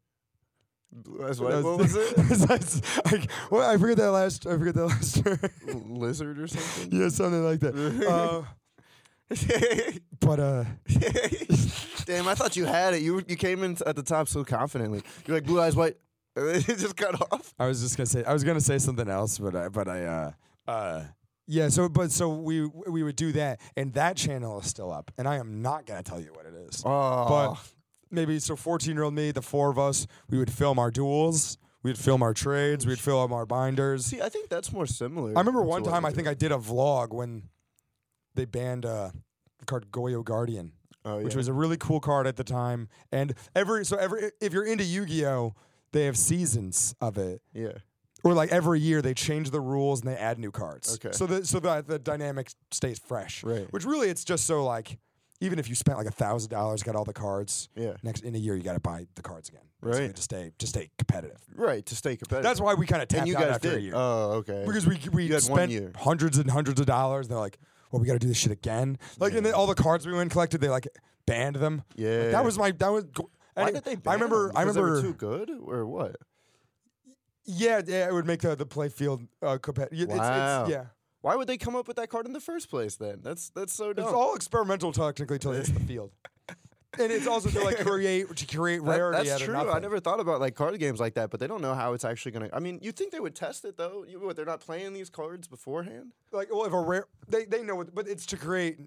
Blue 0.93 1.25
eyes 1.25 1.41
white. 1.41 1.63
What 1.63 1.79
was 1.79 1.95
it? 1.95 2.83
Like, 3.13 3.31
well, 3.51 3.69
I 3.69 3.77
forget 3.77 3.97
that 3.99 4.11
last. 4.11 4.47
I 4.47 4.59
forget 4.59 4.75
that 4.75 4.87
last. 4.87 5.23
Lizard 5.89 6.41
or 6.41 6.49
something? 6.49 7.01
yeah, 7.01 7.09
something 7.09 7.45
like 7.45 7.61
that. 7.61 7.75
Uh, 8.09 8.43
but 10.19 10.41
uh, 10.41 10.65
Damn, 12.05 12.27
I 12.27 12.35
thought 12.35 12.57
you 12.57 12.65
had 12.65 12.95
it. 12.95 13.03
You 13.03 13.23
you 13.29 13.37
came 13.37 13.63
in 13.63 13.77
at 13.87 13.95
the 13.95 14.03
top 14.03 14.27
so 14.27 14.43
confidently. 14.43 15.03
You're 15.27 15.37
like 15.37 15.45
blue 15.47 15.61
eyes 15.61 15.77
white. 15.77 15.97
And 16.41 16.49
then 16.49 16.57
it 16.69 16.79
just 16.79 16.97
cut 16.97 17.21
off. 17.33 17.55
I 17.59 17.67
was 17.67 17.81
just 17.81 17.97
gonna 17.97 18.07
say 18.07 18.25
I 18.25 18.33
was 18.33 18.45
gonna 18.45 18.61
say 18.61 18.79
something 18.79 19.09
else, 19.09 19.39
but 19.39 19.55
I 19.55 19.69
but 19.69 19.89
I 19.89 20.05
uh 20.05 20.33
uh 20.67 21.05
yeah. 21.47 21.69
So 21.69 21.89
but 21.89 22.11
so 22.13 22.29
we 22.31 22.67
we 22.67 23.03
would 23.03 23.17
do 23.17 23.33
that, 23.33 23.61
and 23.77 23.93
that 23.95 24.17
channel 24.17 24.61
is 24.61 24.67
still 24.67 24.91
up, 24.93 25.11
and 25.19 25.29
I 25.29 25.37
am 25.37 25.63
not 25.63 25.87
gonna 25.87 26.03
tell 26.03 26.21
you 26.21 26.33
what 26.33 26.47
it 26.47 26.55
is. 26.55 26.83
Oh, 26.85 27.27
But 27.29 27.73
maybe 28.11 28.39
so 28.39 28.57
14 28.57 28.95
year 28.95 29.05
old 29.05 29.15
me, 29.15 29.31
the 29.31 29.43
four 29.43 29.71
of 29.71 29.79
us, 29.79 30.07
we 30.29 30.39
would 30.39 30.51
film 30.53 30.79
our 30.79 30.91
duels, 30.91 31.59
we'd 31.83 31.99
film 31.99 32.23
our 32.23 32.35
trades, 32.35 32.87
we'd 32.87 32.99
film 32.99 33.33
our 33.33 33.47
binders. 33.47 34.07
see, 34.07 34.21
I 34.21 34.29
think 34.29 34.49
that's 34.49 34.73
more 34.73 34.87
similar. 34.87 35.31
I 35.31 35.41
remember 35.41 35.63
one 35.63 35.83
time 35.83 36.03
we 36.05 36.09
I 36.09 36.13
think. 36.13 36.29
I 36.29 36.35
did 36.35 36.53
a 36.53 36.57
vlog 36.57 37.13
when 37.13 37.45
they 38.35 38.45
banned 38.45 38.87
uh, 38.87 39.11
the 39.59 39.67
card 39.67 39.91
Goyo 39.91 40.25
Guardian, 40.25 40.73
oh, 41.05 41.23
which 41.23 41.35
was 41.35 41.49
a 41.49 41.53
really 41.53 41.77
cool 41.77 42.01
card 42.01 42.27
at 42.27 42.37
the 42.37 42.45
time. 42.45 42.89
And 43.13 43.35
every 43.55 43.85
so 43.85 43.97
every 43.97 44.31
if 44.41 44.53
you're 44.53 44.65
into 44.67 44.85
Yu-Gi-Oh, 44.85 45.55
they 45.93 46.05
have 46.07 46.17
seasons 46.17 46.95
of 47.01 47.19
it. 47.19 47.43
yeah. 47.53 47.73
Or 48.23 48.35
like 48.35 48.53
every 48.53 48.81
year 48.81 49.01
they 49.01 49.15
change 49.15 49.51
the 49.51 49.63
rules 49.63 50.01
and 50.03 50.11
they 50.11 50.15
add 50.17 50.39
new 50.39 50.51
cards. 50.51 50.95
Okay. 51.03 51.11
So 51.17 51.27
the 51.27 51.47
so 51.47 51.59
that 51.61 51.87
the 51.89 51.99
dynamic 51.99 52.51
stays 52.71 52.99
fresh. 52.99 53.43
Right. 53.43 53.67
Which 53.73 53.87
really 53.87 54.09
it's 54.11 54.25
just 54.25 54.47
so 54.47 54.63
like 54.63 54.99
even 55.41 55.59
if 55.59 55.71
you 55.71 55.75
spent 55.75 55.97
like 55.97 56.07
a 56.07 56.11
thousand 56.11 56.51
dollars, 56.51 56.83
got 56.83 56.95
all 56.97 57.07
the 57.07 57.15
cards, 57.15 57.71
Yeah. 57.75 57.95
next 58.03 58.23
in 58.23 58.35
a 58.35 58.39
year 58.39 58.55
you 58.57 58.63
got 58.63 58.75
to 58.75 58.81
buy 58.81 59.07
the 59.15 59.23
cards 59.23 59.49
again. 59.49 59.63
Right. 59.81 60.15
To 60.15 60.21
stay 60.23 60.53
to 60.59 60.67
stay 60.67 60.91
competitive. 60.99 61.41
Right 61.55 61.85
to 61.87 61.97
stay 61.97 62.15
competitive. 62.17 62.43
That's 62.45 62.61
why 62.61 62.75
we 62.75 62.85
kind 62.87 63.01
of 63.01 63.09
tapped 63.09 63.21
and 63.21 63.29
you 63.29 63.37
out 63.39 63.41
guys 63.45 63.55
after 63.55 63.71
did. 63.71 63.79
a 63.79 63.81
year 63.81 63.95
Oh, 63.97 64.33
okay. 64.41 64.65
because 64.67 64.87
we 64.87 65.01
we 65.11 65.25
You 65.25 65.41
spent 65.41 65.97
hundreds 65.97 66.37
and 66.37 66.51
hundreds 66.51 66.79
of 66.79 66.85
dollars. 66.85 67.25
And 67.27 67.33
they're 67.33 67.41
like, 67.41 67.59
well, 67.91 68.01
we 68.03 68.07
got 68.07 68.13
to 68.13 68.19
do 68.19 68.29
this 68.29 68.37
shit 68.37 68.53
again. 68.53 68.99
Like 69.19 69.33
and 69.33 69.47
then 69.47 69.55
all 69.55 69.67
the 69.67 69.75
cards 69.75 70.05
we 70.07 70.13
went 70.13 70.23
and 70.23 70.31
collected, 70.31 70.61
they 70.61 70.69
like 70.69 70.87
banned 71.25 71.57
them. 71.57 71.85
yeah. 71.97 72.19
Like, 72.25 72.31
that 72.33 72.45
was 72.45 72.59
my 72.59 72.71
that 72.73 72.93
was. 72.93 73.05
Why 73.55 73.71
did 73.73 73.85
they? 73.85 73.97
I 74.07 74.15
remember. 74.15 74.49
them? 74.49 74.57
I 74.57 74.61
Because 74.63 74.75
they 74.77 74.81
were 74.81 74.87
remember. 74.93 75.09
too 75.09 75.15
good 75.15 75.51
or 75.65 75.87
what? 75.87 76.17
Yeah, 77.45 77.81
yeah, 77.85 78.07
it 78.07 78.13
would 78.13 78.27
make 78.27 78.41
the 78.43 78.55
the 78.55 78.67
play 78.67 78.89
field 78.89 79.23
uh, 79.43 79.59
competitive. 79.59 80.09
Wow. 80.09 80.63
It's, 80.63 80.71
yeah. 80.71 80.85
Why 81.23 81.37
would 81.37 81.49
they 81.49 81.57
come 81.59 81.77
up 81.77 81.87
with 81.89 81.97
that 81.97 82.09
card 82.09 82.27
in 82.27 82.33
the 82.33 82.41
first 82.41 82.71
place? 82.71 82.97
Then 82.97 83.21
that's 83.23 83.51
that's 83.51 83.75
so 83.75 83.93
dumb. 83.93 84.05
It's 84.05 84.15
all 84.15 84.35
experimental 84.35 84.93
technically 84.93 85.39
till 85.39 85.53
it 85.53 85.57
hits 85.59 85.71
the 85.71 85.81
field. 85.81 86.13
And 86.99 87.13
it's 87.13 87.27
also 87.27 87.49
to 87.51 87.61
like 87.65 87.79
create 87.87 88.35
to 88.37 88.47
create 88.47 88.85
That- 88.85 88.99
rarity. 88.99 89.19
that's 89.29 89.31
out 89.31 89.41
of 89.41 89.47
true. 89.47 89.71
I 89.71 89.79
never 89.79 90.01
thought 90.01 90.21
about 90.21 90.41
like 90.41 90.55
card 90.55 90.79
games 90.79 90.99
like 91.01 91.15
that, 91.15 91.31
but 91.31 91.39
they 91.41 91.47
don't 91.47 91.63
know 91.63 91.75
how 91.75 91.93
it's 91.93 92.05
actually 92.05 92.33
gonna. 92.33 92.51
I 92.53 92.61
mean, 92.61 92.79
you 92.83 92.93
think 92.93 93.13
they 93.13 93.21
would 93.21 93.35
test 93.35 93.65
it 93.65 93.77
though? 93.77 94.05
You, 94.07 94.21
what, 94.21 94.37
they're 94.37 94.45
not 94.45 94.61
playing 94.61 94.93
these 94.93 95.09
cards 95.11 95.47
beforehand? 95.49 96.13
like 96.33 96.49
well 96.53 96.65
if 96.67 96.73
a 96.73 96.81
rare 96.81 97.07
they 97.29 97.45
they 97.47 97.63
know 97.63 97.77
what, 97.77 97.95
but 97.95 98.07
it's 98.09 98.27
to 98.27 98.37
create 98.37 98.79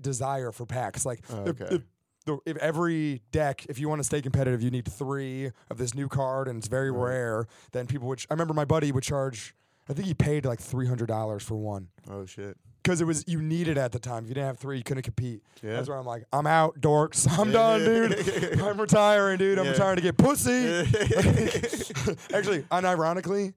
desire 0.00 0.52
for 0.52 0.66
packs. 0.66 1.04
Like 1.06 1.20
Oh, 1.30 1.42
if, 1.46 1.60
okay. 1.60 1.74
if, 1.76 1.82
the, 2.28 2.38
if 2.46 2.56
every 2.58 3.22
deck, 3.32 3.66
if 3.68 3.78
you 3.80 3.88
want 3.88 3.98
to 3.98 4.04
stay 4.04 4.22
competitive, 4.22 4.62
you 4.62 4.70
need 4.70 4.86
three 4.86 5.50
of 5.70 5.78
this 5.78 5.94
new 5.94 6.08
card, 6.08 6.46
and 6.48 6.58
it's 6.58 6.68
very 6.68 6.90
rare. 6.90 7.46
Then 7.72 7.86
people 7.86 8.06
would. 8.08 8.24
I 8.30 8.34
remember 8.34 8.54
my 8.54 8.64
buddy 8.64 8.92
would 8.92 9.02
charge. 9.04 9.54
I 9.88 9.94
think 9.94 10.06
he 10.06 10.14
paid 10.14 10.44
like 10.44 10.60
three 10.60 10.86
hundred 10.86 11.06
dollars 11.08 11.42
for 11.42 11.56
one 11.56 11.88
Oh 12.10 12.26
shit! 12.26 12.56
because 12.82 13.00
it 13.00 13.06
was 13.06 13.24
you 13.26 13.40
needed 13.40 13.78
at 13.78 13.90
the 13.92 13.98
time. 13.98 14.24
If 14.24 14.28
you 14.28 14.34
didn't 14.34 14.46
have 14.48 14.58
three, 14.58 14.76
you 14.78 14.84
couldn't 14.84 15.02
compete. 15.02 15.42
Yeah. 15.62 15.72
That's 15.76 15.88
where 15.88 15.96
I'm 15.98 16.04
like, 16.06 16.24
I'm 16.32 16.46
out, 16.46 16.78
dorks. 16.80 17.26
I'm 17.38 17.50
done, 17.50 17.80
dude. 17.80 18.60
I'm 18.60 18.78
retiring, 18.80 19.38
dude. 19.38 19.58
I'm 19.58 19.64
Yeah. 19.64 19.70
retiring 19.72 19.96
to 19.96 20.02
get 20.02 20.16
pussy. 20.18 20.50
Actually, 22.34 22.62
unironically, 22.70 23.54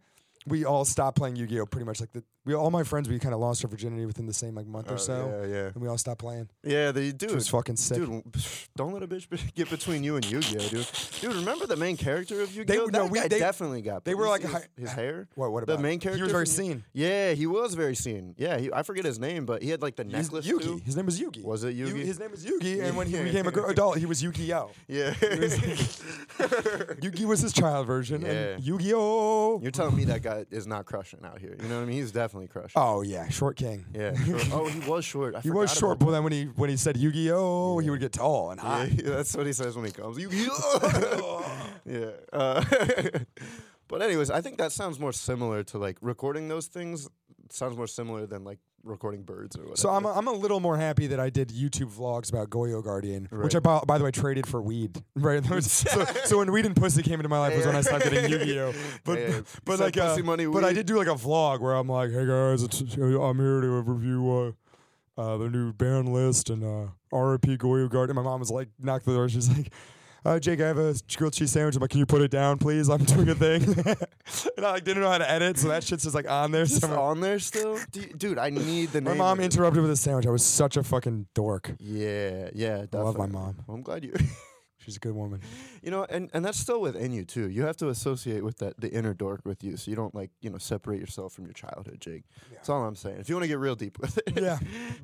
we 0.48 0.66
all 0.66 0.86
stopped 0.86 1.18
playing 1.18 1.36
Yu-Gi-Oh. 1.36 1.66
Pretty 1.66 1.86
much 1.86 2.00
like 2.00 2.12
the 2.12 2.24
we 2.46 2.54
all 2.56 2.72
my 2.72 2.84
friends 2.84 3.08
we 3.08 3.20
kind 3.20 3.34
of 3.36 3.40
lost 3.40 3.64
our 3.64 3.70
virginity 3.70 4.06
within 4.06 4.26
the 4.26 4.34
same 4.34 4.56
like 4.56 4.66
month 4.66 4.88
Oh, 4.90 4.96
or 4.96 4.98
so, 4.98 5.42
Yeah, 5.44 5.48
yeah, 5.48 5.66
and 5.68 5.76
we 5.76 5.88
all 5.88 5.98
stopped 5.98 6.20
playing. 6.20 6.50
yeah. 6.64 6.92
They 6.92 7.12
do. 7.12 7.36
Was 7.36 7.48
fucking 7.48 7.76
sick. 7.76 7.98
Dude, 8.00 8.24
don't 8.76 8.94
let 8.94 9.04
a 9.04 9.08
bitch 9.08 9.30
be- 9.30 9.38
get 9.56 9.70
between 9.70 10.04
you 10.04 10.16
and 10.16 10.26
Yu-Gi-Oh, 10.30 10.68
dude. 10.70 10.88
Dude, 11.22 11.36
remember 11.36 11.68
the 11.68 11.76
main 11.76 11.98
character 11.98 12.42
of 12.42 12.54
Yu-Gi-Oh? 12.56 12.86
no, 12.86 13.04
that 13.04 13.10
we- 13.12 13.20
guy 13.20 13.28
they- 13.28 13.40
definitely 13.40 13.82
got. 13.84 14.06
they 14.06 14.16
were 14.16 14.28
like 14.28 14.42
his, 14.42 14.52
hi- 14.52 14.68
his 14.78 14.92
hair. 14.92 15.28
What? 15.36 15.52
What 15.52 15.64
about 15.64 15.68
The 15.68 15.74
about 15.74 15.84
main 15.84 15.94
him? 15.94 16.00
character. 16.00 16.18
He 16.18 16.24
was 16.24 16.32
very 16.32 16.46
from 16.46 16.64
Yu- 16.66 16.72
scene. 16.72 16.84
Yeah, 16.94 17.34
he 17.34 17.46
was 17.48 17.76
very 17.76 17.96
scene. 17.96 18.34
Yeah, 18.38 18.58
he, 18.58 18.72
I 18.74 18.82
forget 18.84 19.06
his 19.06 19.20
name, 19.20 19.46
but 19.46 19.62
he 19.62 19.70
had 19.70 19.82
like 19.82 19.96
the 19.96 20.04
necklace 20.04 20.48
Yugi. 20.48 20.62
too. 20.64 20.82
His 20.84 20.96
name 20.96 21.06
was 21.06 21.20
Yugi. 21.20 21.44
Was 21.44 21.64
it 21.64 21.76
Yu- 21.76 21.88
Yugi? 21.88 22.06
his 22.06 22.20
name 22.20 22.32
was 22.32 22.44
Yugi, 22.46 22.82
and 22.84 22.98
when 22.98 23.08
he 23.08 23.22
became 23.24 23.46
a 23.48 23.52
gr- 23.52 23.68
adult, 23.70 23.98
he 23.98 24.06
was 24.08 24.24
Yu-Gi-Oh. 24.24 24.72
Yeah. 24.88 25.14
Yugi 27.02 27.26
was 27.26 27.40
his 27.42 27.54
child 27.54 27.88
version, 27.88 28.24
and 28.26 28.62
Yeah. 28.64 28.74
Yu-Gi-Oh. 28.74 29.60
You're 29.62 29.72
telling 29.72 29.96
me 29.96 30.06
that 30.06 30.22
guy 30.22 30.46
is 30.52 30.66
not 30.68 30.86
crushing 30.86 31.20
out 31.24 31.40
here. 31.40 31.56
You 31.62 31.68
know 31.68 31.76
what 31.78 31.84
I 31.84 31.86
mean? 31.86 31.98
He's 31.98 32.12
definitely 32.32 32.48
crushing. 32.48 32.72
Oh 32.82 33.02
yeah, 33.02 33.28
short 33.30 33.58
king. 33.58 33.86
Yeah. 33.94 34.14
short- 34.26 34.48
Oh, 34.54 34.68
he 34.68 34.80
was 34.90 35.04
short. 35.06 35.36
I 35.36 35.42
He 35.42 35.50
was 35.52 35.74
short, 35.76 36.00
but 36.00 36.12
then 36.12 36.24
when 36.24 36.32
he 36.34 36.46
when 36.46 36.70
he 36.70 36.78
said 36.78 36.98
Yu-Gi-Oh, 36.98 37.80
he 37.80 37.90
would 37.90 38.00
get 38.00 38.14
tall 38.14 38.52
and 38.52 38.60
high. 38.60 38.86
Yeah, 39.04 39.10
that's 39.18 39.36
what 39.36 39.46
he 39.46 39.54
says 39.54 39.76
when 39.76 39.86
he 39.86 39.92
comes. 39.92 40.18
Yu-Gi-Oh! 40.18 41.70
yeah. 41.86 42.12
Uh, 42.32 42.64
but 43.88 44.02
anyways, 44.02 44.30
I 44.30 44.42
think 44.42 44.58
that 44.58 44.72
sounds 44.72 45.00
more 45.00 45.12
similar 45.12 45.64
to 45.64 45.78
like 45.78 45.98
recording 46.02 46.48
those 46.48 46.68
things. 46.68 47.10
Sounds 47.50 47.76
more 47.76 47.88
similar 47.88 48.26
than 48.26 48.44
like 48.44 48.60
recording 48.84 49.24
birds 49.24 49.56
or 49.56 49.62
whatever. 49.62 49.78
So 49.78 49.90
I'm 49.90 50.06
a, 50.06 50.12
I'm 50.12 50.28
a 50.28 50.32
little 50.32 50.60
more 50.60 50.78
happy 50.78 51.08
that 51.08 51.20
I 51.20 51.30
did 51.30 51.50
YouTube 51.50 51.94
vlogs 51.96 52.30
about 52.30 52.50
Goyo 52.50 52.84
Guardian, 52.84 53.28
which 53.32 53.56
I 53.56 53.60
Right. 53.60 53.86
by, 53.86 53.98
the 53.98 54.04
way 54.04 54.12
traded 54.12 54.48
for 54.48 54.62
weed. 54.62 55.02
Right. 55.16 55.44
So, 55.62 56.06
so 56.26 56.38
when 56.40 56.52
weed 56.52 56.66
and 56.66 56.76
pussy 56.76 57.04
came 57.04 57.16
into 57.20 57.30
my 57.30 57.40
life 57.40 57.56
was 57.56 57.66
when 57.66 57.76
I 57.76 57.82
started 57.82 58.12
getting 58.12 58.32
Yu-Gi-Oh. 58.40 58.74
But 59.04 59.44
but 59.66 59.80
like 59.80 59.98
uh, 59.98 60.10
pussy 60.10 60.22
money 60.24 60.46
but 60.46 60.64
I 60.64 60.74
did 60.74 60.86
do 60.86 60.98
like 60.98 61.08
a 61.08 61.12
vlog 61.12 61.60
where 61.62 61.74
I'm 61.74 61.88
like, 61.88 62.12
hey 62.12 62.26
guys, 62.26 62.64
it's, 62.64 62.82
I'm 62.82 63.38
here 63.38 63.62
to 63.62 63.82
review 63.82 64.56
uh, 65.18 65.22
uh, 65.22 65.38
the 65.38 65.50
new 65.50 65.74
band 65.74 66.10
list 66.10 66.50
and 66.50 66.64
uh, 66.64 66.92
R.I.P. 67.12 67.58
Goyo 67.58 67.90
Guardian. 67.90 68.16
My 68.16 68.22
mom 68.24 68.40
was 68.40 68.50
like, 68.52 68.70
knocked 68.80 69.06
the 69.06 69.14
door. 69.14 69.30
She's 69.30 69.50
like. 69.50 69.72
Uh, 70.24 70.38
Jake, 70.40 70.62
I 70.62 70.68
have 70.68 70.78
a 70.78 70.94
grilled 71.18 71.34
cheese 71.34 71.52
sandwich. 71.52 71.76
I'm 71.76 71.82
like, 71.82 71.90
can 71.90 72.00
you 72.00 72.06
put 72.06 72.22
it 72.22 72.30
down, 72.30 72.60
please? 72.60 72.90
I'm 72.90 73.04
doing 73.04 73.28
a 73.30 73.34
thing, 73.36 73.64
and 74.56 74.66
I 74.66 74.72
like 74.74 74.84
didn't 74.84 75.02
know 75.02 75.10
how 75.10 75.18
to 75.18 75.30
edit, 75.30 75.58
so 75.58 75.70
that 75.70 75.84
shit's 75.84 76.04
just 76.04 76.14
like 76.14 76.30
on 76.30 76.52
there 76.52 76.64
It's 76.64 76.78
somewhere. 76.78 77.00
on 77.00 77.22
there 77.22 77.40
still, 77.40 77.80
dude. 77.92 78.18
dude 78.20 78.38
I 78.38 78.52
need 78.52 78.90
the 78.90 79.02
name. 79.02 79.06
My 79.06 79.12
name. 79.12 79.18
mom 79.18 79.40
of 79.40 79.44
it. 79.44 79.46
interrupted 79.46 79.82
with 79.82 79.92
a 79.92 79.96
sandwich. 79.96 80.28
I 80.28 80.30
was 80.30 80.46
such 80.46 80.78
a 80.78 80.84
fucking 80.84 81.26
dork. 81.34 81.74
Yeah, 81.80 82.50
yeah. 82.54 82.86
I 82.94 82.98
love 82.98 83.18
my 83.18 83.26
mom. 83.26 83.64
Well, 83.66 83.76
I'm 83.76 83.82
glad 83.82 84.04
you. 84.04 84.14
She's 84.78 84.96
a 84.98 85.00
good 85.00 85.14
woman. 85.14 85.42
You 85.84 85.92
know, 85.92 86.06
and, 86.10 86.32
and 86.34 86.44
that's 86.44 86.58
still 86.60 86.82
within 86.82 87.12
you 87.12 87.24
too. 87.24 87.48
You 87.50 87.64
have 87.66 87.78
to 87.78 87.90
associate 87.90 88.44
with 88.44 88.58
that 88.60 88.80
the 88.82 88.92
inner 88.92 89.14
dork 89.14 89.42
with 89.46 89.64
you, 89.64 89.78
so 89.78 89.90
you 89.92 89.96
don't 89.96 90.14
like 90.16 90.30
you 90.42 90.50
know 90.52 90.58
separate 90.60 91.00
yourself 91.00 91.34
from 91.34 91.46
your 91.46 91.54
childhood, 91.54 91.98
Jake. 92.00 92.24
That's 92.52 92.68
all 92.70 92.84
I'm 92.84 92.96
saying. 92.96 93.18
If 93.20 93.30
you 93.30 93.36
want 93.36 93.44
to 93.44 93.48
get 93.48 93.60
real 93.60 93.76
deep 93.76 93.98
with 94.00 94.20
it, 94.26 94.40
Yeah. 94.42 94.60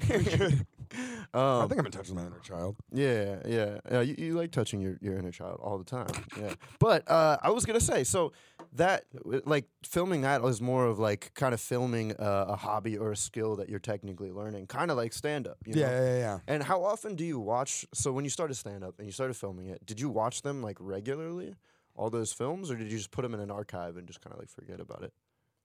I 0.93 1.27
um, 1.33 1.69
think 1.69 1.79
I'm 1.79 1.85
in 1.85 1.91
touch 1.91 2.07
with 2.09 2.15
my 2.15 2.25
inner 2.25 2.39
child. 2.39 2.75
yeah, 2.91 3.37
yeah, 3.45 3.79
yeah. 3.91 4.01
You, 4.01 4.15
you 4.17 4.33
like 4.33 4.51
touching 4.51 4.81
your, 4.81 4.97
your 5.01 5.17
inner 5.17 5.31
child 5.31 5.59
all 5.61 5.77
the 5.77 5.83
time. 5.83 6.07
Yeah, 6.39 6.53
but 6.79 7.09
uh, 7.09 7.37
I 7.41 7.49
was 7.51 7.65
gonna 7.65 7.79
say 7.79 8.03
so 8.03 8.31
that 8.73 9.05
like 9.45 9.65
filming 9.83 10.21
that 10.21 10.43
is 10.43 10.61
more 10.61 10.85
of 10.85 10.99
like 10.99 11.33
kind 11.33 11.53
of 11.53 11.61
filming 11.61 12.13
uh, 12.13 12.45
a 12.49 12.55
hobby 12.55 12.97
or 12.97 13.11
a 13.11 13.15
skill 13.15 13.55
that 13.57 13.69
you're 13.69 13.79
technically 13.79 14.31
learning, 14.31 14.67
kind 14.67 14.91
of 14.91 14.97
like 14.97 15.13
stand 15.13 15.47
up. 15.47 15.57
You 15.65 15.75
Yeah, 15.75 15.87
know? 15.87 15.91
yeah, 15.91 16.01
yeah, 16.01 16.17
yeah. 16.17 16.39
And 16.47 16.63
how 16.63 16.83
often 16.83 17.15
do 17.15 17.23
you 17.25 17.39
watch? 17.39 17.85
So 17.93 18.11
when 18.11 18.23
you 18.23 18.29
started 18.29 18.55
stand 18.55 18.83
up 18.83 18.95
and 18.99 19.07
you 19.07 19.11
started 19.11 19.35
filming 19.35 19.67
it, 19.67 19.85
did 19.85 19.99
you 19.99 20.09
watch 20.09 20.41
them 20.41 20.61
like 20.61 20.77
regularly, 20.79 21.55
all 21.95 22.09
those 22.09 22.31
films, 22.31 22.69
or 22.69 22.75
did 22.75 22.91
you 22.91 22.97
just 22.97 23.11
put 23.11 23.23
them 23.23 23.33
in 23.33 23.39
an 23.39 23.51
archive 23.51 23.97
and 23.97 24.07
just 24.07 24.21
kind 24.21 24.33
of 24.33 24.39
like 24.39 24.49
forget 24.49 24.79
about 24.79 25.03
it? 25.03 25.13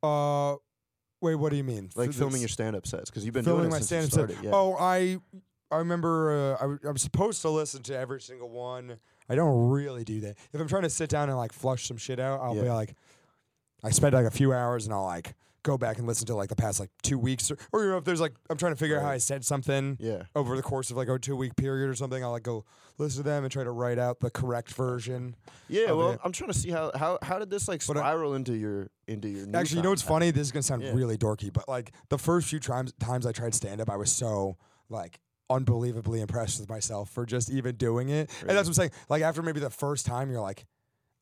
Uh, 0.02 0.56
wait, 1.22 1.36
what 1.36 1.50
do 1.50 1.56
you 1.56 1.64
mean? 1.64 1.88
Like 1.94 2.10
F- 2.10 2.14
filming 2.16 2.40
your 2.40 2.48
stand 2.48 2.76
up 2.76 2.86
sets 2.86 3.08
because 3.10 3.24
you've 3.24 3.32
been 3.34 3.44
filming 3.44 3.62
doing 3.70 3.70
it 3.72 3.76
my 3.76 3.80
since 3.80 4.06
you 4.06 4.10
stand-up 4.10 4.36
set. 4.36 4.44
Yeah. 4.44 4.50
Oh, 4.52 4.76
I, 4.78 5.18
I 5.70 5.76
remember 5.78 6.32
uh, 6.52 6.56
I, 6.56 6.60
w- 6.62 6.80
I'm 6.84 6.98
supposed 6.98 7.40
to 7.42 7.48
listen 7.48 7.82
to 7.84 7.96
every 7.96 8.20
single 8.20 8.50
one. 8.50 8.98
I 9.28 9.34
don't 9.34 9.70
really 9.70 10.04
do 10.04 10.20
that. 10.20 10.36
If 10.52 10.60
I'm 10.60 10.68
trying 10.68 10.82
to 10.82 10.90
sit 10.90 11.08
down 11.08 11.28
and 11.30 11.38
like 11.38 11.52
flush 11.52 11.86
some 11.86 11.96
shit 11.96 12.18
out, 12.20 12.40
I'll 12.42 12.54
be 12.54 12.60
Yeah. 12.66 12.74
like, 12.74 12.94
I 13.82 13.90
spend 13.90 14.12
like 14.14 14.26
a 14.26 14.30
few 14.30 14.52
hours 14.52 14.84
and 14.84 14.92
I'll 14.94 15.04
like 15.04 15.34
go 15.62 15.78
back 15.78 15.98
and 15.98 16.06
listen 16.06 16.26
to 16.26 16.34
like 16.34 16.48
the 16.48 16.56
past 16.56 16.80
like 16.80 16.90
two 17.02 17.18
weeks 17.18 17.50
or, 17.50 17.56
or 17.72 17.84
you 17.84 17.90
know 17.90 17.96
if 17.96 18.04
there's 18.04 18.20
like 18.20 18.34
I'm 18.50 18.56
trying 18.56 18.72
to 18.72 18.76
figure 18.76 18.96
out 18.98 19.02
how 19.02 19.10
I 19.10 19.18
said 19.18 19.44
something. 19.44 19.96
yeah. 20.00 20.24
over 20.34 20.56
the 20.56 20.62
course 20.62 20.90
of 20.90 20.96
like 20.96 21.08
a 21.08 21.18
two 21.18 21.36
week 21.36 21.56
period 21.56 21.88
or 21.88 21.94
something, 21.94 22.22
I'll 22.22 22.30
like 22.32 22.42
go 22.42 22.64
listen 22.98 23.22
to 23.22 23.28
them 23.28 23.44
and 23.44 23.52
try 23.52 23.64
to 23.64 23.70
write 23.70 23.98
out 23.98 24.20
the 24.20 24.30
correct 24.30 24.72
version. 24.74 25.36
Yeah, 25.68 25.90
of 25.90 25.98
well, 25.98 26.10
it. 26.12 26.20
I'm 26.24 26.32
trying 26.32 26.50
to 26.52 26.58
see 26.58 26.70
how 26.70 26.90
how 26.94 27.18
how 27.22 27.38
did 27.38 27.50
this 27.50 27.68
like 27.68 27.86
But 27.86 27.96
I- 27.96 28.00
spiral 28.00 28.34
into 28.34 28.54
your 28.54 28.90
into 29.06 29.28
your 29.28 29.46
Actually, 29.54 29.78
you 29.78 29.82
know 29.82 29.90
what's 29.90 30.02
funny? 30.02 30.30
This 30.30 30.42
is 30.48 30.52
gonna 30.52 30.62
sound 30.62 30.82
Yeah. 30.82 30.92
really 30.94 31.16
dorky, 31.16 31.52
but 31.52 31.68
like 31.68 31.92
the 32.08 32.18
first 32.18 32.48
few 32.48 32.60
times 32.60 32.92
times 33.00 33.26
I 33.26 33.32
tried 33.32 33.54
stand 33.54 33.80
up, 33.80 33.88
I 33.90 33.96
was 33.96 34.10
so 34.10 34.56
like 34.88 35.20
unbelievably 35.50 36.20
impressed 36.20 36.60
with 36.60 36.68
myself 36.68 37.10
for 37.10 37.26
just 37.26 37.50
even 37.50 37.76
doing 37.76 38.08
it. 38.08 38.30
And 38.40 38.50
that's 38.50 38.60
what 38.60 38.68
I'm 38.68 38.74
saying. 38.74 38.90
Like 39.08 39.22
after 39.22 39.42
maybe 39.42 39.60
the 39.60 39.70
first 39.70 40.06
time, 40.06 40.30
you're 40.30 40.40
like, 40.40 40.64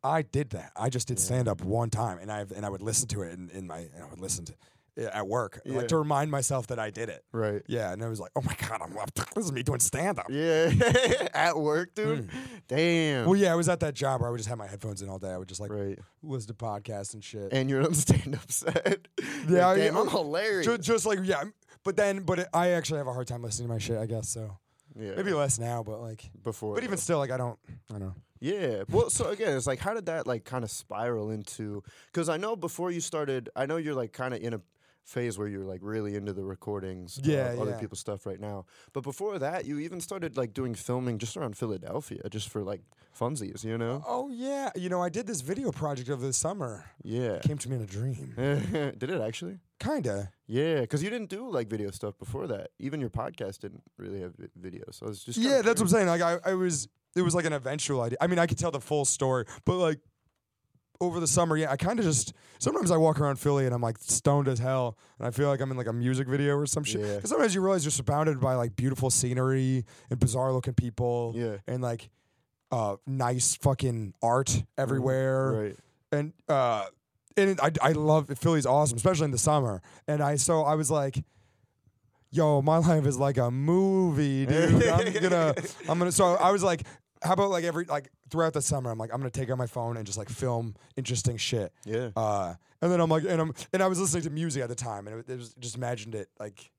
I 0.03 0.23
did 0.23 0.51
that. 0.51 0.73
I 0.77 0.89
just 0.89 1.09
did 1.09 1.19
stand 1.19 1.49
up 1.49 1.63
one 1.63 1.91
time, 1.91 2.19
and 2.19 2.31
I 2.33 2.45
and 2.55 2.65
I 2.65 2.69
would 2.71 2.83
listen 2.83 3.09
to 3.09 3.23
it 3.23 3.33
in, 3.33 3.51
in 3.51 3.67
my 3.67 3.79
and 3.79 4.03
I 4.05 4.09
would 4.09 4.21
listen 4.21 4.45
to 4.47 4.53
it 4.53 4.59
at 5.05 5.27
work 5.27 5.61
Yeah. 5.65 5.77
like 5.79 5.89
to 5.89 5.97
remind 5.97 6.31
myself 6.31 6.67
that 6.69 6.79
I 6.79 6.91
did 6.91 7.09
it. 7.09 7.25
Right. 7.33 7.63
Yeah, 7.67 7.93
and 7.93 8.03
I 8.03 8.09
was 8.09 8.21
like, 8.21 8.33
oh 8.37 8.43
my 8.43 8.55
god, 8.69 8.81
I'm 8.83 8.93
this 9.35 9.45
is 9.45 9.53
me 9.53 9.63
doing 9.63 9.81
stand 9.81 10.19
up. 10.19 10.27
Yeah. 10.29 10.73
At 11.35 11.57
work, 11.57 11.95
dude. 11.95 12.29
Mm. 12.29 12.35
Damn. 12.69 13.27
Well, 13.27 13.37
yeah, 13.37 13.53
I 13.53 13.55
was 13.55 13.69
at 13.69 13.81
that 13.81 13.95
job 13.95 14.21
where 14.21 14.29
I 14.29 14.31
would 14.31 14.39
just 14.39 14.49
have 14.49 14.59
my 14.59 14.67
headphones 14.67 15.01
in 15.01 15.09
all 15.09 15.19
day. 15.19 15.31
I 15.31 15.39
would 15.39 15.49
just 15.49 15.61
like 15.61 15.71
right. 15.71 15.99
listen 16.23 16.49
to 16.49 16.55
podcasts 16.55 17.15
and 17.15 17.23
shit. 17.23 17.53
And 17.53 17.71
you're 17.71 17.83
on 17.85 17.95
stand 18.07 18.35
up 18.35 18.51
set. 18.51 19.07
Yeah, 19.49 19.69
Like, 19.69 19.79
damn, 19.79 19.97
I'm 19.97 20.09
hilarious. 20.09 20.67
Ju- 20.67 20.79
just, 20.79 21.07
like 21.07 21.21
yeah, 21.23 21.45
but 21.85 21.97
then 21.97 22.21
but 22.23 22.41
it, 22.41 22.49
I 22.53 22.71
actually 22.71 22.99
have 22.99 23.07
a 23.07 23.13
hard 23.13 23.27
time 23.29 23.43
listening 23.43 23.69
to 23.69 23.75
my 23.75 23.79
shit. 23.79 23.97
I 23.97 24.07
guess 24.07 24.29
so. 24.29 24.59
yeah. 24.99 25.15
Maybe 25.17 25.33
less 25.33 25.59
now, 25.59 25.83
but 25.83 26.01
like, 26.01 26.31
before. 26.43 26.75
but 26.75 26.83
even 26.83 26.97
though. 26.97 27.01
still, 27.01 27.19
like 27.19 27.31
I 27.31 27.37
don't, 27.37 27.59
I 27.89 27.93
don't 27.93 28.01
know. 28.01 28.15
Yeah. 28.41 28.85
Well, 28.91 29.11
so 29.11 29.29
again, 29.29 29.57
it's 29.57 29.67
like, 29.67 29.79
how 29.81 29.95
did 29.95 30.07
that 30.07 30.27
like 30.27 30.45
kind 30.45 30.65
of 30.65 30.71
spiral 30.71 31.31
into? 31.31 31.83
Because 32.13 32.29
I 32.29 32.37
know 32.37 32.57
before 32.57 32.91
you 32.91 33.01
started, 33.01 33.51
I 33.55 33.67
know 33.67 33.77
you're 33.77 33.95
like 33.95 34.13
kind 34.13 34.35
of 34.35 34.41
in 34.43 34.55
a 34.55 34.61
phase 35.05 35.39
where 35.39 35.49
you're 35.49 35.65
like 35.65 35.81
really 35.83 36.15
into 36.15 36.33
the 36.33 36.45
recordings 36.45 37.19
uh, 37.19 37.23
Yeah, 37.25 37.53
of 37.53 37.61
other 37.61 37.71
yeah. 37.73 37.79
people's 37.79 38.01
stuff 38.01 38.27
right 38.27 38.39
now. 38.41 38.65
But 38.93 39.03
before 39.03 39.39
that, 39.39 39.65
you 39.65 39.79
even 39.79 40.01
started 40.01 40.37
like 40.37 40.55
doing 40.55 40.75
filming 40.75 41.19
just 41.19 41.37
around 41.37 41.57
Philadelphia, 41.57 42.21
just 42.31 42.49
for 42.49 42.63
like 42.63 42.83
funsies, 43.19 43.65
you 43.65 43.77
know? 43.77 44.03
Oh 44.07 44.29
yeah, 44.31 44.71
you 44.77 44.89
know 44.89 45.03
I 45.03 45.09
did 45.09 45.27
this 45.27 45.41
video 45.41 45.73
project 45.73 46.09
over 46.11 46.25
the 46.25 46.33
summer. 46.33 46.85
Yeah. 47.03 47.35
it 47.35 47.43
Came 47.43 47.59
to 47.59 47.69
me 47.69 47.77
in 47.77 47.83
a 47.83 47.87
dream. 47.87 48.35
did 48.99 49.11
it 49.11 49.21
actually? 49.21 49.59
Kinda. 49.81 50.31
Yeah, 50.47 50.83
because 50.83 51.03
you 51.03 51.11
didn't 51.11 51.31
do 51.31 51.49
like 51.51 51.69
video 51.69 51.91
stuff 51.91 52.17
before 52.19 52.47
that. 52.49 52.69
Even 52.79 53.01
your 53.01 53.11
podcast 53.11 53.59
didn't 53.61 53.83
really 53.99 54.21
have 54.21 54.35
vi- 54.37 54.71
videos. 54.71 54.95
So 54.97 55.07
I 55.07 55.09
was 55.09 55.25
just 55.25 55.39
Yeah, 55.39 55.63
that's 55.63 55.81
what 55.81 55.87
I'm 55.87 55.89
saying. 55.89 56.07
Like 56.07 56.21
I, 56.23 56.39
I 56.45 56.55
was, 56.55 56.87
it 57.17 57.23
was 57.23 57.35
like 57.35 57.47
an 57.47 57.53
eventual 57.55 58.03
idea. 58.03 58.19
I 58.21 58.27
mean, 58.27 58.39
I 58.39 58.47
could 58.47 58.59
tell 58.59 58.71
the 58.71 58.81
full 58.81 59.05
story, 59.05 59.47
but 59.65 59.77
like 59.79 59.99
over 61.01 61.19
the 61.19 61.27
summer, 61.27 61.57
yeah, 61.57 61.71
I 61.71 61.77
kind 61.79 61.99
of 61.99 62.05
just 62.05 62.35
sometimes 62.59 62.91
I 62.91 62.99
walk 62.99 63.19
around 63.21 63.37
Philly 63.37 63.65
and 63.65 63.75
I'm 63.75 63.81
like 63.81 63.97
stoned 63.99 64.49
as 64.49 64.59
hell, 64.59 64.99
and 65.19 65.27
I 65.27 65.31
feel 65.31 65.49
like 65.49 65.61
I'm 65.63 65.71
in 65.71 65.79
like 65.79 65.87
a 65.87 65.95
music 65.95 66.29
video 66.29 66.57
or 66.59 66.67
some 66.67 66.85
shit. 66.85 67.01
Yeah. 67.01 67.21
'Cause 67.21 67.31
sometimes 67.31 67.55
you 67.55 67.63
realize 67.63 67.83
you're 67.85 67.91
surrounded 67.91 68.39
by 68.39 68.55
like 68.55 68.77
beautiful 68.77 69.09
scenery 69.09 69.87
and 70.11 70.21
bizarre 70.21 70.53
looking 70.53 70.75
people, 70.75 71.33
Yeah. 71.35 71.57
and 71.67 71.83
like 71.83 72.11
uh 72.71 72.97
nice 73.07 73.57
fucking 73.57 74.13
art 74.23 74.63
everywhere, 74.77 75.53
Right. 75.53 75.77
and 76.13 76.33
uh. 76.49 76.85
And 77.37 77.61
I, 77.61 77.71
I 77.83 77.93
love 77.93 78.29
Philly's 78.39 78.67
awesome, 78.67 78.97
especially 78.97 79.27
in 79.27 79.31
the 79.31 79.39
summer. 79.39 79.83
And 80.09 80.23
I 80.23 80.37
so 80.37 80.63
I 80.63 80.75
was 80.75 80.91
like, 80.91 81.23
"Yo, 82.31 82.61
my 82.63 82.79
life 82.89 83.07
is 83.07 83.19
like 83.19 83.39
a 83.39 83.51
movie, 83.51 84.47
dude. 84.47 84.85
I'm 84.87 85.13
gonna, 85.23 85.55
I'm 85.89 85.99
gonna." 85.99 86.13
So 86.13 86.35
I 86.35 86.51
was 86.51 86.63
like, 86.63 86.83
"How 87.23 87.35
about 87.35 87.51
like 87.51 87.65
every 87.65 87.85
like 87.85 88.11
throughout 88.31 88.53
the 88.53 88.63
summer? 88.63 88.91
I'm 88.91 88.99
like, 88.99 89.13
I'm 89.13 89.21
gonna 89.21 89.31
take 89.31 89.51
out 89.51 89.59
my 89.59 89.67
phone 89.67 89.97
and 89.97 90.05
just 90.07 90.19
like 90.19 90.29
film 90.29 90.75
interesting 90.97 91.37
shit." 91.37 91.73
Yeah. 91.85 92.11
Uh, 92.17 92.55
and 92.83 92.91
then 92.91 93.01
I'm 93.01 93.11
like, 93.11 93.25
and 93.25 93.41
I'm 93.41 93.55
and 93.73 93.83
I 93.83 93.87
was 93.87 94.01
listening 94.01 94.25
to 94.25 94.31
music 94.31 94.63
at 94.63 94.69
the 94.69 94.75
time, 94.75 95.07
and 95.07 95.21
it, 95.21 95.29
it 95.29 95.37
was 95.39 95.55
just 95.55 95.77
imagined 95.77 96.15
it 96.15 96.29
like 96.39 96.71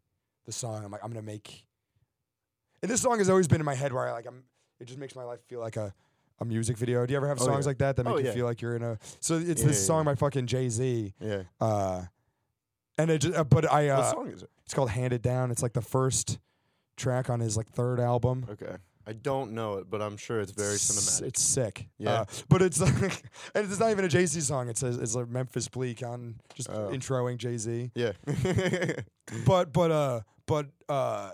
the 0.46 0.52
song. 0.52 0.84
I'm 0.84 0.92
like, 0.92 1.04
I'm 1.04 1.12
gonna 1.12 1.22
make. 1.22 1.66
And 2.82 2.90
this 2.90 3.02
song 3.02 3.20
has 3.20 3.30
always 3.30 3.48
been 3.48 3.62
in 3.62 3.66
my 3.66 3.76
head 3.76 3.94
where 3.94 4.08
I 4.08 4.12
like 4.12 4.26
I'm. 4.26 4.44
It 4.80 4.86
just 4.86 5.00
makes 5.00 5.16
my 5.16 5.24
life 5.24 5.40
feel 5.48 5.60
like 5.60 5.78
a. 5.78 5.94
A 6.42 6.46
music 6.46 6.76
video. 6.78 7.06
Do 7.06 7.12
you 7.14 7.18
ever 7.18 7.28
have 7.28 7.40
Oh, 7.40 7.46
songs 7.46 7.66
yeah. 7.66 7.70
like 7.70 7.78
that 7.78 7.96
that 7.96 8.04
make 8.04 8.14
Oh, 8.14 8.18
you 8.18 8.26
yeah. 8.26 8.32
feel 8.34 8.46
like 8.46 8.62
you're 8.62 8.76
in 8.76 8.82
a? 8.84 8.98
So 9.20 9.36
it's 9.38 9.62
Yeah, 9.62 9.68
this 9.68 9.80
yeah, 9.82 9.88
song 9.88 10.06
by 10.06 10.16
fucking 10.16 10.48
Jay 10.48 10.68
Z. 10.70 11.14
Yeah. 11.20 11.44
Uh, 11.60 12.06
and 12.98 13.10
it 13.12 13.20
just, 13.20 13.36
uh, 13.38 13.44
but 13.44 13.72
I, 13.72 13.88
what 13.88 14.00
uh, 14.00 14.12
song 14.12 14.28
is 14.30 14.42
it? 14.44 14.50
it's 14.66 14.74
called 14.74 14.90
Handed 14.90 15.22
Down. 15.22 15.52
It's 15.52 15.62
like 15.64 15.74
the 15.74 15.82
first 15.82 16.40
track 16.98 17.30
on 17.30 17.40
his 17.40 17.56
like 17.58 17.70
third 17.70 18.00
album. 18.00 18.46
Okay. 18.50 18.76
I 19.08 19.14
don't 19.14 19.54
know 19.54 19.78
it, 19.80 19.90
but 19.90 20.02
I'm 20.02 20.16
sure 20.18 20.40
it's 20.42 20.52
very 20.52 20.76
S- 20.76 20.92
cinematic. 20.92 21.28
It's 21.28 21.42
sick. 21.42 21.88
Yeah. 21.98 22.12
Uh, 22.22 22.26
but 22.50 22.62
it's 22.62 22.80
like, 23.02 23.24
and 23.56 23.66
it's 23.70 23.80
not 23.80 23.90
even 23.92 24.06
a 24.06 24.08
Jay 24.10 24.26
Z 24.26 24.42
song. 24.42 24.68
It's 24.70 24.84
a, 24.84 25.00
it's 25.02 25.16
a 25.16 25.26
Memphis 25.26 25.68
Bleek 25.68 26.02
on 26.04 26.36
just 26.56 26.70
Oh. 26.70 26.90
introing 26.92 27.38
Jay 27.38 27.58
Z. 27.58 27.92
yeah. 27.96 28.14
But 29.46 29.72
but 29.72 29.92
uh 29.92 30.22
but 30.46 30.66
uh, 30.90 31.32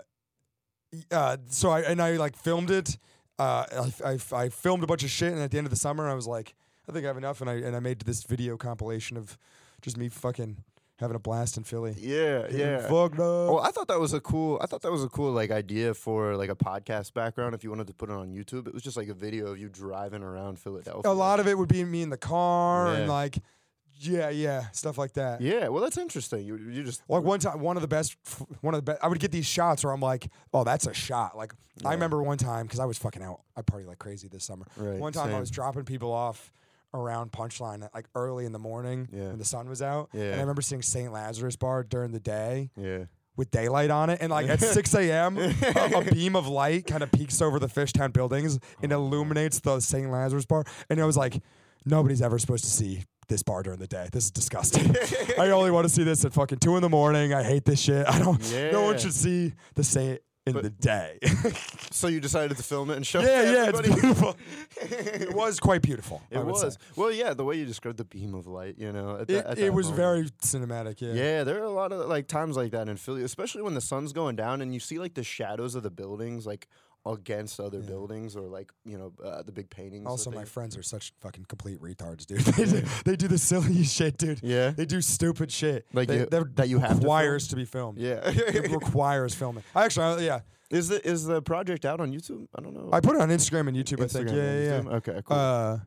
y- 0.92 1.02
uh 1.10 1.36
so 1.48 1.70
I 1.70 1.80
and 1.80 2.00
I 2.00 2.16
like 2.16 2.36
filmed 2.36 2.70
it. 2.70 2.96
Uh, 3.38 3.64
I, 4.04 4.12
I 4.12 4.18
I 4.44 4.48
filmed 4.48 4.82
a 4.82 4.86
bunch 4.86 5.04
of 5.04 5.10
shit, 5.10 5.32
and 5.32 5.40
at 5.40 5.50
the 5.50 5.58
end 5.58 5.66
of 5.66 5.70
the 5.70 5.76
summer, 5.76 6.08
I 6.08 6.14
was 6.14 6.26
like, 6.26 6.54
I 6.88 6.92
think 6.92 7.04
I 7.04 7.08
have 7.08 7.16
enough, 7.16 7.40
and 7.40 7.48
I 7.48 7.54
and 7.54 7.76
I 7.76 7.80
made 7.80 8.00
this 8.00 8.22
video 8.24 8.56
compilation 8.56 9.16
of 9.16 9.38
just 9.80 9.96
me 9.96 10.08
fucking 10.08 10.56
having 10.98 11.14
a 11.14 11.20
blast 11.20 11.56
in 11.56 11.62
Philly. 11.62 11.94
yeah. 11.98 12.42
Getting 12.42 12.58
Yeah. 12.58 12.80
Fucked 12.88 13.14
up. 13.20 13.48
Well, 13.48 13.60
I 13.60 13.70
thought 13.70 13.86
that 13.86 14.00
was 14.00 14.12
a 14.12 14.20
cool. 14.20 14.58
I 14.60 14.66
thought 14.66 14.82
that 14.82 14.90
was 14.90 15.04
a 15.04 15.08
cool 15.08 15.30
like 15.30 15.52
idea 15.52 15.94
for 15.94 16.36
like 16.36 16.50
a 16.50 16.56
podcast 16.56 17.14
background. 17.14 17.54
If 17.54 17.62
you 17.62 17.70
wanted 17.70 17.86
to 17.86 17.94
put 17.94 18.10
it 18.10 18.14
on 18.14 18.34
YouTube, 18.34 18.66
it 18.66 18.74
was 18.74 18.82
just 18.82 18.96
like 18.96 19.08
a 19.08 19.14
video 19.14 19.46
of 19.52 19.58
you 19.58 19.68
driving 19.68 20.22
around 20.24 20.58
Philadelphia. 20.58 21.08
a 21.08 21.14
lot 21.14 21.38
of 21.38 21.46
it 21.46 21.56
would 21.56 21.68
be 21.68 21.84
me 21.84 22.02
in 22.02 22.10
the 22.10 22.16
car 22.16 22.92
and 22.94 23.08
like 23.08 23.38
yeah 24.00 24.30
yeah 24.30 24.70
stuff 24.72 24.96
like 24.98 25.12
that 25.14 25.40
Yeah. 25.40 25.68
Well, 25.68 25.82
that's 25.82 25.98
interesting. 25.98 26.44
You 26.44 26.56
you 26.56 26.84
just 26.84 27.02
like 27.08 27.22
one 27.22 27.40
time 27.40 27.60
one 27.60 27.76
of 27.76 27.82
the 27.82 27.88
best 27.88 28.16
one 28.60 28.74
of 28.74 28.78
the 28.78 28.92
best 28.92 28.98
i 29.02 29.08
would 29.08 29.18
get 29.18 29.32
these 29.32 29.46
shots 29.46 29.82
where 29.84 29.92
i'm 29.92 30.00
like 30.00 30.28
oh 30.54 30.64
that's 30.64 30.86
a 30.86 30.94
shot 30.94 31.36
like 31.36 31.52
i 31.84 31.92
remember 31.92 32.22
one 32.22 32.38
time 32.38 32.66
because 32.66 32.80
i 32.80 32.84
was 32.84 32.98
fucking 32.98 33.22
out 33.22 33.40
i 33.56 33.62
party 33.62 33.84
like 33.84 33.98
crazy 33.98 34.28
this 34.28 34.44
summer 34.44 34.66
Right, 34.76 34.98
one 34.98 35.12
time 35.12 35.34
i 35.34 35.40
was 35.40 35.50
dropping 35.50 35.84
people 35.84 36.12
off 36.12 36.52
around 36.94 37.32
punchline 37.32 37.84
at 37.84 37.92
like 37.94 38.06
early 38.14 38.46
in 38.46 38.52
the 38.52 38.58
morning 38.58 39.08
Yeah. 39.12 39.28
when 39.28 39.38
the 39.38 39.44
sun 39.44 39.68
was 39.68 39.82
out 39.82 40.08
and 40.12 40.34
i 40.34 40.40
remember 40.40 40.62
seeing 40.62 40.82
st 40.82 41.12
lazarus 41.12 41.56
bar 41.56 41.82
during 41.82 42.12
the 42.12 42.20
day 42.20 42.70
yeah. 42.76 43.04
with 43.36 43.50
daylight 43.50 43.90
on 43.90 44.10
it 44.10 44.18
and 44.22 44.30
like 44.30 44.48
at 44.48 44.60
6 44.78 44.94
a.m 44.94 45.36
a, 45.38 45.52
a 45.94 46.04
beam 46.12 46.34
of 46.36 46.46
light 46.48 46.86
kind 46.86 47.02
of 47.02 47.10
peeks 47.12 47.42
over 47.42 47.58
the 47.58 47.68
fishtown 47.68 48.12
buildings 48.12 48.58
and 48.82 48.92
oh. 48.92 48.96
illuminates 48.96 49.60
the 49.60 49.80
st 49.80 50.10
lazarus 50.10 50.46
bar 50.46 50.64
and 50.88 51.00
i 51.00 51.04
was 51.04 51.16
like 51.16 51.42
nobody's 51.84 52.22
ever 52.22 52.38
supposed 52.38 52.64
to 52.64 52.70
see 52.70 53.04
this 53.28 53.42
bar 53.42 53.62
during 53.62 53.78
the 53.78 53.86
day 53.86 54.08
this 54.12 54.24
is 54.24 54.30
disgusting 54.30 54.94
i 55.38 55.50
only 55.50 55.70
want 55.70 55.84
to 55.84 55.88
see 55.92 56.02
this 56.04 56.24
at 56.24 56.32
fucking 56.32 56.58
2 56.58 56.76
in 56.76 56.82
the 56.82 56.88
morning 56.88 57.32
i 57.34 57.42
hate 57.42 57.64
this 57.64 57.80
shit 57.80 58.06
i 58.08 58.18
don't 58.18 58.40
no 58.72 58.82
one 58.82 58.98
should 58.98 59.12
see 59.14 59.52
the 59.74 59.84
saint 59.84 60.20
in 60.46 60.54
But- 60.54 60.62
the 60.62 60.70
day 60.70 61.18
So 61.90 62.06
you 62.08 62.20
decided 62.20 62.56
to 62.56 62.62
film 62.62 62.90
it 62.90 62.96
and 62.96 63.06
show 63.06 63.20
yeah 63.20 63.42
it 63.42 63.46
to 63.46 63.52
yeah 63.52 63.68
it's 63.68 64.00
beautiful 64.00 64.36
it 64.80 65.34
was 65.34 65.58
quite 65.60 65.82
beautiful 65.82 66.22
It 66.30 66.38
would 66.44 66.56
say. 66.56 66.66
was. 66.66 66.78
Well, 66.96 67.10
yeah, 67.12 67.34
the 67.34 67.44
way 67.44 67.56
you 67.56 67.66
described 67.66 67.98
the 67.98 68.04
beam 68.04 68.34
of 68.34 68.46
light, 68.46 68.76
you 68.78 68.92
know. 68.92 69.16
At 69.16 69.28
it, 69.30 69.44
that, 69.44 69.58
it 69.58 69.72
was 69.74 69.86
moment. 69.90 69.96
very 69.96 70.24
cinematic 70.42 71.00
yeah 71.00 71.12
Yeah, 71.12 71.44
there 71.44 71.58
are 71.60 71.64
a 71.64 71.70
lot 71.70 71.92
of 71.92 72.08
like 72.08 72.28
times 72.28 72.56
like 72.56 72.70
that 72.70 72.88
in 72.88 72.96
Philly, 72.96 73.24
especially 73.24 73.62
when 73.62 73.74
the 73.74 73.80
sun's 73.80 74.12
going 74.12 74.36
down 74.36 74.62
and 74.62 74.72
you 74.72 74.80
see 74.80 74.98
like 74.98 75.14
the 75.14 75.24
shadows 75.24 75.74
of 75.74 75.82
the 75.82 75.90
buildings 75.90 76.46
like 76.46 76.68
against 77.06 77.58
other 77.60 77.78
Yeah. 77.80 77.86
buildings 77.86 78.36
or 78.36 78.48
like 78.48 78.70
you 78.84 78.98
know 78.98 79.12
uh, 79.24 79.42
the 79.42 79.52
big 79.52 79.70
paintings. 79.70 80.06
also 80.06 80.30
my 80.30 80.44
friends 80.44 80.76
are 80.76 80.82
such 80.82 81.12
fucking 81.20 81.46
complete 81.48 81.80
retards 81.80 82.26
dude 82.26 82.40
they, 82.56 82.64
do, 82.64 82.82
they 83.04 83.16
do 83.16 83.28
the 83.28 83.38
silliest 83.38 83.94
shit 83.98 84.18
dude 84.18 84.40
Yeah, 84.42 84.70
They 84.70 84.84
do 84.84 85.00
stupid 85.00 85.50
shit. 85.50 85.86
Like 85.92 86.08
they, 86.08 86.18
you- 86.20 86.26
that 86.56 86.68
you 86.68 86.78
have 86.80 86.90
to 86.90 86.96
requires 86.96 87.48
to, 87.48 87.56
be 87.56 87.64
filmed. 87.64 87.98
yeah. 87.98 88.20
it 88.24 88.70
requires 88.70 89.34
filming. 89.34 89.62
I 89.74 89.84
actually, 89.86 90.26
yeah, 90.26 90.40
is 90.70 90.88
the 90.88 91.06
is 91.08 91.24
the 91.24 91.40
project 91.40 91.84
out 91.86 92.00
on 92.00 92.12
YouTube? 92.12 92.46
I 92.54 92.60
don't 92.60 92.74
know. 92.74 92.90
I 92.92 93.00
put 93.00 93.14
it 93.16 93.22
on 93.22 93.30
Instagram 93.30 93.68
and 93.68 93.76
YouTube. 93.76 94.02
I 94.04 94.08
think. 94.08 94.28
Instagram, 94.28 94.34
Yeah, 94.36 94.82
yeah, 94.90 94.96
Okay, 94.96 95.14
yeah. 95.14 95.20
cool. 95.22 95.36
Uh, 95.36 95.78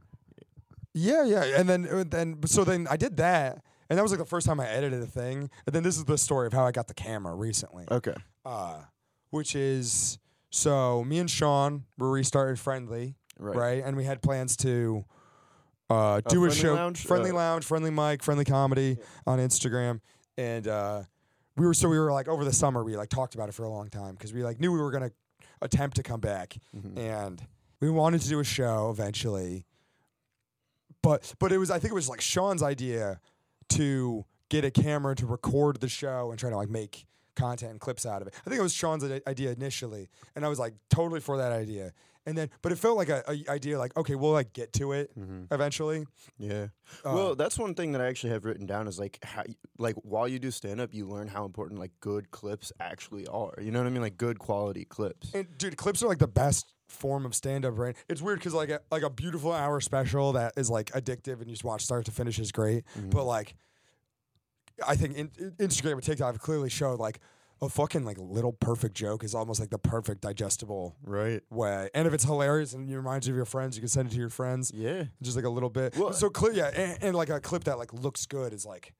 yeah, 0.93 1.23
yeah. 1.25 1.43
And 1.59 1.69
then, 1.69 1.87
uh, 1.87 2.03
then, 2.07 2.39
so 2.47 2.63
then 2.63 2.87
I 2.89 2.97
did 2.97 3.17
that, 3.17 3.63
and 3.89 3.97
that 3.97 4.03
was 4.03 4.11
like 4.11 4.19
the 4.19 4.25
first 4.25 4.45
time 4.47 4.59
I 4.59 4.67
edited 4.67 5.01
a 5.01 5.05
thing. 5.05 5.49
And 5.65 5.73
then 5.75 5.83
this 5.83 5.97
is 5.97 6.05
the 6.05 6.17
story 6.17 6.47
of 6.47 6.53
how 6.53 6.65
I 6.65 6.71
got 6.71 6.87
the 6.87 6.93
camera 6.93 7.35
recently. 7.35 7.85
okay. 7.91 8.15
Uh, 8.43 8.79
which 9.29 9.55
is 9.55 10.17
so 10.51 11.03
me 11.03 11.17
and 11.17 11.29
Sean 11.29 11.85
were 11.97 12.11
restarted 12.11 12.59
friendly, 12.59 13.15
Right. 13.39 13.55
right? 13.57 13.83
And 13.83 13.97
we 13.97 14.03
had 14.03 14.21
plans 14.21 14.55
to. 14.57 15.03
Uh, 15.89 16.21
do 16.21 16.45
a 16.45 16.47
Friendly 16.47 16.55
show, 16.55 16.73
Lounge? 16.75 17.05
friendly 17.05 17.31
Uh, 17.31 17.35
lounge, 17.35 17.65
friendly 17.65 17.91
mic, 17.91 18.23
friendly 18.23 18.45
comedy 18.45 18.97
on 19.27 19.39
Instagram, 19.39 19.99
and 20.37 20.65
uh, 20.65 21.03
we 21.57 21.65
were 21.65 21.73
so 21.73 21.89
we 21.89 21.99
were 21.99 22.13
like 22.13 22.29
over 22.29 22.45
the 22.45 22.53
summer 22.53 22.81
we 22.85 22.95
like 22.95 23.09
talked 23.09 23.35
about 23.35 23.49
it 23.49 23.51
for 23.51 23.63
a 23.63 23.69
long 23.69 23.89
time 23.89 24.13
because 24.13 24.31
we 24.31 24.41
like 24.41 24.57
knew 24.61 24.71
we 24.71 24.79
were 24.79 24.91
gonna 24.91 25.11
attempt 25.61 25.97
to 25.97 26.03
come 26.03 26.21
back 26.21 26.55
Mhm. 26.73 26.97
and 26.97 27.45
we 27.81 27.89
wanted 27.89 28.21
to 28.21 28.29
do 28.29 28.39
a 28.39 28.43
show 28.45 28.89
eventually 28.89 29.65
but 31.03 31.33
but 31.39 31.51
it 31.51 31.57
was 31.57 31.69
i 31.69 31.77
think 31.77 31.91
it 31.91 31.95
was 31.95 32.07
like 32.09 32.21
sean's 32.21 32.63
idea 32.63 33.19
to 33.69 34.23
get 34.49 34.63
a 34.63 34.71
camera 34.71 35.13
to 35.15 35.25
record 35.25 35.81
the 35.81 35.89
show 35.89 36.29
and 36.31 36.39
try 36.39 36.49
to 36.49 36.55
like 36.55 36.69
make 36.69 37.05
content 37.35 37.71
and 37.71 37.79
clips 37.79 38.05
out 38.05 38.21
of 38.21 38.27
it 38.27 38.33
i 38.45 38.49
think 38.49 38.59
it 38.59 38.63
was 38.63 38.73
sean's 38.73 39.03
idea 39.27 39.51
initially 39.51 40.09
and 40.35 40.45
i 40.45 40.47
was 40.49 40.59
like 40.59 40.73
totally 40.89 41.19
for 41.19 41.37
that 41.37 41.51
idea 41.51 41.91
and 42.25 42.37
then 42.37 42.49
but 42.61 42.71
it 42.71 42.77
felt 42.77 42.97
like 42.97 43.09
a, 43.09 43.23
a 43.27 43.51
idea 43.51 43.79
like 43.79 43.95
okay 43.97 44.13
we'll 44.15 44.31
like 44.31 44.53
get 44.53 44.71
to 44.73 44.91
it 44.91 45.09
Mhm. 45.17 45.47
eventually 45.51 46.05
Yeah. 46.37 46.67
Uh, 47.05 47.13
well, 47.15 47.35
that's 47.35 47.57
one 47.57 47.73
thing 47.73 47.93
that 47.93 48.01
I 48.01 48.07
actually 48.07 48.31
have 48.33 48.45
written 48.45 48.65
down 48.65 48.87
is 48.87 48.99
like 48.99 49.17
how, 49.23 49.43
like 49.79 49.95
while 50.03 50.27
you 50.27 50.37
do 50.39 50.51
stand 50.51 50.81
up, 50.81 50.93
you 50.93 51.07
learn 51.07 51.27
how 51.27 51.45
important 51.45 51.79
like 51.79 51.91
good 52.01 52.29
clips 52.31 52.71
actually 52.79 53.25
are. 53.27 53.53
You 53.61 53.71
know 53.71 53.79
what 53.79 53.87
I 53.87 53.89
mean? 53.91 54.01
Like 54.01 54.17
good 54.17 54.37
quality 54.39 54.85
clips. 54.85 55.31
And 55.33 55.47
dude, 55.57 55.77
clips 55.77 56.03
are 56.03 56.07
like 56.07 56.17
the 56.19 56.27
best 56.27 56.73
form 56.89 57.25
of 57.25 57.33
stand 57.33 57.65
up, 57.65 57.77
right? 57.79 57.95
It's 58.09 58.21
weird 58.21 58.39
because 58.39 58.53
like 58.53 58.69
a 58.69 58.81
like 58.91 59.03
a 59.03 59.09
beautiful 59.09 59.51
hour 59.53 59.79
special 59.79 60.33
that 60.33 60.53
is 60.57 60.69
like 60.69 60.87
addictive 60.91 61.39
and 61.39 61.47
you 61.47 61.53
just 61.53 61.63
watch 61.63 61.83
start 61.83 62.05
to 62.05 62.11
finish 62.11 62.37
is 62.39 62.51
great. 62.51 62.83
Mhm. 62.99 63.09
But 63.11 63.23
like, 63.25 63.55
I 64.87 64.95
think 64.95 65.15
in, 65.17 65.31
in- 65.37 65.51
Instagram 65.67 65.93
and 65.93 66.03
TikTok 66.03 66.33
have 66.33 66.41
clearly 66.41 66.69
showed 66.69 66.99
like 66.99 67.19
a 67.61 67.69
fucking 67.69 68.03
like 68.03 68.17
little 68.19 68.53
perfect 68.53 68.95
joke 68.95 69.23
is 69.23 69.35
almost 69.35 69.59
like 69.59 69.69
the 69.69 69.77
perfect 69.77 70.21
digestible 70.21 70.95
Right. 71.03 71.41
way. 71.51 71.89
And 71.93 72.07
if 72.07 72.13
it's 72.13 72.23
hilarious 72.23 72.73
and 72.73 72.89
it 72.89 72.95
reminds 72.95 73.27
you 73.27 73.33
of 73.33 73.37
your 73.37 73.45
friends, 73.45 73.75
you 73.77 73.81
can 73.81 73.87
send 73.89 74.07
it 74.09 74.11
to 74.13 74.17
your 74.17 74.29
friends. 74.29 74.71
Yeah. 74.73 75.03
Just 75.21 75.35
like 75.35 75.45
a 75.45 75.49
little 75.49 75.69
bit. 75.69 75.95
Well- 75.95 76.11
so 76.13 76.29
clear, 76.29 76.53
yeah, 76.53 76.71
and, 76.75 76.97
and 77.03 77.15
like 77.15 77.29
a 77.29 77.39
clip 77.39 77.65
that 77.65 77.77
like 77.77 77.93
looks 77.93 78.25
good 78.25 78.51
is 78.53 78.65
like 78.65 78.93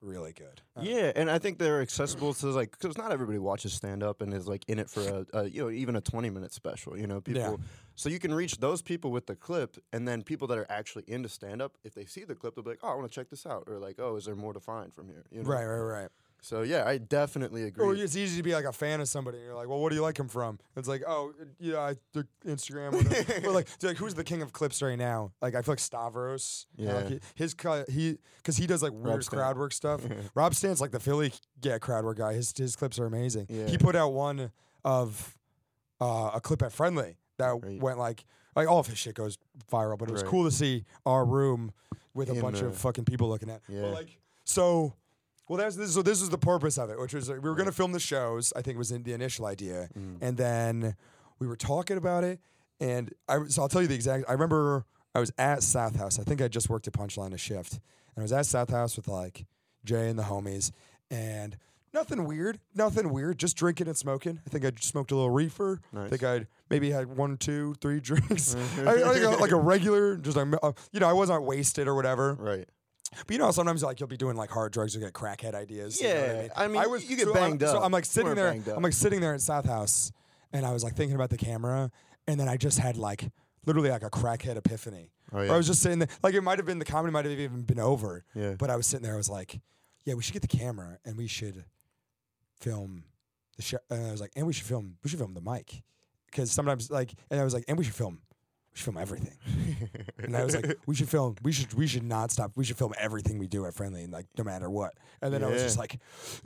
really 0.00 0.32
good. 0.32 0.60
Uh, 0.76 0.82
Yeah, 0.82 1.12
and 1.14 1.30
I 1.30 1.38
think 1.38 1.58
they're 1.58 1.80
accessible 1.80 2.34
to 2.34 2.46
like 2.48 2.70
because 2.72 2.96
not 2.96 3.12
everybody 3.12 3.38
watches 3.38 3.72
stand 3.72 4.02
up 4.02 4.20
and 4.20 4.32
is 4.32 4.46
like 4.46 4.64
in 4.68 4.78
it 4.78 4.88
for 4.88 5.00
a, 5.32 5.38
a 5.38 5.48
you 5.48 5.62
know 5.62 5.70
even 5.70 5.96
a 5.96 6.00
twenty 6.00 6.30
minute 6.30 6.52
special. 6.52 6.96
You 6.96 7.06
know, 7.06 7.20
people. 7.20 7.40
Yeah. 7.42 7.56
So 7.94 8.08
you 8.08 8.18
can 8.20 8.32
reach 8.32 8.58
those 8.58 8.80
people 8.80 9.10
with 9.10 9.26
the 9.26 9.34
clip, 9.34 9.76
and 9.92 10.06
then 10.06 10.22
people 10.22 10.46
that 10.48 10.58
are 10.58 10.66
actually 10.70 11.04
into 11.08 11.28
stand 11.28 11.60
up, 11.60 11.76
if 11.82 11.94
they 11.94 12.04
see 12.04 12.24
the 12.24 12.34
clip, 12.36 12.54
they'll 12.54 12.62
be 12.64 12.70
like, 12.70 12.78
"Oh, 12.82 12.88
I 12.88 12.94
want 12.94 13.08
to 13.10 13.14
check 13.14 13.28
this 13.28 13.44
out," 13.44 13.64
or 13.66 13.78
like, 13.78 13.96
"Oh, 13.98 14.14
is 14.16 14.24
there 14.24 14.36
more 14.36 14.52
to 14.52 14.60
find 14.60 14.94
from 14.94 15.08
here?" 15.08 15.24
You 15.32 15.42
know? 15.42 15.48
Right, 15.48 15.64
right, 15.64 15.78
right. 16.02 16.08
So 16.40 16.62
yeah, 16.62 16.84
I 16.86 16.98
definitely 16.98 17.64
agree. 17.64 17.84
Or 17.84 17.94
it's 17.94 18.14
easy 18.16 18.36
to 18.36 18.42
be 18.42 18.54
like 18.54 18.64
a 18.64 18.72
fan 18.72 19.00
of 19.00 19.08
somebody. 19.08 19.38
And 19.38 19.46
you're 19.46 19.54
like, 19.56 19.68
well, 19.68 19.80
what 19.80 19.88
do 19.90 19.96
you 19.96 20.02
like 20.02 20.18
him 20.18 20.28
from? 20.28 20.58
It's 20.76 20.86
like, 20.88 21.02
oh, 21.06 21.32
yeah, 21.58 21.78
I, 21.80 21.94
the 22.12 22.26
Instagram. 22.46 22.92
Whatever. 22.92 23.50
like, 23.50 23.66
like, 23.82 23.96
who's 23.96 24.14
the 24.14 24.22
king 24.24 24.40
of 24.42 24.52
clips 24.52 24.80
right 24.80 24.96
now? 24.96 25.32
Like, 25.42 25.54
I 25.56 25.62
feel 25.62 25.72
like 25.72 25.80
Stavros. 25.80 26.66
know, 26.76 26.94
like, 26.94 27.04
Yeah. 27.10 27.10
he- 27.10 27.20
his 27.44 27.56
he, 27.88 28.18
because 28.36 28.56
he 28.56 28.66
does 28.66 28.82
like 28.82 28.92
weird 28.92 29.26
crowd 29.26 29.58
work 29.58 29.72
stuff. 29.72 30.00
Rob 30.34 30.54
Stan's 30.54 30.80
like 30.80 30.92
the 30.92 31.00
Philly 31.00 31.32
yeah 31.62 31.78
crowd 31.78 32.04
work 32.04 32.18
guy. 32.18 32.34
His 32.34 32.52
his 32.56 32.76
clips 32.76 32.98
are 33.00 33.06
amazing. 33.06 33.46
Yeah. 33.48 33.66
He 33.66 33.76
put 33.76 33.96
out 33.96 34.12
one 34.12 34.52
of 34.84 35.36
uh, 36.00 36.30
a 36.34 36.40
clip 36.40 36.62
at 36.62 36.72
Friendly 36.72 37.16
that 37.38 37.48
Right. 37.62 37.80
went 37.80 37.98
like 37.98 38.24
like 38.54 38.68
all 38.68 38.78
of 38.78 38.86
his 38.86 38.96
shit 38.98 39.14
goes 39.16 39.38
viral. 39.70 39.98
But 39.98 40.08
it 40.08 40.12
was 40.12 40.22
Right. 40.22 40.30
cool 40.30 40.44
to 40.44 40.50
see 40.52 40.84
our 41.04 41.24
room 41.24 41.72
with 42.14 42.30
a 42.30 42.34
In 42.34 42.40
bunch 42.40 42.60
the- 42.60 42.66
of 42.66 42.76
fucking 42.76 43.04
people 43.06 43.28
looking 43.28 43.50
at. 43.50 43.60
Yeah. 43.68 43.82
But 43.82 43.92
like 43.92 44.18
so. 44.44 44.94
Well, 45.48 45.58
that's 45.58 45.76
this. 45.76 45.94
So 45.94 46.02
this 46.02 46.20
was 46.20 46.30
the 46.30 46.38
purpose 46.38 46.76
of 46.78 46.90
it, 46.90 46.98
which 47.00 47.14
was 47.14 47.28
like, 47.28 47.42
we 47.42 47.48
were 47.48 47.54
going 47.56 47.66
to 47.66 47.72
film 47.72 47.92
the 47.92 48.00
shows. 48.00 48.52
I 48.56 48.62
think 48.62 48.76
was 48.78 48.90
in 48.92 49.02
the 49.02 49.12
initial 49.12 49.46
idea, 49.46 49.88
Mm. 49.98 50.16
and 50.20 50.36
then 50.36 50.94
we 51.38 51.46
were 51.46 51.56
talking 51.56 51.96
about 51.96 52.24
it. 52.24 52.40
And 52.80 53.12
I 53.28 53.44
so 53.48 53.62
I'll 53.62 53.68
tell 53.68 53.82
you 53.82 53.88
the 53.88 53.94
exact. 53.94 54.24
I 54.28 54.32
remember 54.32 54.84
I 55.14 55.20
was 55.20 55.32
at 55.38 55.62
South 55.62 55.96
House. 55.96 56.18
I 56.18 56.22
think 56.22 56.40
I 56.42 56.48
just 56.48 56.68
worked 56.68 56.86
at 56.86 56.92
Punchline 56.92 57.32
a 57.32 57.38
shift, 57.38 57.72
and 57.72 58.18
I 58.18 58.22
was 58.22 58.32
at 58.32 58.46
South 58.46 58.70
House 58.70 58.96
with 58.96 59.08
like 59.08 59.46
Jay 59.84 60.08
and 60.10 60.18
the 60.18 60.24
homies, 60.24 60.70
and 61.10 61.56
nothing 61.94 62.24
weird, 62.24 62.60
nothing 62.74 63.10
weird, 63.10 63.38
just 63.38 63.56
drinking 63.56 63.88
and 63.88 63.96
smoking. 63.96 64.40
I 64.46 64.50
think 64.50 64.64
I 64.64 64.70
smoked 64.80 65.10
a 65.10 65.14
little 65.16 65.30
reefer. 65.30 65.80
I 65.96 66.08
think 66.08 66.22
I 66.22 66.46
maybe 66.70 66.90
had 66.90 67.06
one, 67.16 67.36
two, 67.38 67.74
three 67.80 67.98
drinks. 68.08 68.54
I, 68.86 68.90
I 68.92 69.12
think 69.14 69.40
like 69.40 69.50
a 69.52 69.56
regular, 69.56 70.16
just 70.16 70.36
like 70.36 70.46
uh, 70.62 70.72
you 70.92 71.00
know, 71.00 71.08
I 71.08 71.14
wasn't 71.14 71.42
wasted 71.44 71.88
or 71.88 71.94
whatever. 71.94 72.34
right. 72.34 72.68
But 73.10 73.30
you 73.30 73.38
know, 73.38 73.50
sometimes 73.50 73.82
like 73.82 74.00
you'll 74.00 74.08
be 74.08 74.16
doing 74.16 74.36
like 74.36 74.50
hard 74.50 74.72
drugs, 74.72 74.94
you 74.94 75.00
get 75.00 75.12
crackhead 75.12 75.54
ideas. 75.54 76.00
you 76.08 76.14
know 76.14 76.20
what 76.20 76.44
Yeah, 76.44 76.48
I 76.56 76.68
mean, 76.68 76.82
I 76.82 76.86
was, 76.86 77.08
you 77.08 77.16
get 77.16 77.26
so 77.26 77.34
banged 77.34 77.62
I'm, 77.62 77.68
So. 77.70 77.82
I'm 77.82 77.92
like 77.92 78.04
sitting 78.04 78.34
there. 78.34 78.50
I'm 78.74 78.82
like 78.82 78.92
sitting 78.92 79.20
there 79.20 79.34
at 79.34 79.40
South 79.40 79.64
House, 79.64 80.12
and 80.52 80.66
I 80.66 80.72
was 80.72 80.84
like 80.84 80.94
thinking 80.94 81.14
about 81.14 81.30
the 81.30 81.38
camera, 81.38 81.90
and 82.26 82.38
then 82.38 82.48
I 82.48 82.56
just 82.56 82.78
had 82.78 82.96
like 82.96 83.30
literally 83.66 83.90
like 83.90 84.02
a 84.02 84.10
crackhead 84.10 84.56
epiphany. 84.56 85.10
Oh 85.32 85.42
yeah. 85.42 85.52
I 85.52 85.56
was 85.56 85.66
just 85.66 85.82
sitting 85.82 86.00
there, 86.00 86.08
like 86.22 86.34
it 86.34 86.42
might 86.42 86.58
have 86.58 86.66
been 86.66 86.78
the 86.78 86.84
comedy 86.84 87.12
might 87.12 87.24
have 87.24 87.38
even 87.38 87.62
been 87.62 87.80
over, 87.80 88.24
yeah. 88.34 88.54
but 88.58 88.70
I 88.70 88.76
was 88.76 88.86
sitting 88.86 89.04
there. 89.04 89.14
I 89.14 89.18
was 89.18 89.30
like, 89.30 89.60
yeah, 90.04 90.14
we 90.14 90.22
should 90.22 90.32
get 90.32 90.42
the 90.42 90.48
camera 90.48 90.98
and 91.04 91.16
we 91.16 91.26
should 91.26 91.64
film 92.60 93.04
the 93.56 93.62
show. 93.62 93.78
And 93.90 94.06
I 94.06 94.10
was 94.10 94.20
like, 94.20 94.32
and 94.36 94.46
we 94.46 94.52
should 94.52 94.66
film. 94.66 94.96
We 95.02 95.10
should 95.10 95.18
film 95.18 95.34
the 95.34 95.40
mic 95.40 95.82
because 96.30 96.50
sometimes 96.50 96.90
like, 96.90 97.12
and 97.30 97.40
I 97.40 97.44
was 97.44 97.54
like, 97.54 97.64
and 97.68 97.78
we 97.78 97.84
should 97.84 97.94
film. 97.94 98.20
We 98.78 98.80
should 98.80 98.94
film 98.94 98.98
everything. 99.02 99.36
And 100.20 100.36
I 100.36 100.44
was 100.44 100.54
like, 100.56 100.76
we 100.86 100.94
should 100.96 101.08
film. 101.08 101.36
We 101.42 101.52
should. 101.52 101.72
We 101.74 101.86
should 101.86 102.02
not 102.02 102.30
stop. 102.32 102.52
We 102.56 102.64
should 102.64 102.76
film 102.76 102.92
everything 102.98 103.38
we 103.38 103.46
do 103.46 103.64
at 103.66 103.74
Friendly, 103.74 104.02
and 104.02 104.12
like 104.12 104.26
no 104.36 104.42
matter 104.44 104.68
what. 104.68 104.94
And 105.22 105.32
then 105.32 105.42
I 105.44 105.46
was 105.46 105.60
Yeah. 105.60 105.66
just 105.66 105.78
like, 105.78 105.98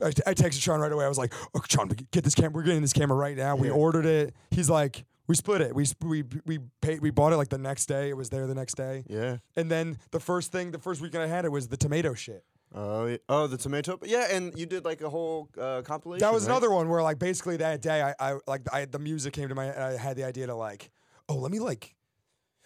I, 0.02 0.08
I 0.08 0.34
texted 0.34 0.60
Sean 0.62 0.78
right 0.80 0.92
away. 0.92 1.04
I 1.04 1.08
was 1.08 1.16
like, 1.18 1.32
oh, 1.54 1.60
Sean, 1.68 1.88
get 1.88 2.22
this 2.22 2.34
camera. 2.34 2.52
We're 2.52 2.62
getting 2.64 2.82
this 2.82 2.92
camera 2.92 3.16
right 3.16 3.36
now. 3.36 3.56
We 3.56 3.68
Yeah. 3.68 3.74
ordered 3.74 4.04
it. 4.06 4.34
He's 4.50 4.68
like, 4.70 5.04
we 5.26 5.34
split 5.34 5.62
it. 5.62 5.74
We 5.74 5.84
sp- 5.88 6.04
we 6.04 6.24
we 6.44 6.58
paid. 6.82 7.00
We 7.00 7.10
bought 7.10 7.32
it 7.32 7.36
like 7.38 7.48
the 7.48 7.58
next 7.58 7.86
day. 7.86 8.10
It 8.10 8.16
was 8.16 8.28
there 8.30 8.46
the 8.46 8.54
next 8.54 8.74
day. 8.74 9.04
yeah. 9.08 9.38
And 9.56 9.70
then 9.70 9.98
the 10.10 10.20
first 10.20 10.52
thing, 10.52 10.70
the 10.70 10.78
first 10.78 11.00
weekend 11.00 11.22
I 11.22 11.26
had 11.26 11.44
it 11.44 11.50
was 11.52 11.68
the 11.68 11.76
tomato 11.76 12.14
shit. 12.14 12.44
Oh, 12.74 13.16
oh, 13.28 13.46
the 13.48 13.56
tomato. 13.58 13.98
Yeah, 14.04 14.28
and 14.30 14.56
you 14.58 14.66
did 14.66 14.84
like 14.84 15.00
a 15.00 15.08
whole 15.10 15.48
uh, 15.58 15.82
compilation. 15.82 16.20
That 16.20 16.32
was 16.32 16.44
right? 16.44 16.52
another 16.52 16.70
one 16.70 16.88
where 16.88 17.02
like 17.02 17.18
basically 17.18 17.56
that 17.58 17.80
day 17.82 18.02
I, 18.02 18.14
I 18.20 18.38
like 18.46 18.62
I 18.72 18.84
the 18.84 18.98
music 18.98 19.32
came 19.32 19.48
to 19.48 19.54
my 19.54 19.66
I 19.88 19.96
had 19.96 20.16
the 20.16 20.24
idea 20.24 20.46
to 20.46 20.54
like 20.54 20.90
oh 21.28 21.36
let 21.36 21.50
me 21.50 21.58
like 21.58 21.94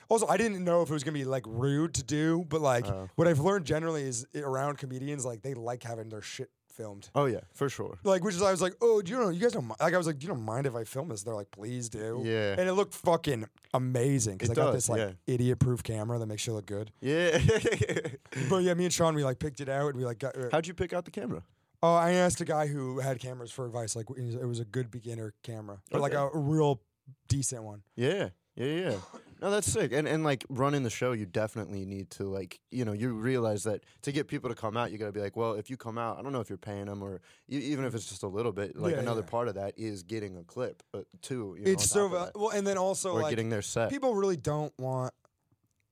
also 0.09 0.27
I 0.27 0.37
didn't 0.37 0.63
know 0.65 0.83
if 0.83 0.91
it 0.91 0.93
was 0.93 1.05
gonna 1.05 1.19
be 1.19 1.25
like 1.25 1.45
rude 1.47 1.95
to 1.95 2.03
do 2.03 2.45
but 2.49 2.61
like 2.61 2.87
Oh. 2.87 3.09
what 3.17 3.27
I've 3.29 3.41
learned 3.41 3.65
generally 3.65 4.03
is 4.03 4.27
around 4.35 4.79
comedians 4.79 5.25
like 5.25 5.43
they 5.43 5.55
like 5.55 5.83
having 5.83 6.09
their 6.09 6.23
shit 6.23 6.51
filmed 6.69 7.09
Oh 7.15 7.25
yeah, 7.25 7.41
for 7.55 7.71
sure. 7.71 7.99
like 8.05 8.23
which 8.23 8.35
is 8.35 8.43
I 8.43 8.51
was 8.51 8.61
like 8.61 8.75
oh 8.83 9.01
do 9.01 9.11
you 9.13 9.19
know 9.19 9.31
you 9.31 9.41
guys 9.41 9.53
don't 9.53 9.67
mi-? 9.67 9.75
like 9.81 9.95
I 9.95 9.97
was 9.99 10.07
like 10.07 10.19
do 10.19 10.27
you 10.27 10.33
don't 10.35 10.43
mind 10.45 10.67
if 10.67 10.75
I 10.75 10.85
film 10.85 11.09
this 11.09 11.23
they're 11.23 11.35
like 11.35 11.51
please 11.51 11.89
do 11.89 12.21
Yeah. 12.25 12.55
and 12.59 12.69
it 12.69 12.75
looked 12.75 12.93
fucking 12.95 13.47
amazing 13.73 14.35
because 14.37 14.51
It 14.51 14.59
I 14.59 14.63
got 14.63 14.67
does, 14.67 14.75
this 14.75 14.89
like 14.91 14.99
yeah. 15.01 15.13
idiot 15.27 15.59
proof 15.59 15.83
camera 15.83 16.19
that 16.19 16.27
makes 16.27 16.47
you 16.47 16.53
look 16.53 16.67
good 16.67 16.93
Yeah. 17.01 17.39
but 18.51 18.59
yeah 18.63 18.75
me 18.75 18.85
and 18.85 18.93
Sean 18.93 19.15
we 19.15 19.25
like 19.25 19.39
picked 19.39 19.61
it 19.61 19.69
out 19.69 19.89
and 19.89 19.97
we 19.97 20.05
like 20.05 20.19
got 20.19 20.37
uh, 20.37 20.49
How'd 20.53 20.67
you 20.67 20.75
pick 20.75 20.93
out 20.93 21.05
the 21.05 21.11
camera? 21.11 21.43
Oh, 21.83 21.95
I 21.95 22.13
asked 22.13 22.41
a 22.41 22.45
guy 22.47 22.67
who 22.69 23.01
had 23.01 23.19
cameras 23.21 23.53
for 23.53 23.67
advice. 23.67 23.95
Like 23.95 24.07
it 24.11 24.23
was- 24.25 24.35
it 24.35 24.47
was 24.47 24.61
a 24.61 24.65
good 24.65 24.91
beginner 24.91 25.35
camera, 25.43 25.79
but 25.91 26.01
like 26.01 26.15
Okay. 26.15 26.35
a, 26.35 26.39
a 26.39 26.43
real 26.43 26.81
decent 27.29 27.63
one. 27.65 27.83
Yeah. 27.95 28.31
Yeah, 28.55 28.67
yeah. 28.67 28.95
No, 29.41 29.51
that's 29.51 29.71
sick. 29.71 29.93
And 29.93 30.09
and 30.09 30.25
like 30.25 30.45
running 30.49 30.83
the 30.83 30.91
show, 30.91 31.13
you 31.13 31.27
definitely 31.27 31.85
need 31.85 32.11
to 32.13 32.25
like 32.25 32.59
you 32.71 32.85
know 32.85 32.93
you 32.93 33.13
realize 33.13 33.65
that 33.65 33.85
to 34.03 34.13
get 34.13 34.29
people 34.29 34.49
to 34.49 34.57
come 34.57 34.77
out, 34.77 34.91
you 34.93 34.99
got 34.99 35.07
to 35.07 35.13
be 35.13 35.21
like, 35.21 35.37
well, 35.37 35.53
if 35.55 35.69
you 35.69 35.77
come 35.77 35.99
out, 35.99 36.19
I 36.19 36.23
don't 36.23 36.33
know 36.33 36.41
if 36.41 36.49
you're 36.49 36.57
paying 36.59 36.87
them 36.87 37.03
or 37.03 37.21
even 37.49 37.85
if 37.85 37.95
it's 37.95 38.07
just 38.07 38.23
a 38.23 38.29
little 38.29 38.53
bit. 38.53 38.77
Like 38.77 38.95
Yeah, 38.95 39.01
another 39.01 39.21
yeah. 39.21 39.27
part 39.31 39.49
of 39.49 39.55
that 39.57 39.75
is 39.77 40.03
getting 40.03 40.37
a 40.39 40.43
clip, 40.45 40.83
uh, 40.95 40.99
but 40.99 41.07
two, 41.23 41.55
you 41.59 41.65
know, 41.67 41.71
it's 41.73 41.89
so 41.91 42.05
top 42.05 42.05
of 42.07 42.11
val- 42.13 42.25
that. 42.27 42.39
well, 42.39 42.51
and 42.51 42.67
then 42.67 42.79
also 42.79 43.13
or 43.13 43.21
like 43.23 43.31
getting 43.31 43.51
their 43.51 43.63
set. 43.63 43.91
people 43.91 44.15
really 44.15 44.37
don't 44.37 44.73
want 44.79 45.13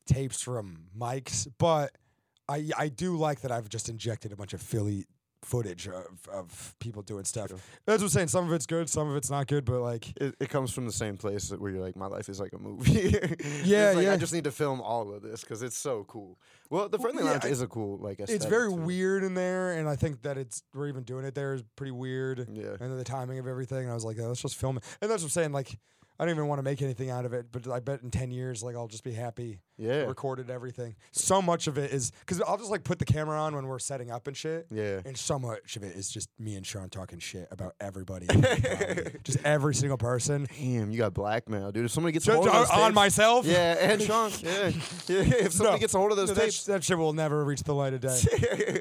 tapes 0.06 0.40
from 0.40 0.86
mics, 0.98 1.46
but 1.58 1.96
I 2.48 2.70
I 2.78 2.88
do 2.88 3.16
like 3.16 3.40
that 3.42 3.52
I've 3.52 3.68
just 3.68 3.88
injected 3.88 4.32
a 4.32 4.36
bunch 4.36 4.52
of 4.54 4.60
Philly 4.62 5.06
footage 5.44 5.86
of, 5.88 6.06
of 6.32 6.74
people 6.80 7.02
doing 7.02 7.24
stuff. 7.24 7.50
That's 7.86 8.02
what 8.02 8.02
I'm 8.02 8.08
saying. 8.08 8.28
Some 8.28 8.46
of 8.46 8.52
it's 8.52 8.66
good, 8.66 8.88
some 8.88 9.08
of 9.10 9.16
it's 9.16 9.30
not 9.30 9.46
good, 9.46 9.64
but 9.64 9.80
like 9.80 10.08
it, 10.20 10.34
it 10.40 10.48
comes 10.48 10.72
from 10.72 10.86
the 10.86 10.92
same 10.92 11.16
place 11.16 11.50
where 11.50 11.70
you're 11.70 11.80
like, 11.82 11.96
my 11.96 12.06
life 12.06 12.28
is 12.28 12.40
like 12.40 12.52
a 12.52 12.58
movie. 12.58 13.14
Yeah, 13.64 13.92
like, 13.92 14.04
yeah. 14.06 14.12
I 14.12 14.16
just 14.16 14.32
need 14.32 14.44
to 14.44 14.50
film 14.50 14.80
all 14.80 15.12
of 15.14 15.22
this 15.22 15.40
because 15.42 15.62
it's 15.62 15.76
so 15.76 16.04
cool. 16.04 16.38
Well, 16.70 16.88
the 16.88 16.96
Well, 16.98 17.02
friendly 17.04 17.24
yeah, 17.24 17.30
lounge 17.32 17.44
I- 17.44 17.48
is 17.48 17.62
a 17.62 17.66
cool 17.66 17.98
like. 17.98 18.20
it's 18.20 18.44
very 18.44 18.68
too. 18.70 18.74
weird 18.76 19.22
in 19.24 19.34
there, 19.34 19.72
and 19.72 19.88
I 19.88 19.96
think 19.96 20.22
that 20.22 20.36
it's 20.38 20.62
we're 20.74 20.88
even 20.88 21.02
doing 21.04 21.24
it 21.24 21.34
there 21.34 21.54
is 21.54 21.62
pretty 21.76 21.92
weird. 21.92 22.46
Yeah. 22.52 22.70
and 22.80 22.90
then 22.90 22.96
the 22.96 23.04
timing 23.04 23.38
of 23.38 23.46
everything. 23.46 23.78
And 23.84 23.90
I 23.90 23.94
was 23.94 24.04
like, 24.04 24.16
oh, 24.20 24.28
let's 24.28 24.42
just 24.42 24.56
film 24.56 24.76
it. 24.78 24.84
And 25.00 25.10
that's 25.10 25.22
what 25.22 25.26
I'm 25.26 25.30
saying. 25.30 25.52
Like, 25.52 25.78
I 26.18 26.24
don't 26.24 26.34
even 26.34 26.46
want 26.46 26.58
to 26.60 26.62
make 26.62 26.80
anything 26.82 27.10
out 27.10 27.24
of 27.24 27.32
it, 27.32 27.46
but 27.50 27.66
I 27.68 27.80
bet 27.80 28.02
in 28.02 28.10
10 28.10 28.30
years, 28.30 28.62
like, 28.62 28.76
I'll 28.76 28.86
just 28.86 29.02
be 29.04 29.12
happy. 29.12 29.58
Yeah. 29.76 30.02
Recorded 30.04 30.50
everything. 30.50 30.94
So 31.10 31.42
much 31.42 31.66
of 31.66 31.78
it 31.78 31.90
is 31.92 32.12
because 32.20 32.40
I'll 32.42 32.56
just 32.58 32.70
like 32.70 32.84
put 32.84 32.98
the 33.00 33.04
camera 33.04 33.40
on 33.40 33.54
when 33.56 33.66
we're 33.66 33.78
setting 33.80 34.10
up 34.10 34.26
and 34.28 34.36
shit. 34.36 34.66
Yeah. 34.70 35.00
And 35.04 35.16
so 35.16 35.38
much 35.38 35.76
of 35.76 35.82
it 35.82 35.96
is 35.96 36.08
just 36.10 36.28
me 36.38 36.54
and 36.54 36.64
Sean 36.64 36.88
talking 36.90 37.18
shit 37.18 37.48
about 37.50 37.74
everybody. 37.80 38.26
just 39.24 39.38
every 39.44 39.74
single 39.74 39.98
person. 39.98 40.46
Damn, 40.58 40.90
you 40.92 40.98
got 40.98 41.12
blackmail, 41.12 41.72
dude. 41.72 41.86
If 41.86 41.90
somebody 41.90 42.12
gets 42.12 42.28
a 42.28 42.34
hold 42.34 42.46
of 42.46 42.52
those 42.52 42.70
on 42.70 42.78
tapes- 42.90 42.94
myself. 42.94 43.46
Yeah, 43.46 43.76
and 43.80 44.00
Sean. 44.02 44.30
Yeah. 44.44 44.68
yeah. 45.08 45.16
If 45.44 45.52
somebody 45.52 45.76
No. 45.76 45.80
gets 45.80 45.94
a 45.94 45.98
hold 45.98 46.10
of 46.12 46.16
those 46.18 46.28
No, 46.28 46.34
that, 46.34 46.40
tapes. 46.42 46.54
sh- 46.62 46.64
that 46.64 46.84
shit 46.84 46.96
will 46.98 47.12
never 47.12 47.44
reach 47.44 47.62
the 47.64 47.74
light 47.74 47.94
of 47.94 48.00
day. 48.00 48.20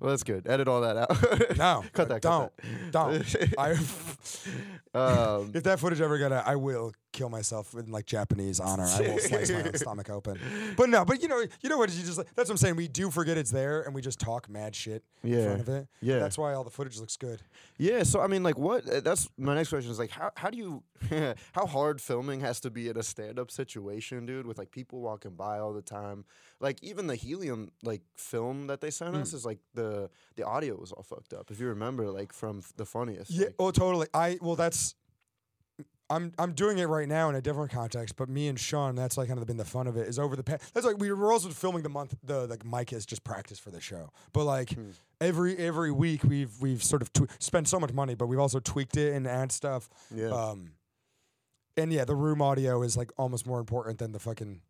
well, 0.00 0.10
that's 0.10 0.24
good. 0.24 0.46
Edit 0.48 0.66
all 0.68 0.80
that 0.80 0.96
out. 0.96 1.56
No, 1.56 1.84
cut 1.92 2.08
that. 2.08 2.22
don't, 2.22 2.52
Cut 2.56 2.90
don't. 2.92 3.36
I, 3.58 3.76
um, 4.94 5.52
if 5.54 5.62
that 5.64 5.78
footage 5.78 6.00
ever 6.00 6.18
got 6.18 6.32
out, 6.32 6.46
I 6.46 6.56
will 6.56 6.92
kill 7.12 7.28
myself 7.28 7.74
in 7.74 7.90
like 7.90 8.06
Japanese 8.06 8.60
honor. 8.60 8.84
I 8.84 9.00
will 9.00 9.18
slice 9.30 9.50
my 9.50 9.62
own 9.62 9.74
stomach 9.74 10.10
open. 10.10 10.38
But 10.76 10.88
no, 10.90 11.04
but 11.04 11.22
you 11.22 11.28
know, 11.28 11.42
you 11.60 11.68
know 11.68 11.78
what? 11.78 11.90
You 11.92 12.02
just 12.04 12.18
like, 12.18 12.28
that's 12.34 12.48
what 12.48 12.54
I'm 12.54 12.58
saying. 12.58 12.76
We 12.76 12.88
do 12.88 13.10
forget 13.10 13.38
it's 13.38 13.50
there, 13.50 13.82
and 13.82 13.94
we 13.94 14.02
just 14.02 14.18
talk 14.20 14.48
mad 14.48 14.74
shit 14.74 15.02
in 15.24 15.44
front 15.44 15.60
of 15.60 15.68
it. 15.68 15.88
Yeah. 16.00 16.18
that's 16.18 16.36
why 16.38 16.52
all 16.54 16.64
the 16.64 16.70
footage 16.70 16.98
looks 16.98 17.16
good. 17.16 17.40
Yeah, 17.78 18.02
so 18.02 18.20
I 18.20 18.26
mean, 18.26 18.42
like, 18.42 18.58
what? 18.58 18.88
uh, 18.88 19.00
That's 19.00 19.28
my 19.38 19.54
next 19.54 19.68
question 19.70 19.90
is 19.90 19.98
like, 19.98 20.10
how 20.10 20.30
how 20.36 20.50
do 20.50 20.58
you, 20.58 20.82
how 21.52 21.66
hard 21.66 22.00
filming 22.00 22.40
has 22.40 22.60
to 22.60 22.70
be 22.70 22.88
in 22.88 22.96
a 22.96 23.02
stand 23.02 23.38
up 23.38 23.50
situation, 23.50 24.26
dude, 24.26 24.46
with 24.46 24.58
like 24.58 24.70
people 24.70 25.00
walking 25.00 25.32
by 25.34 25.58
all 25.58 25.72
the 25.72 25.82
time. 25.82 26.24
Like 26.60 26.82
even 26.82 27.06
the 27.06 27.14
helium 27.14 27.70
like 27.82 28.02
film 28.16 28.66
that 28.66 28.80
they 28.80 28.90
sent 28.90 29.14
Hmm. 29.14 29.22
us 29.22 29.32
is 29.32 29.44
like 29.46 29.60
the 29.74 30.10
the 30.36 30.44
audio 30.44 30.76
was 30.76 30.92
all 30.92 31.02
fucked 31.04 31.32
up. 31.32 31.50
If 31.50 31.60
you 31.60 31.68
remember, 31.68 32.10
like 32.10 32.32
from 32.32 32.62
the 32.76 32.84
funniest. 32.84 33.30
Yeah. 33.30 33.46
like- 33.46 33.54
Oh, 33.58 33.70
totally. 33.70 34.08
I 34.12 34.38
well, 34.42 34.56
that's. 34.56 34.94
I'm 36.10 36.32
I'm 36.38 36.52
doing 36.52 36.78
it 36.78 36.86
right 36.86 37.06
now 37.06 37.28
in 37.28 37.34
a 37.34 37.40
different 37.42 37.70
context, 37.70 38.16
but 38.16 38.28
me 38.28 38.48
and 38.48 38.58
Sean, 38.58 38.94
that's 38.94 39.18
like 39.18 39.28
kind 39.28 39.38
of 39.38 39.46
been 39.46 39.58
the 39.58 39.64
fun 39.64 39.86
of 39.86 39.96
it. 39.96 40.08
Is 40.08 40.18
over 40.18 40.36
the 40.36 40.42
past. 40.42 40.72
That's 40.72 40.86
like 40.86 40.98
we 40.98 41.12
were 41.12 41.30
also 41.32 41.50
filming 41.50 41.82
the 41.82 41.88
month. 41.90 42.14
The 42.24 42.46
like 42.46 42.64
mic 42.64 42.92
is 42.92 43.04
just 43.04 43.24
practice 43.24 43.58
for 43.58 43.70
the 43.70 43.80
show, 43.80 44.10
but 44.32 44.44
like 44.44 44.70
Hmm. 44.72 44.90
every 45.20 45.56
every 45.58 45.92
week 45.92 46.24
we've 46.24 46.52
we've 46.60 46.82
sort 46.82 47.02
of 47.02 47.12
tw- 47.12 47.30
spent 47.38 47.68
so 47.68 47.78
much 47.78 47.92
money, 47.92 48.14
but 48.14 48.26
we've 48.26 48.38
also 48.38 48.58
tweaked 48.58 48.96
it 48.96 49.12
and 49.14 49.26
add 49.26 49.52
stuff. 49.52 49.88
yeah. 50.14 50.28
Um, 50.30 50.70
and 51.76 51.92
yeah, 51.92 52.04
the 52.04 52.16
room 52.16 52.40
audio 52.42 52.82
is 52.82 52.96
like 52.96 53.12
almost 53.18 53.46
more 53.46 53.60
important 53.60 53.98
than 53.98 54.12
the 54.12 54.18
fucking 54.18 54.62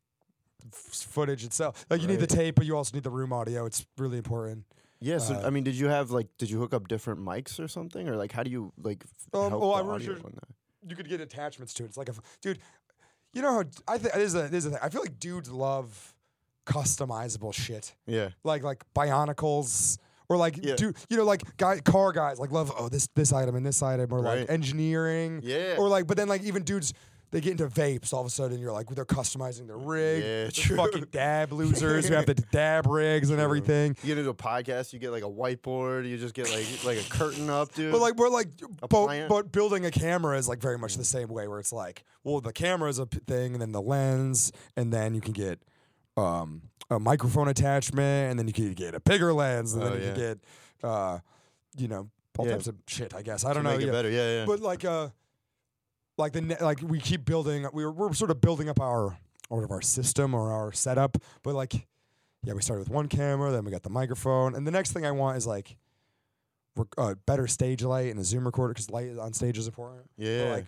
f- 0.73 0.79
footage 1.09 1.45
itself. 1.45 1.87
Like 1.89 2.03
you 2.03 2.09
need 2.09 2.21
the 2.21 2.27
tape, 2.27 2.57
but 2.57 2.67
you 2.67 2.77
also 2.77 2.95
need 2.97 3.05
the 3.05 3.11
room 3.11 3.33
audio. 3.33 3.65
It's 3.65 3.87
really 3.97 4.19
important. 4.19 4.65
Yeah. 5.01 5.19
So 5.19 5.35
Uh, 5.35 5.47
I 5.47 5.51
mean, 5.51 5.63
did 5.65 5.77
you 5.77 5.87
have 5.87 6.11
like, 6.11 6.27
did 6.37 6.51
you 6.51 6.59
hook 6.59 6.75
up 6.75 6.89
different 6.89 7.21
mics 7.21 7.61
or 7.61 7.69
something, 7.69 8.09
or 8.09 8.17
like, 8.17 8.33
how 8.33 8.43
do 8.43 8.51
you 8.51 8.73
like 8.83 9.05
f- 9.05 9.41
Um, 9.41 9.51
help 9.51 9.63
well, 9.63 9.71
the 9.77 9.83
I'm 9.85 9.89
audio 9.91 10.15
sure- 10.17 10.25
on 10.27 10.33
that? 10.35 10.49
You 10.91 10.97
could 10.97 11.09
get 11.09 11.21
attachments 11.21 11.75
to 11.75 11.85
it. 11.85 11.87
It's 11.87 11.97
like 11.97 12.09
a 12.09 12.15
dude. 12.43 12.59
You 13.33 13.43
know 13.43 13.53
how 13.53 13.65
I 13.87 13.99
think 13.99 14.15
this 14.15 14.23
is 14.25 14.35
a 14.35 14.43
this 14.49 14.65
is 14.65 14.67
a 14.67 14.71
thing. 14.71 14.79
I 14.83 14.89
feel 14.89 15.03
like 15.03 15.19
dudes 15.19 15.51
love 15.51 16.15
customizable 16.67 17.53
shit, 17.55 17.95
Yeah. 18.07 18.31
like 18.45 18.63
like 18.63 18.83
Bionicles 18.95 19.99
or 20.29 20.37
like 20.37 20.59
Yeah. 20.63 20.77
dude. 20.77 20.97
You 21.09 21.17
know, 21.17 21.25
like 21.25 21.43
guy 21.57 21.81
car 21.81 22.13
guys 22.13 22.39
like 22.39 22.53
love 22.53 22.73
oh 22.79 22.89
this 22.89 23.09
this 23.15 23.33
item 23.33 23.55
and 23.55 23.65
this 23.65 23.83
item 23.83 24.13
or 24.13 24.21
Right. 24.21 24.41
like 24.41 24.51
engineering 24.51 25.41
Yeah. 25.43 25.77
or 25.79 25.89
like 25.89 26.07
but 26.07 26.17
then 26.17 26.29
like 26.29 26.43
even 26.43 26.63
dudes. 26.63 26.93
They 27.31 27.41
get 27.43 27.51
into 27.53 27.67
vapes. 27.69 28.13
All 28.15 28.21
of 28.21 28.27
a 28.27 28.31
sudden, 28.31 28.59
you're 28.59 28.73
like, 28.73 28.89
they're 28.89 29.05
customizing 29.05 29.67
their 29.67 29.77
rig. 29.77 30.25
Yeah, 30.25 30.51
true. 30.51 30.77
Fucking 30.77 31.09
dab 31.11 31.53
losers 31.53 32.09
who 32.09 32.15
have 32.15 32.25
the 32.27 32.35
dab 32.35 32.87
rigs 32.87 33.29
and 33.31 33.39
everything. 33.39 33.97
You 34.03 34.07
get 34.09 34.19
into 34.19 34.31
a 34.31 34.35
podcast, 34.35 34.93
you 34.95 34.99
get 34.99 35.11
like 35.11 35.23
a 35.25 35.27
whiteboard, 35.29 36.09
you 36.09 36.17
just 36.17 36.35
get 36.35 36.51
like 36.51 36.67
like 36.85 36.99
a 37.05 37.09
curtain 37.11 37.51
up, 37.51 37.75
dude. 37.75 37.93
But 37.93 38.01
like 38.01 38.17
we're 38.17 38.31
like, 38.31 38.49
but, 38.89 39.29
but 39.29 39.53
building 39.53 39.85
a 39.85 39.91
camera 39.91 40.39
is 40.39 40.49
like 40.49 40.61
very 40.61 40.79
much 40.79 40.97
the 40.97 41.05
same 41.05 41.29
way, 41.29 41.49
where 41.49 41.59
it's 41.59 41.73
like, 41.73 42.05
well, 42.25 42.41
the 42.41 42.53
camera 42.53 42.89
is 42.89 42.99
a 42.99 43.05
p- 43.07 43.19
thing, 43.27 43.53
and 43.53 43.61
then 43.61 43.73
the 43.73 43.83
lens, 43.83 44.51
and 44.77 44.91
then 44.93 45.15
you 45.15 45.21
can 45.21 45.33
get 45.35 45.61
um, 46.17 46.63
a 46.91 46.99
microphone 46.99 47.49
attachment, 47.49 48.31
and 48.31 48.39
then 48.39 48.47
you 48.47 48.53
can 48.55 48.73
get 48.73 48.95
a 48.95 49.01
bigger 49.01 49.33
lens, 49.35 49.75
and 49.75 49.83
Oh, 49.83 49.91
then 49.91 49.99
you 50.01 50.07
yeah. 50.07 50.13
can 50.15 50.21
get, 50.21 50.39
uh, 50.83 51.19
you 51.77 51.89
know, 51.89 52.09
all 52.39 52.47
Yeah. 52.47 52.53
types 52.53 52.67
of 52.69 52.77
shit. 52.87 53.15
I 53.15 53.21
guess 53.23 53.45
I 53.45 53.53
don't 53.53 53.65
know. 53.65 53.77
make 53.77 53.85
yeah. 53.87 53.93
better. 53.93 54.11
Yeah, 54.11 54.39
yeah. 54.41 54.45
But 54.47 54.61
like, 54.61 54.85
uh, 54.85 55.09
like 56.19 56.33
the 56.33 56.41
ne- 56.43 56.61
like 56.61 56.81
we 56.83 56.99
keep 57.01 57.25
building. 57.25 57.67
We're 57.73 57.91
we're 57.91 58.13
sort 58.13 58.31
of 58.31 58.41
building 58.41 58.69
up 58.69 58.81
our 58.81 59.17
sort 59.49 59.65
of 59.65 59.71
our 59.71 59.81
system 59.83 60.35
or 60.35 60.53
our 60.53 60.73
setup, 60.73 61.17
but 61.43 61.55
like, 61.55 61.87
yeah, 62.45 62.53
we 62.53 62.61
started 62.63 62.81
with 62.81 62.91
one 62.91 63.09
camera, 63.09 63.51
then 63.51 63.65
we 63.65 63.71
got 63.71 63.83
the 63.83 63.91
microphone, 63.91 64.55
and 64.55 64.67
the 64.67 64.71
next 64.71 64.93
thing 64.93 65.07
I 65.07 65.11
want 65.13 65.37
is 65.39 65.47
like. 65.47 65.77
rec- 66.77 66.95
Uh, 66.99 67.15
better 67.27 67.47
stage 67.47 67.83
light 67.83 68.11
and 68.11 68.21
a 68.21 68.25
Zoom 68.25 68.45
recorder 68.45 68.73
because 68.75 68.91
light 68.91 69.17
on 69.19 69.33
stage 69.33 69.57
is 69.59 69.67
important. 69.67 70.09
But, 70.17 70.27
yeah. 70.27 70.53
like, 70.53 70.67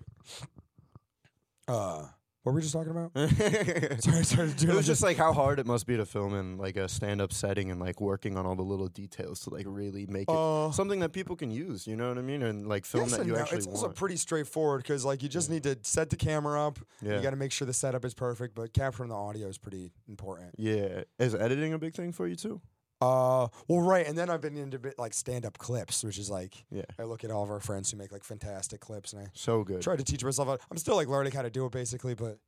uh, 1.68 2.06
what 2.42 2.53
were 2.53 2.57
we 2.57 2.62
just 2.62 2.72
talking 2.72 2.90
about? 2.92 3.11
it 3.14 4.03
Sorry, 4.03 4.24
sorry. 4.24 4.50
Doing 4.53 4.76
was 4.76 4.87
just 4.87 5.03
like 5.03 5.16
how 5.18 5.33
hard 5.33 5.59
it 5.59 5.66
must 5.66 5.87
be 5.87 5.96
to 5.98 6.07
film 6.07 6.35
in 6.35 6.57
like 6.57 6.76
a 6.76 6.88
stand-up 6.88 7.33
setting 7.33 7.70
and 7.70 7.79
like 7.79 8.00
working 8.00 8.37
on 8.38 8.46
all 8.46 8.57
the 8.57 8.62
little 8.62 8.88
details 8.88 9.40
to 9.40 9.50
like 9.50 9.66
really 9.68 10.07
make 10.07 10.29
it 10.29 10.35
uh, 10.35 10.70
something 10.72 11.00
that 11.00 11.12
people 11.12 11.37
can 11.37 11.50
use. 11.50 11.87
You 11.87 11.96
know 11.96 12.09
what 12.09 12.16
I 12.18 12.22
mean? 12.22 12.42
And 12.42 12.66
like 12.66 12.87
film 12.87 13.09
yes 13.09 13.18
that 13.18 13.26
you 13.26 13.35
no. 13.35 13.38
actually 13.40 13.59
It's 13.59 13.66
want. 13.66 13.76
also 13.79 13.88
pretty 13.92 14.16
straightforward 14.16 14.83
because 14.83 15.05
like 15.05 15.22
you 15.22 15.29
just 15.29 15.50
need 15.50 15.64
to 15.64 15.79
set 15.83 16.09
the 16.11 16.16
camera 16.16 16.66
up. 16.66 16.79
yeah. 17.03 17.16
You 17.16 17.22
got 17.22 17.31
to 17.31 17.37
make 17.37 17.53
sure 17.53 17.66
the 17.66 17.74
setup 17.74 18.05
is 18.05 18.14
perfect, 18.14 18.55
but 18.55 18.72
capturing 18.72 19.11
the 19.11 19.16
audio 19.16 19.46
is 19.48 19.59
pretty 19.59 19.92
important. 20.09 20.55
yeah. 20.57 21.03
Is 21.18 21.35
editing 21.35 21.74
a 21.74 21.79
big 21.79 21.94
thing 21.94 22.12
for 22.12 22.26
you 22.26 22.37
too? 22.37 22.61
Uh, 23.00 23.48
well, 23.66 23.80
right, 23.80 24.06
and 24.06 24.16
then 24.18 24.28
I've 24.28 24.40
been 24.42 24.56
into 24.56 24.78
bit 24.78 24.98
like 24.98 25.14
stand-up 25.14 25.56
clips, 25.58 26.04
which 26.04 26.18
is 26.18 26.28
like 26.30 26.64
Yeah. 26.70 26.84
I 26.98 27.04
look 27.04 27.24
at 27.24 27.30
all 27.30 27.42
of 27.42 27.50
our 27.50 27.60
friends 27.60 27.90
who 27.90 27.96
make 27.96 28.12
like 28.12 28.24
fantastic 28.24 28.80
clips, 28.80 29.12
and 29.14 29.22
I 29.22 29.30
So 29.34 29.64
good. 29.64 29.80
try 29.80 29.96
to 29.96 30.04
teach 30.04 30.22
myself. 30.22 30.48
How, 30.48 30.58
I'm 30.70 30.76
still 30.76 30.96
like 30.96 31.08
learning 31.08 31.32
how 31.32 31.42
to 31.42 31.50
do 31.50 31.64
it 31.66 31.72
basically, 31.72 32.14
but 32.14 32.38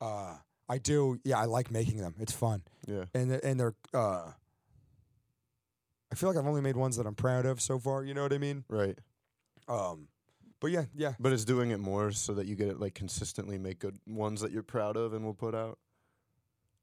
uh, 0.00 0.36
I 0.68 0.78
do. 0.78 1.18
Yeah, 1.24 1.38
I 1.38 1.46
like 1.46 1.70
making 1.72 1.98
them. 1.98 2.14
It's 2.20 2.32
fun, 2.32 2.62
Yeah. 2.86 3.06
and 3.14 3.30
they're- 3.32 3.40
and 3.42 3.58
they're. 3.58 3.74
Uh, 3.92 4.32
I 6.10 6.14
feel 6.14 6.28
like 6.30 6.38
I've 6.38 6.46
only 6.46 6.60
made 6.62 6.76
ones 6.76 6.96
that 6.96 7.06
I'm 7.06 7.14
proud 7.16 7.44
of 7.44 7.60
so 7.60 7.78
far. 7.78 8.02
You 8.04 8.14
know 8.14 8.22
what 8.22 8.32
I 8.32 8.38
mean? 8.38 8.64
Right. 8.68 8.98
Um, 9.66 10.08
but 10.60 10.68
yeah, 10.70 10.84
yeah. 10.94 11.14
But 11.20 11.32
it's 11.32 11.44
doing 11.44 11.70
it 11.70 11.80
more 11.80 12.12
so 12.12 12.34
that 12.34 12.46
you 12.46 12.54
get 12.54 12.68
it 12.68 12.78
like 12.80 12.94
consistently 12.94 13.58
make 13.58 13.78
good 13.80 13.98
ones 14.06 14.40
that 14.40 14.50
you're 14.52 14.62
proud 14.62 14.96
of 14.96 15.12
and 15.12 15.24
will 15.24 15.34
put 15.34 15.54
out. 15.54 15.78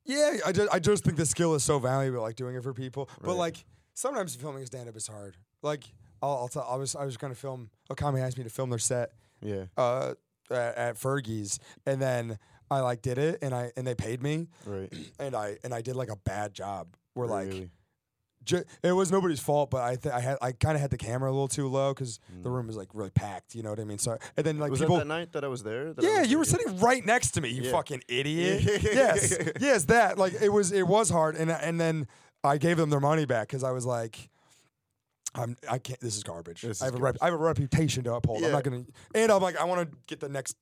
Yeah, 0.05 0.37
I 0.45 0.51
just 0.51 0.73
I 0.73 0.79
just 0.79 1.03
think 1.03 1.17
the 1.17 1.25
skill 1.25 1.55
is 1.55 1.63
so 1.63 1.79
valuable, 1.79 2.21
like 2.21 2.35
doing 2.35 2.55
it 2.55 2.63
for 2.63 2.73
people. 2.73 3.09
But 3.21 3.35
like 3.35 3.63
sometimes 3.93 4.35
filming 4.35 4.63
a 4.63 4.65
stand 4.65 4.87
up 4.89 4.95
is 4.95 5.07
hard. 5.07 5.35
Like 5.61 5.83
I'll, 6.21 6.29
I'll 6.37 6.47
tell, 6.47 6.67
I 6.69 6.75
was 6.75 6.95
I 6.95 7.05
was 7.05 7.17
gonna 7.17 7.35
film. 7.35 7.69
Okami 7.91 8.21
asked 8.21 8.37
me 8.37 8.43
to 8.43 8.49
film 8.49 8.69
their 8.69 8.79
set 8.79 9.11
Yeah. 9.41 9.65
uh 9.77 10.13
at, 10.51 10.75
at 10.77 10.95
Fergie's, 10.95 11.59
and 11.87 11.99
then 12.01 12.37
I 12.69 12.81
like 12.81 13.01
did 13.01 13.17
it, 13.17 13.39
and 13.41 13.53
I 13.53 13.71
and 13.75 13.85
they 13.87 13.95
paid 13.95 14.21
me, 14.21 14.47
Right. 14.65 14.93
and 15.19 15.35
I 15.35 15.57
and 15.63 15.73
I 15.73 15.81
did 15.81 15.95
like 15.95 16.09
a 16.09 16.15
bad 16.17 16.53
job. 16.53 16.95
Where 17.15 17.27
like 17.27 17.69
It 18.83 18.91
was 18.91 19.11
nobody's 19.11 19.39
fault, 19.39 19.69
but 19.71 19.81
I 19.83 19.95
th- 19.95 20.13
I 20.13 20.19
had 20.19 20.37
I 20.41 20.51
kind 20.51 20.75
of 20.75 20.81
had 20.81 20.89
the 20.91 20.97
camera 20.97 21.29
a 21.29 21.33
little 21.33 21.47
too 21.47 21.67
low 21.67 21.93
because 21.93 22.19
the 22.41 22.49
Mm. 22.49 22.53
room 22.53 22.67
was 22.67 22.77
like 22.77 22.89
really 22.93 23.09
packed. 23.11 23.55
You 23.55 23.63
know 23.63 23.69
what 23.71 23.79
I 23.79 23.83
mean? 23.85 23.97
So 23.97 24.17
and 24.37 24.45
then 24.45 24.57
like 24.59 24.71
was 24.71 24.79
people. 24.79 24.95
that 24.97 25.03
that 25.03 25.07
night 25.07 25.31
that 25.33 25.43
I 25.43 25.47
was 25.47 25.63
there? 25.63 25.93
Yeah, 25.99 26.21
was 26.21 26.31
you 26.31 26.37
were 26.37 26.45
sitting 26.45 26.77
right 26.79 27.05
next 27.05 27.31
to 27.31 27.41
me, 27.41 27.49
you 27.49 27.63
Yeah. 27.63 27.71
fucking 27.71 28.03
idiot. 28.07 28.63
Yes, 28.83 29.37
yes, 29.59 29.83
that 29.85 30.17
like 30.17 30.33
it 30.41 30.49
was 30.49 30.71
it 30.71 30.87
was 30.87 31.09
hard, 31.09 31.35
and 31.35 31.49
and 31.51 31.79
then 31.79 32.07
I 32.43 32.57
gave 32.57 32.77
them 32.77 32.89
their 32.89 32.99
money 32.99 33.25
back 33.25 33.47
because 33.47 33.63
I 33.63 33.71
was 33.71 33.85
like, 33.85 34.29
I'm 35.33 35.57
I 35.69 35.77
can't. 35.79 35.99
This 35.99 36.15
is 36.15 36.23
garbage. 36.23 36.61
This 36.61 36.81
I 36.81 36.85
have 36.85 36.93
is 36.93 36.99
a 36.99 37.03
rep, 37.03 37.17
I 37.21 37.25
have 37.25 37.33
a 37.33 37.37
reputation 37.37 38.03
to 38.05 38.13
uphold. 38.13 38.43
I'm 38.43 38.51
not 38.51 38.63
gonna. 38.63 38.83
And 39.13 39.31
I'm 39.31 39.41
like, 39.41 39.57
I 39.57 39.65
want 39.65 39.89
to 39.91 39.97
get 40.07 40.19
the 40.19 40.29
next. 40.29 40.55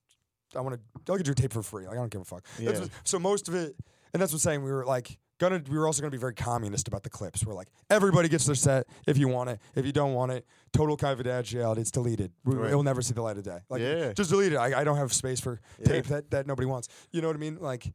I 0.55 0.61
want 0.61 0.75
to. 0.75 1.11
I'll 1.11 1.17
get 1.17 1.27
your 1.27 1.35
tape 1.35 1.53
for 1.53 1.61
free. 1.63 1.85
Like 1.85 1.93
I 1.97 1.99
don't 1.99 2.11
give 2.11 2.21
a 2.21 2.25
fuck. 2.25 2.45
Yeah. 2.59 2.71
what- 2.79 2.89
so 3.03 3.19
most 3.19 3.47
of 3.47 3.55
it, 3.55 3.75
and 4.13 4.21
that's 4.21 4.31
what 4.31 4.37
I'm 4.37 4.39
saying. 4.39 4.63
We 4.63 4.71
were 4.71 4.85
like 4.85 5.17
gonna. 5.49 5.62
We 5.69 5.77
were 5.77 5.86
also 5.88 6.01
gonna 6.01 6.12
be 6.12 6.17
very 6.17 6.34
communist 6.34 6.88
about 6.88 7.03
the 7.03 7.10
clips. 7.10 7.45
We're 7.45 7.53
like, 7.53 7.67
everybody 7.89 8.29
gets 8.29 8.45
their 8.45 8.56
set 8.56 8.88
if 9.08 9.17
you 9.17 9.27
want 9.27 9.49
it. 9.49 9.60
If 9.75 9.86
you 9.86 9.91
don't 9.91 10.13
want 10.13 10.32
it, 10.32 10.45
total 10.71 10.97
confidentiality. 10.97 11.77
It's 11.79 11.91
deleted. 11.91 12.32
We, 12.43 12.56
Right. 12.56 12.69
It'll 12.69 12.84
never 12.84 13.01
see 13.01 13.13
the 13.13 13.21
light 13.21 13.38
of 13.38 13.43
day. 13.43 13.60
Like 13.69 13.82
Yeah. 13.82 14.13
just 14.13 14.29
delete 14.29 14.53
it. 14.53 14.58
I, 14.58 14.82
I 14.82 14.84
don't 14.84 14.97
have 14.97 15.12
space 15.13 15.39
for 15.39 15.60
Yeah. 15.79 15.86
tape 15.86 16.06
that, 16.08 16.32
that 16.32 16.47
nobody 16.47 16.65
wants. 16.67 16.88
You 17.12 17.21
know 17.21 17.27
what 17.27 17.36
I 17.36 17.39
mean? 17.39 17.58
Like, 17.60 17.93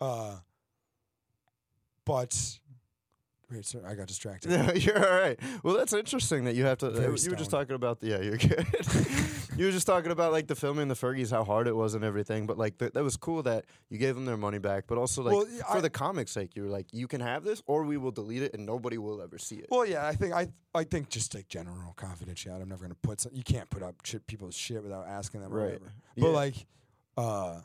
uh, 0.00 0.36
but 2.04 2.58
wait, 3.50 3.64
sorry, 3.64 3.84
I 3.84 3.94
got 3.94 4.06
distracted. 4.06 4.50
No, 4.50 4.72
you're 4.74 4.98
all 4.98 5.20
right. 5.20 5.38
Well, 5.62 5.76
that's 5.76 5.92
interesting 5.92 6.44
that 6.44 6.54
you 6.54 6.64
have 6.64 6.78
to. 6.78 6.90
Very 6.90 7.16
you 7.20 7.30
were 7.30 7.36
just 7.36 7.50
talking 7.50 7.74
about 7.74 8.00
the. 8.00 8.08
Yeah, 8.08 8.20
you're 8.20 8.36
good. 8.36 8.66
you 9.56 9.66
were 9.66 9.72
just 9.72 9.86
talking 9.86 10.10
about 10.10 10.32
like 10.32 10.46
the 10.46 10.54
filming 10.54 10.88
the 10.88 10.94
Fergies, 10.94 11.30
how 11.30 11.44
hard 11.44 11.66
it 11.68 11.74
was 11.76 11.94
and 11.94 12.04
everything. 12.04 12.46
But 12.46 12.58
like 12.58 12.78
th- 12.78 12.92
that 12.92 13.02
was 13.04 13.16
cool 13.16 13.42
that 13.44 13.64
you 13.90 13.98
gave 13.98 14.14
them 14.14 14.24
their 14.24 14.36
money 14.36 14.58
back. 14.58 14.84
But 14.86 14.98
also 14.98 15.22
like 15.22 15.34
Well, 15.34 15.46
for 15.70 15.78
I- 15.78 15.80
the 15.80 15.90
comic's 15.90 16.32
sake, 16.32 16.56
you 16.56 16.62
were 16.62 16.68
like, 16.68 16.86
you 16.92 17.06
can 17.08 17.20
have 17.20 17.44
this, 17.44 17.62
or 17.66 17.84
we 17.84 17.96
will 17.96 18.10
delete 18.12 18.42
it, 18.42 18.54
and 18.54 18.66
nobody 18.66 18.98
will 18.98 19.20
ever 19.22 19.38
see 19.38 19.56
it. 19.56 19.66
Well, 19.70 19.86
yeah, 19.86 20.06
I 20.06 20.14
think 20.14 20.32
I 20.34 20.48
I 20.74 20.84
think 20.84 21.08
just 21.08 21.34
like 21.34 21.48
general 21.48 21.94
confidentiality. 21.96 22.62
I'm 22.62 22.68
never 22.68 22.82
gonna 22.84 22.94
put 23.02 23.20
some, 23.20 23.32
you 23.34 23.42
can't 23.42 23.68
put 23.70 23.82
up 23.82 23.94
shit, 24.04 24.26
people's 24.26 24.54
shit 24.54 24.82
without 24.82 25.06
asking 25.08 25.40
them 25.40 25.52
or 25.52 25.56
Right. 25.56 25.64
whatever. 25.66 25.92
But 26.16 26.26
Yeah. 26.26 26.32
like, 26.32 26.66
uh, 27.16 27.60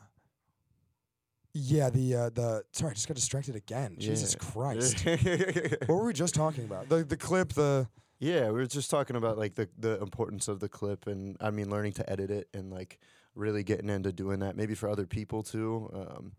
yeah, 1.54 1.90
the 1.90 2.14
uh, 2.14 2.30
the 2.30 2.64
sorry, 2.72 2.92
I 2.92 2.94
just 2.94 3.08
got 3.08 3.14
distracted 3.14 3.56
again. 3.56 3.96
Jesus 3.98 4.34
Christ, 4.34 5.04
what 5.86 5.88
were 5.88 6.04
we 6.04 6.12
just 6.12 6.34
talking 6.34 6.64
about? 6.64 6.88
The 6.88 7.04
the 7.04 7.16
clip, 7.16 7.52
the 7.52 7.88
Yeah, 8.18 8.46
we 8.46 8.52
were 8.52 8.66
just 8.66 8.90
talking 8.90 9.16
about 9.16 9.38
like 9.38 9.54
the 9.54 9.68
the 9.78 10.00
importance 10.00 10.48
of 10.48 10.60
the 10.60 10.68
clip, 10.68 11.06
and 11.06 11.36
I 11.40 11.50
mean 11.50 11.70
learning 11.70 11.92
to 11.94 12.10
edit 12.10 12.30
it, 12.30 12.48
and 12.54 12.70
like 12.70 12.98
really 13.34 13.62
getting 13.64 13.90
into 13.90 14.12
doing 14.12 14.40
that, 14.40 14.56
maybe 14.56 14.74
for 14.74 14.88
other 14.88 15.06
people 15.06 15.42
too. 15.42 15.90
Um, 15.94 16.32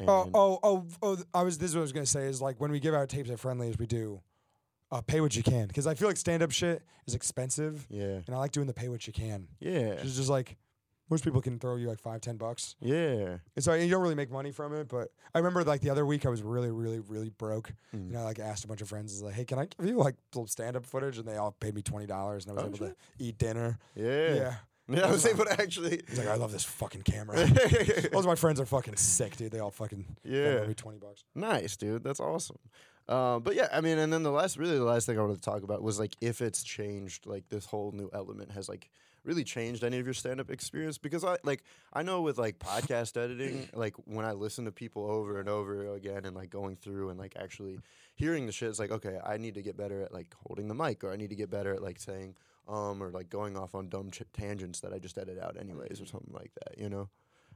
and 0.00 0.08
oh 0.08 0.30
oh 0.34 0.58
oh 0.62 0.86
oh. 1.02 1.18
I 1.34 1.42
was 1.42 1.58
this 1.58 1.70
is 1.70 1.76
what 1.76 1.80
I 1.80 1.82
was 1.82 1.92
gonna 1.92 2.06
say 2.06 2.26
is 2.26 2.42
like 2.42 2.60
when 2.60 2.70
we 2.70 2.80
give 2.80 2.94
out 2.94 3.08
tapes 3.08 3.30
at 3.30 3.38
Friendlies, 3.38 3.78
we 3.78 3.86
do. 3.86 4.22
Uh, 4.90 5.02
pay 5.02 5.20
what 5.20 5.36
you 5.36 5.42
can 5.42 5.66
because 5.66 5.86
I 5.86 5.92
feel 5.94 6.08
like 6.08 6.16
stand 6.16 6.42
up 6.42 6.50
shit 6.50 6.82
is 7.06 7.14
expensive, 7.14 7.86
yeah, 7.90 8.20
and 8.26 8.30
I 8.30 8.38
like 8.38 8.52
doing 8.52 8.66
the 8.66 8.72
pay 8.72 8.88
what 8.88 9.06
you 9.06 9.12
can. 9.12 9.46
yeah, 9.60 9.70
It's 10.00 10.16
just 10.16 10.30
like 10.30 10.56
most 11.10 11.24
people 11.24 11.40
can 11.40 11.58
throw 11.58 11.76
you 11.76 11.88
like 11.88 12.00
five, 12.00 12.20
ten 12.20 12.36
bucks. 12.36 12.76
yeah. 12.80 13.38
And 13.56 13.64
so 13.64 13.74
you 13.74 13.90
don't 13.90 14.02
really 14.02 14.14
make 14.14 14.30
money 14.30 14.50
from 14.52 14.74
it. 14.74 14.88
But 14.88 15.08
I 15.34 15.38
remember 15.38 15.64
like 15.64 15.80
the 15.80 15.90
other 15.90 16.04
week 16.06 16.26
I 16.26 16.28
was 16.28 16.42
really, 16.42 16.70
really, 16.70 17.00
really 17.00 17.30
broke. 17.30 17.70
Mm. 17.94 18.08
And 18.10 18.18
I 18.18 18.22
like 18.24 18.38
asked 18.38 18.64
a 18.64 18.68
bunch 18.68 18.82
of 18.82 18.88
friends, 18.88 19.12
is 19.12 19.22
like, 19.22 19.34
hey, 19.34 19.44
can 19.44 19.58
I 19.58 19.66
give 19.66 19.88
you 19.88 19.96
like 19.98 20.16
some 20.34 20.46
stand 20.46 20.76
up 20.76 20.84
footage? 20.86 21.18
And 21.18 21.26
they 21.26 21.36
all 21.36 21.52
paid 21.52 21.74
me 21.74 21.82
twenty 21.82 22.06
dollars 22.06 22.46
and 22.46 22.52
I 22.52 22.54
was 22.54 22.64
Oh, 22.64 22.66
able 22.68 22.78
shit. 22.88 22.96
to 23.18 23.24
eat 23.24 23.38
dinner. 23.38 23.78
Yeah. 23.94 24.34
Yeah. 24.34 24.54
Yeah, 24.90 25.06
I 25.06 25.10
was 25.10 25.26
able 25.26 25.44
to 25.44 25.52
actually. 25.52 26.00
He's 26.08 26.16
like, 26.18 26.28
I 26.28 26.36
love 26.36 26.50
this 26.50 26.64
fucking 26.64 27.02
camera. 27.02 27.36
Most 28.10 28.14
of 28.14 28.24
my 28.24 28.34
friends 28.36 28.58
are 28.58 28.64
fucking 28.64 28.96
sick, 28.96 29.36
dude. 29.36 29.52
They 29.52 29.58
all 29.58 29.70
fucking 29.70 30.16
yeah. 30.24 30.64
me 30.64 30.72
twenty 30.72 30.96
bucks. 30.96 31.24
Nice, 31.34 31.76
dude. 31.76 32.02
That's 32.02 32.20
awesome. 32.20 32.56
Uh, 33.06 33.38
but 33.38 33.54
yeah, 33.54 33.68
I 33.70 33.82
mean, 33.82 33.98
and 33.98 34.10
then 34.10 34.22
the 34.22 34.30
last, 34.30 34.56
really, 34.56 34.78
the 34.78 34.84
last 34.84 35.04
thing 35.04 35.18
I 35.18 35.20
wanted 35.20 35.36
to 35.36 35.42
talk 35.42 35.62
about 35.62 35.82
was 35.82 35.98
like 35.98 36.14
if 36.22 36.40
it's 36.40 36.62
changed, 36.62 37.26
like 37.26 37.46
this 37.50 37.66
whole 37.66 37.92
new 37.92 38.08
element 38.14 38.52
has 38.52 38.66
like 38.66 38.88
really 39.28 39.44
changed 39.44 39.84
any 39.84 39.98
of 39.98 40.06
your 40.06 40.14
stand-up 40.14 40.50
experience 40.50 40.96
because 40.96 41.22
I 41.22 41.36
like 41.44 41.62
I 41.92 42.02
know 42.02 42.22
with 42.22 42.38
like 42.38 42.58
podcast 42.58 43.22
editing, 43.22 43.68
like 43.74 43.94
when 44.06 44.24
I 44.24 44.32
listen 44.32 44.64
to 44.64 44.72
people 44.72 45.04
over 45.08 45.38
and 45.38 45.48
over 45.48 45.94
again 45.94 46.24
and 46.24 46.34
like 46.34 46.48
going 46.48 46.76
through 46.76 47.10
and 47.10 47.18
like 47.18 47.34
actually 47.38 47.78
hearing 48.14 48.46
the 48.46 48.52
shit, 48.52 48.70
it's 48.70 48.78
like 48.78 48.90
okay, 48.90 49.18
I 49.24 49.36
need 49.36 49.54
to 49.54 49.62
get 49.62 49.76
better 49.76 50.00
at 50.02 50.12
like 50.12 50.34
holding 50.46 50.66
the 50.66 50.74
mic 50.74 51.04
or 51.04 51.12
I 51.12 51.16
need 51.16 51.28
to 51.28 51.36
get 51.36 51.50
better 51.50 51.74
at 51.74 51.82
like 51.82 52.00
saying 52.00 52.36
um 52.66 53.02
or 53.02 53.10
like 53.10 53.28
going 53.28 53.56
off 53.56 53.74
on 53.74 53.90
dumb 53.90 54.10
ch- 54.10 54.22
tangents 54.32 54.80
that 54.80 54.94
I 54.94 54.98
just 54.98 55.18
edit 55.18 55.38
out 55.38 55.56
anyways 55.60 56.00
or 56.00 56.06
something 56.06 56.32
like 56.32 56.52
that. 56.64 56.78
You 56.78 56.88
know, 56.88 57.10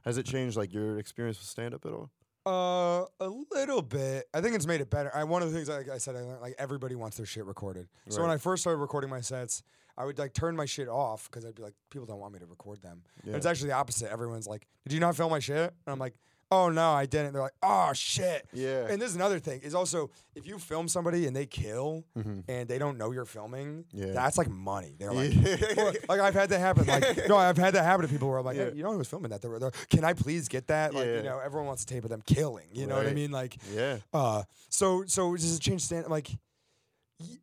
has 0.05 0.17
it 0.19 0.27
changed 0.27 0.55
like 0.55 0.71
your 0.71 0.99
experience 0.99 1.39
with 1.39 1.47
stand-up 1.47 1.85
at 1.87 1.91
all? 1.91 2.11
Uh, 2.45 3.05
a 3.21 3.29
little 3.51 3.81
bit. 3.81 4.25
I 4.33 4.41
think 4.41 4.53
it's 4.53 4.67
made 4.67 4.81
it 4.81 4.89
better. 4.89 5.09
I 5.15 5.23
one 5.23 5.41
of 5.41 5.49
the 5.49 5.55
things 5.55 5.69
like 5.69 5.89
I 5.89 5.97
said, 5.97 6.15
I 6.15 6.21
learned 6.21 6.41
like 6.41 6.55
everybody 6.59 6.93
wants 6.93 7.17
their 7.17 7.25
shit 7.25 7.45
recorded. 7.45 7.87
So 8.09 8.21
when 8.21 8.29
I 8.29 8.37
first 8.37 8.61
started 8.61 8.79
recording 8.79 9.09
my 9.09 9.21
sets, 9.21 9.63
I 9.97 10.05
would 10.05 10.17
like 10.17 10.33
turn 10.33 10.55
my 10.55 10.65
shit 10.65 10.87
off 10.87 11.29
because 11.29 11.45
I'd 11.45 11.55
be 11.55 11.61
like, 11.63 11.75
people 11.89 12.05
don't 12.07 12.19
want 12.19 12.33
me 12.33 12.39
to 12.39 12.45
record 12.45 12.81
them. 12.81 13.03
And 13.25 13.35
it's 13.35 13.45
actually 13.45 13.69
the 13.69 13.75
opposite. 13.75 14.11
Everyone's 14.11 14.47
like, 14.47 14.67
"Did 14.85 14.93
you 14.93 14.99
not 14.99 15.15
film 15.15 15.29
my 15.31 15.39
shit?" 15.39 15.55
And 15.85 15.93
I'm 15.93 15.99
like, 15.99 16.15
"Oh 16.51 16.69
no, 16.69 16.91
I 16.91 17.05
didn't." 17.05 17.33
They're 17.33 17.41
like, 17.43 17.53
"Oh 17.61 17.91
shit." 17.93 18.47
Yeah. 18.53 18.87
And 18.89 18.99
this 19.01 19.09
is 19.11 19.15
another 19.15 19.37
thing 19.39 19.61
is 19.61 19.75
also 19.75 20.09
if 20.35 20.47
you 20.47 20.57
film 20.57 20.87
somebody 20.87 21.27
and 21.27 21.35
they 21.35 21.45
kill 21.45 22.05
and 22.47 22.67
they 22.67 22.79
don't 22.79 22.97
know 22.97 23.11
you're 23.11 23.25
filming, 23.25 23.85
Mm-hmm. 23.93 24.07
Yeah. 24.07 24.13
that's 24.13 24.37
like 24.37 24.49
money. 24.49 24.95
They're 24.97 25.13
like, 25.13 25.31
Yeah. 25.33 25.91
like 26.09 26.19
I've 26.19 26.33
had 26.33 26.49
that 26.49 26.59
happen. 26.59 26.87
Like 26.87 27.27
no, 27.29 27.37
I've 27.37 27.57
had 27.57 27.75
that 27.75 27.83
happen 27.85 28.05
to 28.07 28.11
people 28.11 28.29
where 28.29 28.39
I'm 28.39 28.45
like, 28.45 28.57
Yeah. 28.57 28.71
hey, 28.71 28.75
you 28.77 28.81
know 28.83 28.91
who 28.93 28.97
was 28.97 29.07
filming 29.07 29.29
that? 29.29 29.41
They're, 29.43 29.59
they're, 29.59 29.71
Can 29.91 30.03
I 30.03 30.13
please 30.13 30.47
get 30.47 30.67
that? 30.67 30.93
Like 30.95 31.05
Yeah. 31.05 31.17
you 31.17 31.23
know, 31.23 31.37
everyone 31.39 31.67
wants 31.67 31.83
a 31.83 31.85
tape 31.85 32.03
of 32.03 32.09
them 32.09 32.23
killing. 32.25 32.67
You 32.73 32.87
know 32.87 32.97
what 32.97 33.05
I 33.07 33.13
mean? 33.13 33.29
Like 33.31 33.57
yeah. 33.73 33.97
uh, 34.11 34.41
so 34.69 35.03
so 35.05 35.35
does 35.35 35.55
it 35.55 35.61
change 35.61 35.81
stand 35.83 36.07
like 36.07 36.29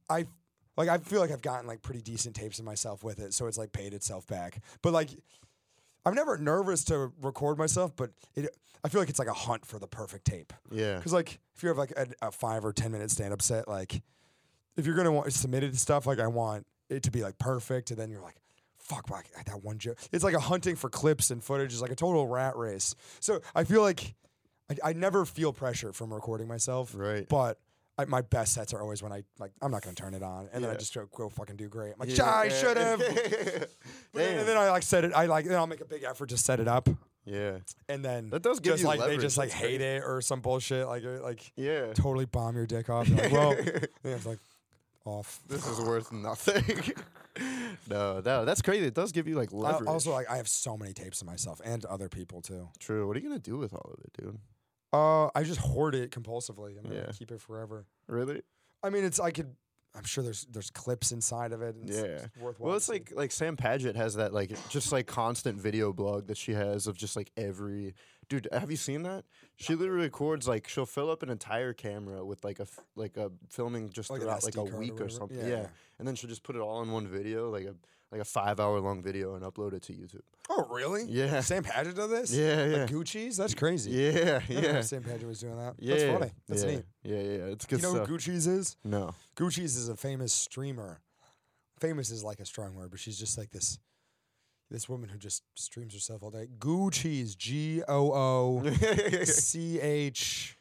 I 0.09 0.26
like 0.80 0.88
I 0.88 0.98
feel 1.02 1.20
like 1.20 1.30
I've 1.30 1.42
gotten 1.42 1.66
like 1.66 1.82
pretty 1.82 2.00
decent 2.00 2.34
tapes 2.34 2.58
of 2.58 2.64
myself 2.64 3.04
with 3.04 3.18
it, 3.18 3.34
so 3.34 3.46
it's 3.46 3.58
like 3.58 3.72
paid 3.72 3.92
itself 3.92 4.26
back. 4.26 4.62
But 4.82 4.92
like 4.92 5.10
I'm 6.06 6.14
never 6.14 6.38
nervous 6.38 6.84
to 6.84 7.12
record 7.20 7.58
myself, 7.58 7.94
but 7.94 8.10
it 8.34 8.48
I 8.82 8.88
feel 8.88 9.00
like 9.00 9.10
it's 9.10 9.18
like 9.18 9.28
a 9.28 9.34
hunt 9.34 9.66
for 9.66 9.78
the 9.78 9.86
perfect 9.86 10.24
tape. 10.24 10.52
Yeah. 10.70 10.96
Because 10.96 11.12
like 11.12 11.38
if 11.54 11.62
you 11.62 11.68
have 11.68 11.78
like 11.78 11.92
a, 11.96 12.06
a 12.22 12.30
five 12.30 12.64
or 12.64 12.72
ten 12.72 12.92
minute 12.92 13.10
stand 13.10 13.32
up 13.32 13.42
set, 13.42 13.68
like 13.68 14.02
if 14.76 14.86
you're 14.86 14.96
gonna 14.96 15.12
want 15.12 15.32
submitted 15.32 15.78
stuff, 15.78 16.06
like 16.06 16.18
I 16.18 16.26
want 16.26 16.66
it 16.88 17.02
to 17.02 17.10
be 17.10 17.22
like 17.22 17.38
perfect, 17.38 17.90
and 17.90 17.98
then 17.98 18.10
you're 18.10 18.22
like. 18.22 18.36
Fuck, 18.82 19.08
like 19.08 19.44
that 19.44 19.62
one 19.62 19.78
joke. 19.78 19.98
It's 20.10 20.24
like 20.24 20.34
a 20.34 20.40
hunting 20.40 20.74
for 20.74 20.90
clips 20.90 21.30
and 21.30 21.44
footage. 21.44 21.72
It's 21.72 21.80
like 21.80 21.92
a 21.92 21.94
total 21.94 22.26
rat 22.26 22.56
race. 22.56 22.96
So 23.20 23.40
I 23.54 23.62
feel 23.62 23.82
like 23.82 24.16
I, 24.68 24.90
I 24.90 24.92
never 24.94 25.24
feel 25.24 25.52
pressure 25.52 25.92
from 25.92 26.12
recording 26.12 26.48
myself. 26.48 26.92
Right. 26.92 27.28
But 27.28 27.60
I, 28.01 28.05
my 28.07 28.20
best 28.22 28.53
sets 28.55 28.72
are 28.74 28.80
always 28.80 29.03
when 29.03 29.12
I 29.12 29.22
like 29.38 29.53
I'm 29.62 29.70
not 29.70 29.82
gonna 29.82 29.94
turn 29.94 30.14
it 30.14 30.22
on, 30.22 30.48
and 30.53 30.62
then 30.64 30.70
I 30.70 30.74
just 30.74 30.94
go, 30.94 31.07
go 31.14 31.28
fucking 31.28 31.57
do 31.57 31.68
great. 31.68 31.92
I'm 31.92 31.98
like, 32.01 32.16
Yeah. 32.16 32.24
yeah, 32.24 32.34
I 32.34 32.48
should 32.48 32.76
have. 32.76 33.01
And 33.01 34.48
then 34.48 34.57
I 34.57 34.70
like 34.70 34.82
set 34.82 35.05
it. 35.05 35.12
I 35.14 35.26
like 35.26 35.44
then 35.46 35.57
I'll 35.57 35.66
make 35.66 35.80
a 35.80 35.84
big 35.84 36.03
effort 36.05 36.28
to 36.30 36.36
set 36.36 36.61
it 36.61 36.68
up, 36.68 36.88
yeah. 37.24 37.59
and 37.88 38.05
then 38.05 38.30
That 38.30 38.42
does 38.42 38.61
give 38.61 38.72
just 38.74 38.82
you 38.82 38.88
like 38.88 39.01
they 39.01 39.16
just 39.18 39.38
like 39.38 39.51
That's 39.51 39.61
hate 39.61 39.78
great. 39.78 39.96
it 39.96 40.03
or 40.05 40.20
some 40.20 40.40
bullshit 40.40 40.86
like 40.86 41.05
uh, 41.05 41.22
like 41.22 41.53
Yeah. 41.57 41.92
totally 41.94 42.26
bomb 42.26 42.57
your 42.57 42.66
dick 42.66 42.88
off. 42.90 43.09
Like, 43.09 43.30
well, 43.32 43.55
then 43.64 43.88
it's 44.05 44.26
like 44.26 44.38
off. 45.05 45.40
This 45.48 45.66
is 45.66 45.80
worth 45.86 46.12
nothing. 46.12 46.92
no, 47.88 48.20
no, 48.24 48.44
that's 48.44 48.61
crazy. 48.62 48.86
It 48.86 48.94
does 48.94 49.12
give 49.12 49.26
you 49.28 49.36
like 49.36 49.53
leverage. 49.53 49.88
also, 49.88 50.12
like 50.12 50.28
I 50.30 50.36
have 50.36 50.48
so 50.48 50.76
many 50.76 50.92
tapes 50.92 51.20
of 51.20 51.26
myself 51.26 51.61
and 51.64 51.84
other 51.86 52.09
people 52.09 52.42
too. 52.42 52.68
True. 52.78 53.07
What 53.07 53.16
are 53.16 53.20
you 53.20 53.28
gonna 53.28 53.38
do 53.40 53.57
with 53.59 53.72
all 53.72 53.94
of 53.96 54.01
it, 54.05 54.12
dude? 54.22 54.38
Uh, 54.93 55.28
I 55.34 55.43
just 55.45 55.61
hoard 55.61 55.95
it 55.95 56.11
compulsively. 56.11 56.76
I'm 56.76 56.82
gonna 56.84 56.95
Yeah. 57.07 57.12
keep 57.12 57.30
it 57.30 57.41
forever. 57.41 57.86
Really? 58.09 58.43
I 58.82 58.91
mean, 58.91 59.05
it's 59.05 59.20
I 59.20 59.30
could. 59.30 59.55
I'm 59.95 60.05
sure 60.05 60.22
there's 60.22 60.47
there's 60.51 60.70
clips 60.70 61.11
inside 61.12 61.53
of 61.53 61.62
it. 61.62 61.74
And 61.74 61.88
it's, 61.88 61.99
Yeah. 61.99 62.05
it's 62.05 62.36
worthwhile. 62.36 62.55
Well, 62.68 62.72
to 62.74 62.76
it's 62.76 62.86
see. 62.86 62.93
like 62.93 63.12
like 63.14 63.32
Sam 63.32 63.57
Paget 63.57 63.97
has 63.97 64.14
that 64.14 64.32
like 64.32 64.51
just 64.68 64.93
like 64.93 65.07
constant 65.07 65.61
video 65.61 65.93
blog 65.93 66.26
that 66.28 66.36
she 66.36 66.53
has 66.55 66.86
of 66.86 66.97
just 66.97 67.16
like 67.16 67.30
every 67.36 67.95
dude. 68.28 68.47
Have 68.53 68.70
you 68.70 68.76
seen 68.76 69.03
that? 69.03 69.24
She 69.57 69.74
literally 69.74 70.05
records 70.05 70.47
like 70.47 70.68
she'll 70.68 70.86
fill 70.86 71.11
up 71.11 71.22
an 71.24 71.28
entire 71.30 71.72
camera 71.72 72.24
with 72.24 72.45
like 72.45 72.59
a 72.61 72.62
f- 72.62 72.80
like 72.97 73.16
a 73.16 73.30
filming 73.49 73.91
just 73.91 74.11
Like 74.11 74.20
an 74.20 74.26
throughout 74.26 74.45
like 74.45 74.55
SD 74.55 74.59
a 74.59 74.62
card 74.62 74.74
or 74.74 74.78
week 74.78 74.91
or, 74.93 74.95
whatever. 74.95 75.11
something. 75.11 75.38
Yeah, 75.38 75.47
Yeah. 75.47 75.61
yeah. 75.62 75.68
and 75.99 76.07
then 76.09 76.14
she'll 76.14 76.30
just 76.30 76.45
put 76.45 76.55
it 76.57 76.61
all 76.61 76.82
in 76.82 76.91
one 76.93 77.07
video, 77.09 77.51
like 77.51 77.64
a 77.66 77.74
like 78.12 78.20
a 78.20 78.24
five 78.24 78.58
hour 78.61 78.80
long 78.80 79.02
video, 79.02 79.34
and 79.34 79.44
upload 79.44 79.72
it 79.72 79.82
to 79.82 79.92
YouTube. 79.92 80.22
Oh, 80.48 80.66
really? 80.70 81.04
Yeah. 81.08 81.40
Sam 81.40 81.62
Paget 81.62 81.94
does 81.94 82.11
this? 82.11 82.32
Yeah, 82.34 82.64
yeah, 82.66 82.76
Like 82.78 82.90
Gucci's? 82.90 83.36
That's 83.36 83.54
crazy. 83.54 83.90
yeah, 83.92 84.40
yeah. 84.48 84.80
Sam 84.80 85.02
Paget 85.02 85.26
was 85.26 85.40
doing 85.40 85.56
that. 85.56 85.74
Yeah, 85.78 85.94
That's 85.96 86.18
funny. 86.18 86.32
That's 86.48 86.64
yeah, 86.64 86.70
neat. 86.70 86.84
Yeah, 87.04 87.16
yeah, 87.16 87.22
yeah. 87.22 87.44
It's 87.52 87.66
good 87.66 87.78
you 87.80 87.82
know 87.84 87.94
stuff. 87.94 88.08
who 88.08 88.16
Gucci's 88.18 88.46
is? 88.46 88.76
no. 88.84 89.14
Gucci's 89.36 89.76
is 89.76 89.88
a 89.88 89.96
famous 89.96 90.32
streamer. 90.32 91.00
Famous 91.78 92.11
is 92.11 92.22
like 92.24 92.40
a 92.40 92.44
strong 92.44 92.74
word, 92.74 92.90
but 92.90 93.00
she's 93.00 93.18
just 93.18 93.38
like 93.38 93.50
this 93.50 93.78
this 94.70 94.88
woman 94.88 95.08
who 95.08 95.18
just 95.18 95.42
streams 95.54 95.94
herself 95.94 96.22
all 96.22 96.30
day. 96.30 96.46
Gucci's 96.58 97.34
G 97.34 97.82
O 97.88 98.12
O 98.12 99.24
C 99.24 99.80
H 99.80 100.56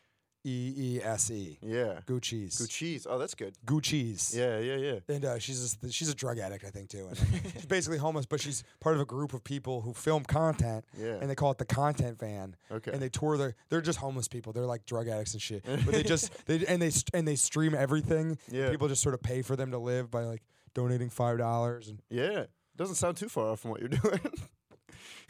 E 0.49 0.73
E 0.97 1.01
S 1.03 1.29
E. 1.31 1.57
yeah. 1.61 1.99
Gucci's. 2.07 2.57
Gucci's. 2.59 3.05
Oh, 3.09 3.17
that's 3.17 3.35
good. 3.35 3.55
Gucci's. 3.65 4.35
Yeah, 4.35 4.59
yeah, 4.59 4.75
yeah. 4.75 4.99
And 5.07 5.23
uh, 5.25 5.39
she's 5.39 5.61
just, 5.61 5.93
she's 5.93 6.09
a 6.09 6.15
drug 6.15 6.39
addict, 6.39 6.65
I 6.65 6.69
think, 6.69 6.89
too. 6.89 7.07
And 7.09 7.17
uh, 7.17 7.49
she's 7.53 7.65
basically 7.67 7.97
homeless, 7.99 8.25
but 8.25 8.41
she's 8.41 8.63
part 8.79 8.95
of 8.95 9.01
a 9.01 9.05
group 9.05 9.33
of 9.33 9.43
people 9.43 9.81
who 9.81 9.93
film 9.93 10.23
content, 10.23 10.85
Yeah. 10.97 11.17
and 11.21 11.29
they 11.29 11.35
call 11.35 11.51
it 11.51 11.57
the 11.57 11.65
content 11.65 12.19
van. 12.19 12.55
Okay. 12.71 12.91
And 12.91 13.01
they 13.01 13.09
tour 13.09 13.37
their. 13.37 13.55
They're 13.69 13.81
just 13.81 13.99
homeless 13.99 14.27
people. 14.27 14.51
They're 14.53 14.65
like 14.65 14.85
drug 14.85 15.07
addicts 15.07 15.33
and 15.33 15.41
shit. 15.41 15.63
But 15.85 15.93
they 15.93 16.03
just 16.03 16.31
they 16.47 16.65
and 16.65 16.81
they 16.81 16.91
and 17.13 17.27
they 17.27 17.35
stream 17.35 17.73
everything. 17.75 18.37
Yeah. 18.51 18.69
People 18.71 18.87
just 18.87 19.01
sort 19.03 19.13
of 19.15 19.21
pay 19.21 19.41
for 19.41 19.55
them 19.55 19.71
to 19.71 19.77
live 19.77 20.09
by 20.11 20.23
like 20.23 20.41
donating 20.73 21.09
five 21.09 21.37
dollars 21.37 21.87
and. 21.89 22.01
Yeah. 22.09 22.45
Doesn't 22.77 22.95
sound 22.95 23.17
too 23.17 23.27
far 23.27 23.47
off 23.51 23.59
from 23.59 23.71
what 23.71 23.81
you're 23.81 23.89
doing. 24.03 24.19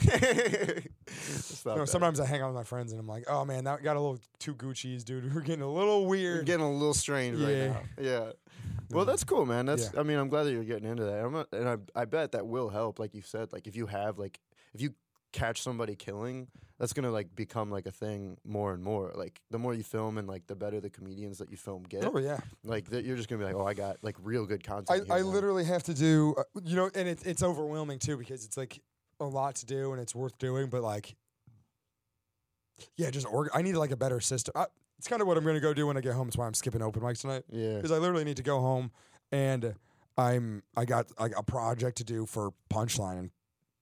It's 0.01 1.63
You 1.65 1.75
know, 1.75 1.85
sometimes 1.85 2.19
I 2.19 2.25
hang 2.25 2.41
out 2.41 2.47
with 2.47 2.55
my 2.55 2.63
friends 2.63 2.91
and 2.91 2.99
I'm 2.99 3.07
like, 3.07 3.25
oh 3.29 3.45
man, 3.45 3.63
that 3.65 3.83
got 3.83 3.95
a 3.95 3.99
little 3.99 4.19
too 4.39 4.55
Gucci's, 4.55 5.03
dude. 5.03 5.33
We're 5.35 5.41
getting 5.41 5.63
a 5.63 5.71
little 5.71 6.05
weird. 6.05 6.45
getting 6.45 6.65
a 6.65 6.71
little 6.71 6.93
strange 6.93 7.39
right 7.39 7.49
Yeah. 7.55 7.67
now. 7.67 7.81
Yeah. 7.99 8.31
Well, 8.91 9.05
that's 9.05 9.23
cool, 9.23 9.45
man. 9.45 9.67
That's. 9.67 9.91
Yeah. 9.93 9.99
I 9.99 10.03
mean, 10.03 10.17
I'm 10.17 10.29
glad 10.29 10.43
that 10.45 10.51
you're 10.51 10.63
getting 10.63 10.89
into 10.89 11.03
that. 11.03 11.31
Not, 11.31 11.47
and 11.53 11.69
I, 11.69 11.77
I 12.01 12.05
bet 12.05 12.31
that 12.31 12.47
will 12.47 12.69
help. 12.69 12.97
Like 12.97 13.13
you 13.13 13.21
said, 13.21 13.53
like 13.53 13.67
if 13.67 13.75
you 13.75 13.85
have 13.85 14.17
like 14.17 14.39
if 14.73 14.81
you 14.81 14.95
catch 15.31 15.61
somebody 15.61 15.95
killing, 15.95 16.47
that's 16.79 16.91
gonna 16.93 17.11
like 17.11 17.35
become 17.35 17.69
like 17.69 17.85
a 17.85 17.91
thing 17.91 18.37
more 18.43 18.73
and 18.73 18.83
more. 18.83 19.11
Like 19.13 19.41
the 19.51 19.59
more 19.59 19.75
you 19.75 19.83
film 19.83 20.17
and 20.17 20.27
like 20.27 20.47
the 20.47 20.55
better 20.55 20.79
the 20.81 20.89
comedians 20.89 21.37
that 21.37 21.51
you 21.51 21.57
film 21.57 21.83
get. 21.83 22.03
Oh 22.03 22.17
yeah, 22.17 22.39
Like 22.63 22.89
that, 22.89 23.05
you're 23.05 23.15
just 23.15 23.29
gonna 23.29 23.37
be 23.37 23.45
like, 23.45 23.53
oh, 23.55 23.67
I 23.67 23.75
got 23.75 23.97
like 24.01 24.15
real 24.23 24.47
good 24.47 24.63
content. 24.63 25.05
I, 25.11 25.17
I 25.17 25.21
literally 25.21 25.65
have 25.65 25.83
to 25.83 25.93
do, 25.93 26.33
uh, 26.35 26.43
you 26.63 26.75
know, 26.75 26.89
and 26.95 27.07
it, 27.07 27.19
it's 27.27 27.43
overwhelming 27.43 27.99
too 27.99 28.17
because 28.17 28.43
it's 28.43 28.57
like 28.57 28.81
a 29.19 29.25
lot 29.25 29.55
to 29.55 29.65
do 29.65 29.91
and 29.91 30.01
it's 30.01 30.15
worth 30.15 30.37
doing, 30.37 30.67
but 30.67 30.81
like, 30.81 31.15
yeah, 32.95 33.09
just 33.09 33.27
org- 33.27 33.49
I 33.53 33.61
need 33.61 33.73
like 33.75 33.91
a 33.91 33.97
better 33.97 34.19
system. 34.19 34.53
I, 34.55 34.65
it's 34.97 35.07
kind 35.07 35.21
of 35.21 35.27
what 35.27 35.37
I'm 35.37 35.43
gonna 35.45 35.59
go 35.59 35.73
do 35.73 35.87
when 35.87 35.97
I 35.97 36.01
get 36.01 36.13
home. 36.13 36.27
That's 36.27 36.37
why 36.37 36.45
I'm 36.45 36.53
skipping 36.53 36.81
open 36.81 37.01
mics 37.01 37.21
tonight 37.21 37.43
Yeah. 37.49 37.75
because 37.75 37.91
I 37.91 37.97
literally 37.97 38.23
need 38.23 38.37
to 38.37 38.43
go 38.43 38.59
home 38.59 38.91
and 39.31 39.75
I'm 40.17 40.63
I 40.75 40.85
got 40.85 41.07
like 41.19 41.33
a 41.37 41.43
project 41.43 41.97
to 41.97 42.03
do 42.03 42.25
for 42.25 42.51
Punchline 42.71 43.17
and 43.19 43.31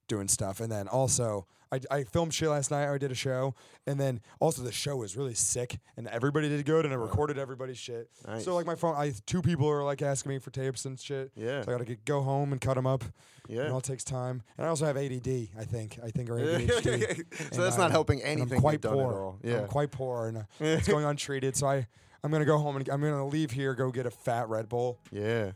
doing 0.07 0.27
stuff, 0.27 0.59
and 0.59 0.71
then 0.71 0.87
also. 0.87 1.47
I, 1.71 1.79
I 1.91 2.03
filmed 2.03 2.33
shit 2.33 2.49
last 2.49 2.71
night. 2.71 2.91
I 2.91 2.97
did 2.97 3.11
a 3.11 3.15
show, 3.15 3.55
and 3.85 3.99
then 3.99 4.21
also 4.39 4.61
the 4.61 4.71
show 4.71 4.95
was 4.95 5.17
really 5.17 5.33
sick, 5.33 5.79
and 5.97 6.07
everybody 6.07 6.49
did 6.49 6.65
good, 6.65 6.85
and 6.85 6.93
I 6.93 6.97
recorded 6.97 7.37
everybody's 7.37 7.77
shit. 7.77 8.09
Nice. 8.25 8.45
So 8.45 8.55
like 8.55 8.65
my 8.65 8.75
phone, 8.75 8.95
I 8.95 9.13
two 9.25 9.41
people 9.41 9.69
are 9.69 9.83
like 9.83 10.01
asking 10.01 10.31
me 10.31 10.39
for 10.39 10.51
tapes 10.51 10.85
and 10.85 10.99
shit. 10.99 11.31
Yeah. 11.35 11.61
So 11.61 11.69
I 11.69 11.73
gotta 11.73 11.85
get, 11.85 12.05
go 12.05 12.21
home 12.21 12.51
and 12.51 12.61
cut 12.61 12.75
them 12.75 12.87
up. 12.87 13.03
Yeah, 13.49 13.63
it 13.63 13.71
all 13.71 13.81
takes 13.81 14.03
time, 14.03 14.43
and 14.57 14.65
I 14.65 14.69
also 14.69 14.85
have 14.85 14.97
ADD. 14.97 15.49
I 15.57 15.63
think 15.63 15.99
I 16.03 16.11
think 16.11 16.29
or 16.29 16.35
ADHD. 16.37 17.23
so 17.53 17.61
that's 17.61 17.75
I- 17.75 17.79
not 17.79 17.91
helping 17.91 18.21
anything 18.21 18.55
I'm 18.55 18.61
quite 18.61 18.81
poor. 18.81 19.37
Yeah. 19.43 19.61
I'm 19.61 19.67
quite 19.67 19.91
poor, 19.91 20.27
and 20.27 20.37
uh, 20.37 20.41
it's 20.59 20.87
going 20.87 21.05
untreated. 21.05 21.55
So 21.55 21.67
I 21.67 21.87
I'm 22.23 22.31
gonna 22.31 22.45
go 22.45 22.57
home 22.57 22.77
and 22.77 22.89
I'm 22.89 23.01
gonna 23.01 23.27
leave 23.27 23.51
here, 23.51 23.73
go 23.73 23.91
get 23.91 24.05
a 24.05 24.11
fat 24.11 24.49
Red 24.49 24.67
Bull, 24.67 24.99
yeah. 25.11 25.51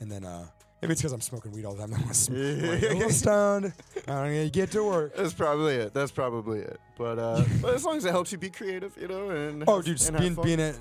and 0.00 0.10
then 0.10 0.24
uh 0.24 0.46
maybe 0.84 0.92
it's 0.92 1.02
because 1.02 1.12
I'm 1.12 1.20
smoking 1.20 1.52
weed 1.52 1.64
all 1.64 1.74
the 1.74 1.86
time. 1.86 1.94
I'm 1.94 2.68
like, 2.68 2.82
a 2.82 2.94
little 2.94 3.10
stoned. 3.10 3.72
I'm 3.96 4.02
gonna 4.06 4.50
get 4.50 4.70
to 4.72 4.84
work. 4.84 5.16
That's 5.16 5.32
probably 5.32 5.76
it. 5.76 5.94
That's 5.94 6.12
probably 6.12 6.60
it. 6.60 6.78
But 6.98 7.18
uh, 7.18 7.42
but 7.62 7.74
as 7.74 7.84
long 7.84 7.96
as 7.96 8.04
it 8.04 8.10
helps 8.10 8.32
you 8.32 8.38
be 8.38 8.50
creative, 8.50 8.96
you 9.00 9.08
know, 9.08 9.30
and 9.30 9.64
Oh, 9.66 9.80
dude, 9.82 10.00
and 10.06 10.18
being 10.18 10.34
being 10.34 10.60
at, 10.60 10.74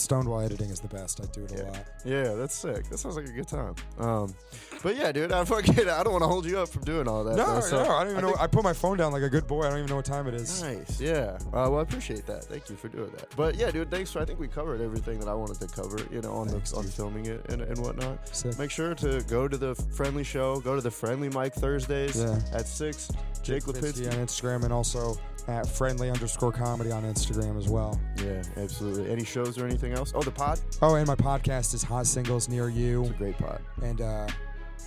stoned 0.00 0.28
while 0.28 0.40
editing 0.40 0.70
is 0.70 0.80
the 0.80 0.88
best. 0.88 1.20
I 1.20 1.26
do 1.32 1.44
it 1.44 1.52
a 1.52 1.56
Yeah. 1.56 1.62
lot. 1.70 1.86
Yeah, 2.04 2.34
that's 2.34 2.54
sick. 2.54 2.88
That 2.88 2.98
sounds 2.98 3.16
like 3.16 3.26
a 3.26 3.32
good 3.32 3.48
time. 3.48 3.74
Um, 3.98 4.34
but 4.82 4.96
yeah, 4.96 5.12
dude, 5.12 5.32
I 5.32 5.44
fucking 5.44 5.78
I 5.88 6.02
don't 6.02 6.12
want 6.12 6.22
to 6.22 6.28
hold 6.28 6.44
you 6.46 6.58
up 6.58 6.68
from 6.68 6.82
doing 6.84 7.06
all 7.08 7.24
that. 7.24 7.36
No, 7.36 7.54
though, 7.54 7.60
so 7.60 7.84
no, 7.84 7.90
I 7.90 8.04
don't 8.04 8.12
even 8.12 8.22
know. 8.22 8.28
think- 8.30 8.40
I 8.40 8.46
put 8.46 8.64
my 8.64 8.72
phone 8.72 8.96
down 8.96 9.12
like 9.12 9.22
a 9.22 9.28
good 9.28 9.46
boy. 9.46 9.62
I 9.64 9.68
don't 9.70 9.78
even 9.78 9.88
know 9.90 9.96
what 9.96 10.04
time 10.04 10.26
it 10.26 10.34
is. 10.34 10.62
Nice, 10.62 11.00
yeah. 11.00 11.38
Uh, 11.52 11.68
well, 11.70 11.78
I 11.78 11.82
appreciate 11.82 12.26
that. 12.26 12.44
Thank 12.44 12.68
you 12.70 12.76
for 12.76 12.88
doing 12.88 13.10
that. 13.16 13.28
But 13.36 13.54
yeah, 13.56 13.70
dude, 13.70 13.90
thanks. 13.90 14.10
For, 14.12 14.20
I 14.20 14.24
think 14.24 14.38
we 14.40 14.48
covered 14.48 14.80
everything 14.80 15.18
that 15.20 15.28
I 15.28 15.34
wanted 15.34 15.60
to 15.60 15.66
cover. 15.68 15.98
You 16.10 16.20
know, 16.20 16.32
on 16.32 16.48
Thanks, 16.48 16.70
the 16.72 16.76
on 16.78 16.84
dude. 16.84 16.92
filming 16.92 17.26
it 17.26 17.44
and, 17.52 17.62
and 17.62 17.78
whatnot. 17.78 18.34
Sick. 18.34 18.58
Make 18.58 18.70
sure 18.70 18.94
to 18.94 19.22
go 19.28 19.48
to 19.48 19.56
the 19.56 19.74
friendly 19.94 20.24
show. 20.24 20.60
Go 20.60 20.74
to 20.74 20.80
the 20.80 20.90
friendly 20.90 21.28
mic 21.28 21.54
Thursdays 21.54 22.16
Yeah. 22.16 22.38
at 22.52 22.66
six. 22.66 23.10
Jake 23.42 23.64
Lipinski 23.64 24.06
Lipinski. 24.06 24.12
on 24.12 24.26
Instagram 24.26 24.64
and 24.64 24.72
also 24.72 25.16
at 25.48 25.66
friendly 25.66 26.08
underscore 26.08 26.52
comedy 26.52 26.92
on 26.92 27.02
Instagram 27.02 27.58
as 27.58 27.68
well. 27.68 28.00
Yeah, 28.24 28.40
absolutely. 28.56 29.10
Any 29.10 29.24
shows 29.24 29.58
or 29.58 29.66
anything 29.66 29.81
else? 29.90 30.12
Oh, 30.14 30.22
the 30.22 30.30
pod. 30.30 30.60
Oh, 30.80 30.94
and 30.94 31.06
my 31.08 31.16
podcast 31.16 31.74
is 31.74 31.82
Hot 31.82 32.06
Singles 32.06 32.48
Near 32.48 32.68
You, 32.68 33.00
It's 33.02 33.10
a 33.10 33.14
great 33.14 33.38
pod. 33.38 33.60
and 33.82 34.00
uh, 34.00 34.28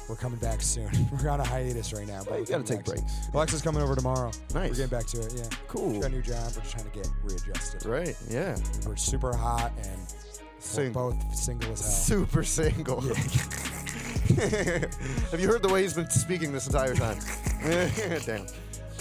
we're 0.08 0.16
coming 0.16 0.40
back 0.40 0.62
soon. 0.62 0.90
we're 1.24 1.30
on 1.30 1.42
a 1.42 1.44
hiatus 1.46 1.92
right 1.92 2.08
now. 2.08 2.22
But 2.24 2.34
you 2.36 2.40
we're 2.42 2.46
gotta 2.46 2.64
take 2.64 2.78
back 2.86 2.96
soon. 2.96 2.96
breaks. 3.06 3.28
Alexa's 3.34 3.62
coming 3.62 3.82
over 3.82 3.96
tomorrow. 3.96 4.32
Nice. 4.54 4.70
We're 4.72 4.88
getting 4.88 4.88
back 4.98 5.08
to 5.08 5.20
it. 5.20 5.34
Yeah, 5.36 5.44
Cool. 5.68 5.92
She's 5.94 6.02
got 6.02 6.12
a 6.12 6.16
new 6.16 6.22
job. 6.22 6.44
We're 6.56 6.62
just 6.62 6.72
trying 6.72 6.86
to 6.86 6.92
get 6.92 7.10
readjusted. 7.24 7.86
Right. 7.86 8.16
Yeah. 8.30 8.56
We're 8.88 8.96
super 8.96 9.36
hot 9.36 9.72
and 9.78 9.98
we're 9.98 10.60
Single. 10.60 11.12
both 11.12 11.36
single 11.36 11.72
as 11.74 11.82
hell. 11.82 11.90
Super 11.92 12.44
single. 12.44 13.04
Yeah. 13.06 13.14
Have 15.32 15.40
you 15.40 15.48
heard 15.48 15.62
the 15.62 15.70
way 15.72 15.82
he's 15.84 15.94
been 15.94 16.10
speaking 16.10 16.52
this 16.52 16.66
entire 16.68 16.96
time? 16.96 17.20
Damn. 18.26 18.48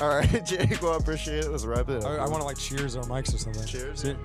All 0.01 0.09
right, 0.09 0.45
Jake. 0.45 0.83
Well, 0.83 0.93
I 0.93 0.97
appreciate 0.97 1.45
it. 1.45 1.51
Let's 1.51 1.65
wrap 1.65 1.89
it 1.89 2.05
up. 2.05 2.11
I, 2.11 2.17
I 2.17 2.29
want 2.29 2.41
to 2.41 2.45
like 2.45 2.59
cheers 2.59 2.97
our 2.97 3.05
mics 3.05 3.33
or 3.35 3.39
something. 3.39 3.65
Cheers. 3.65 4.01
See- 4.03 4.17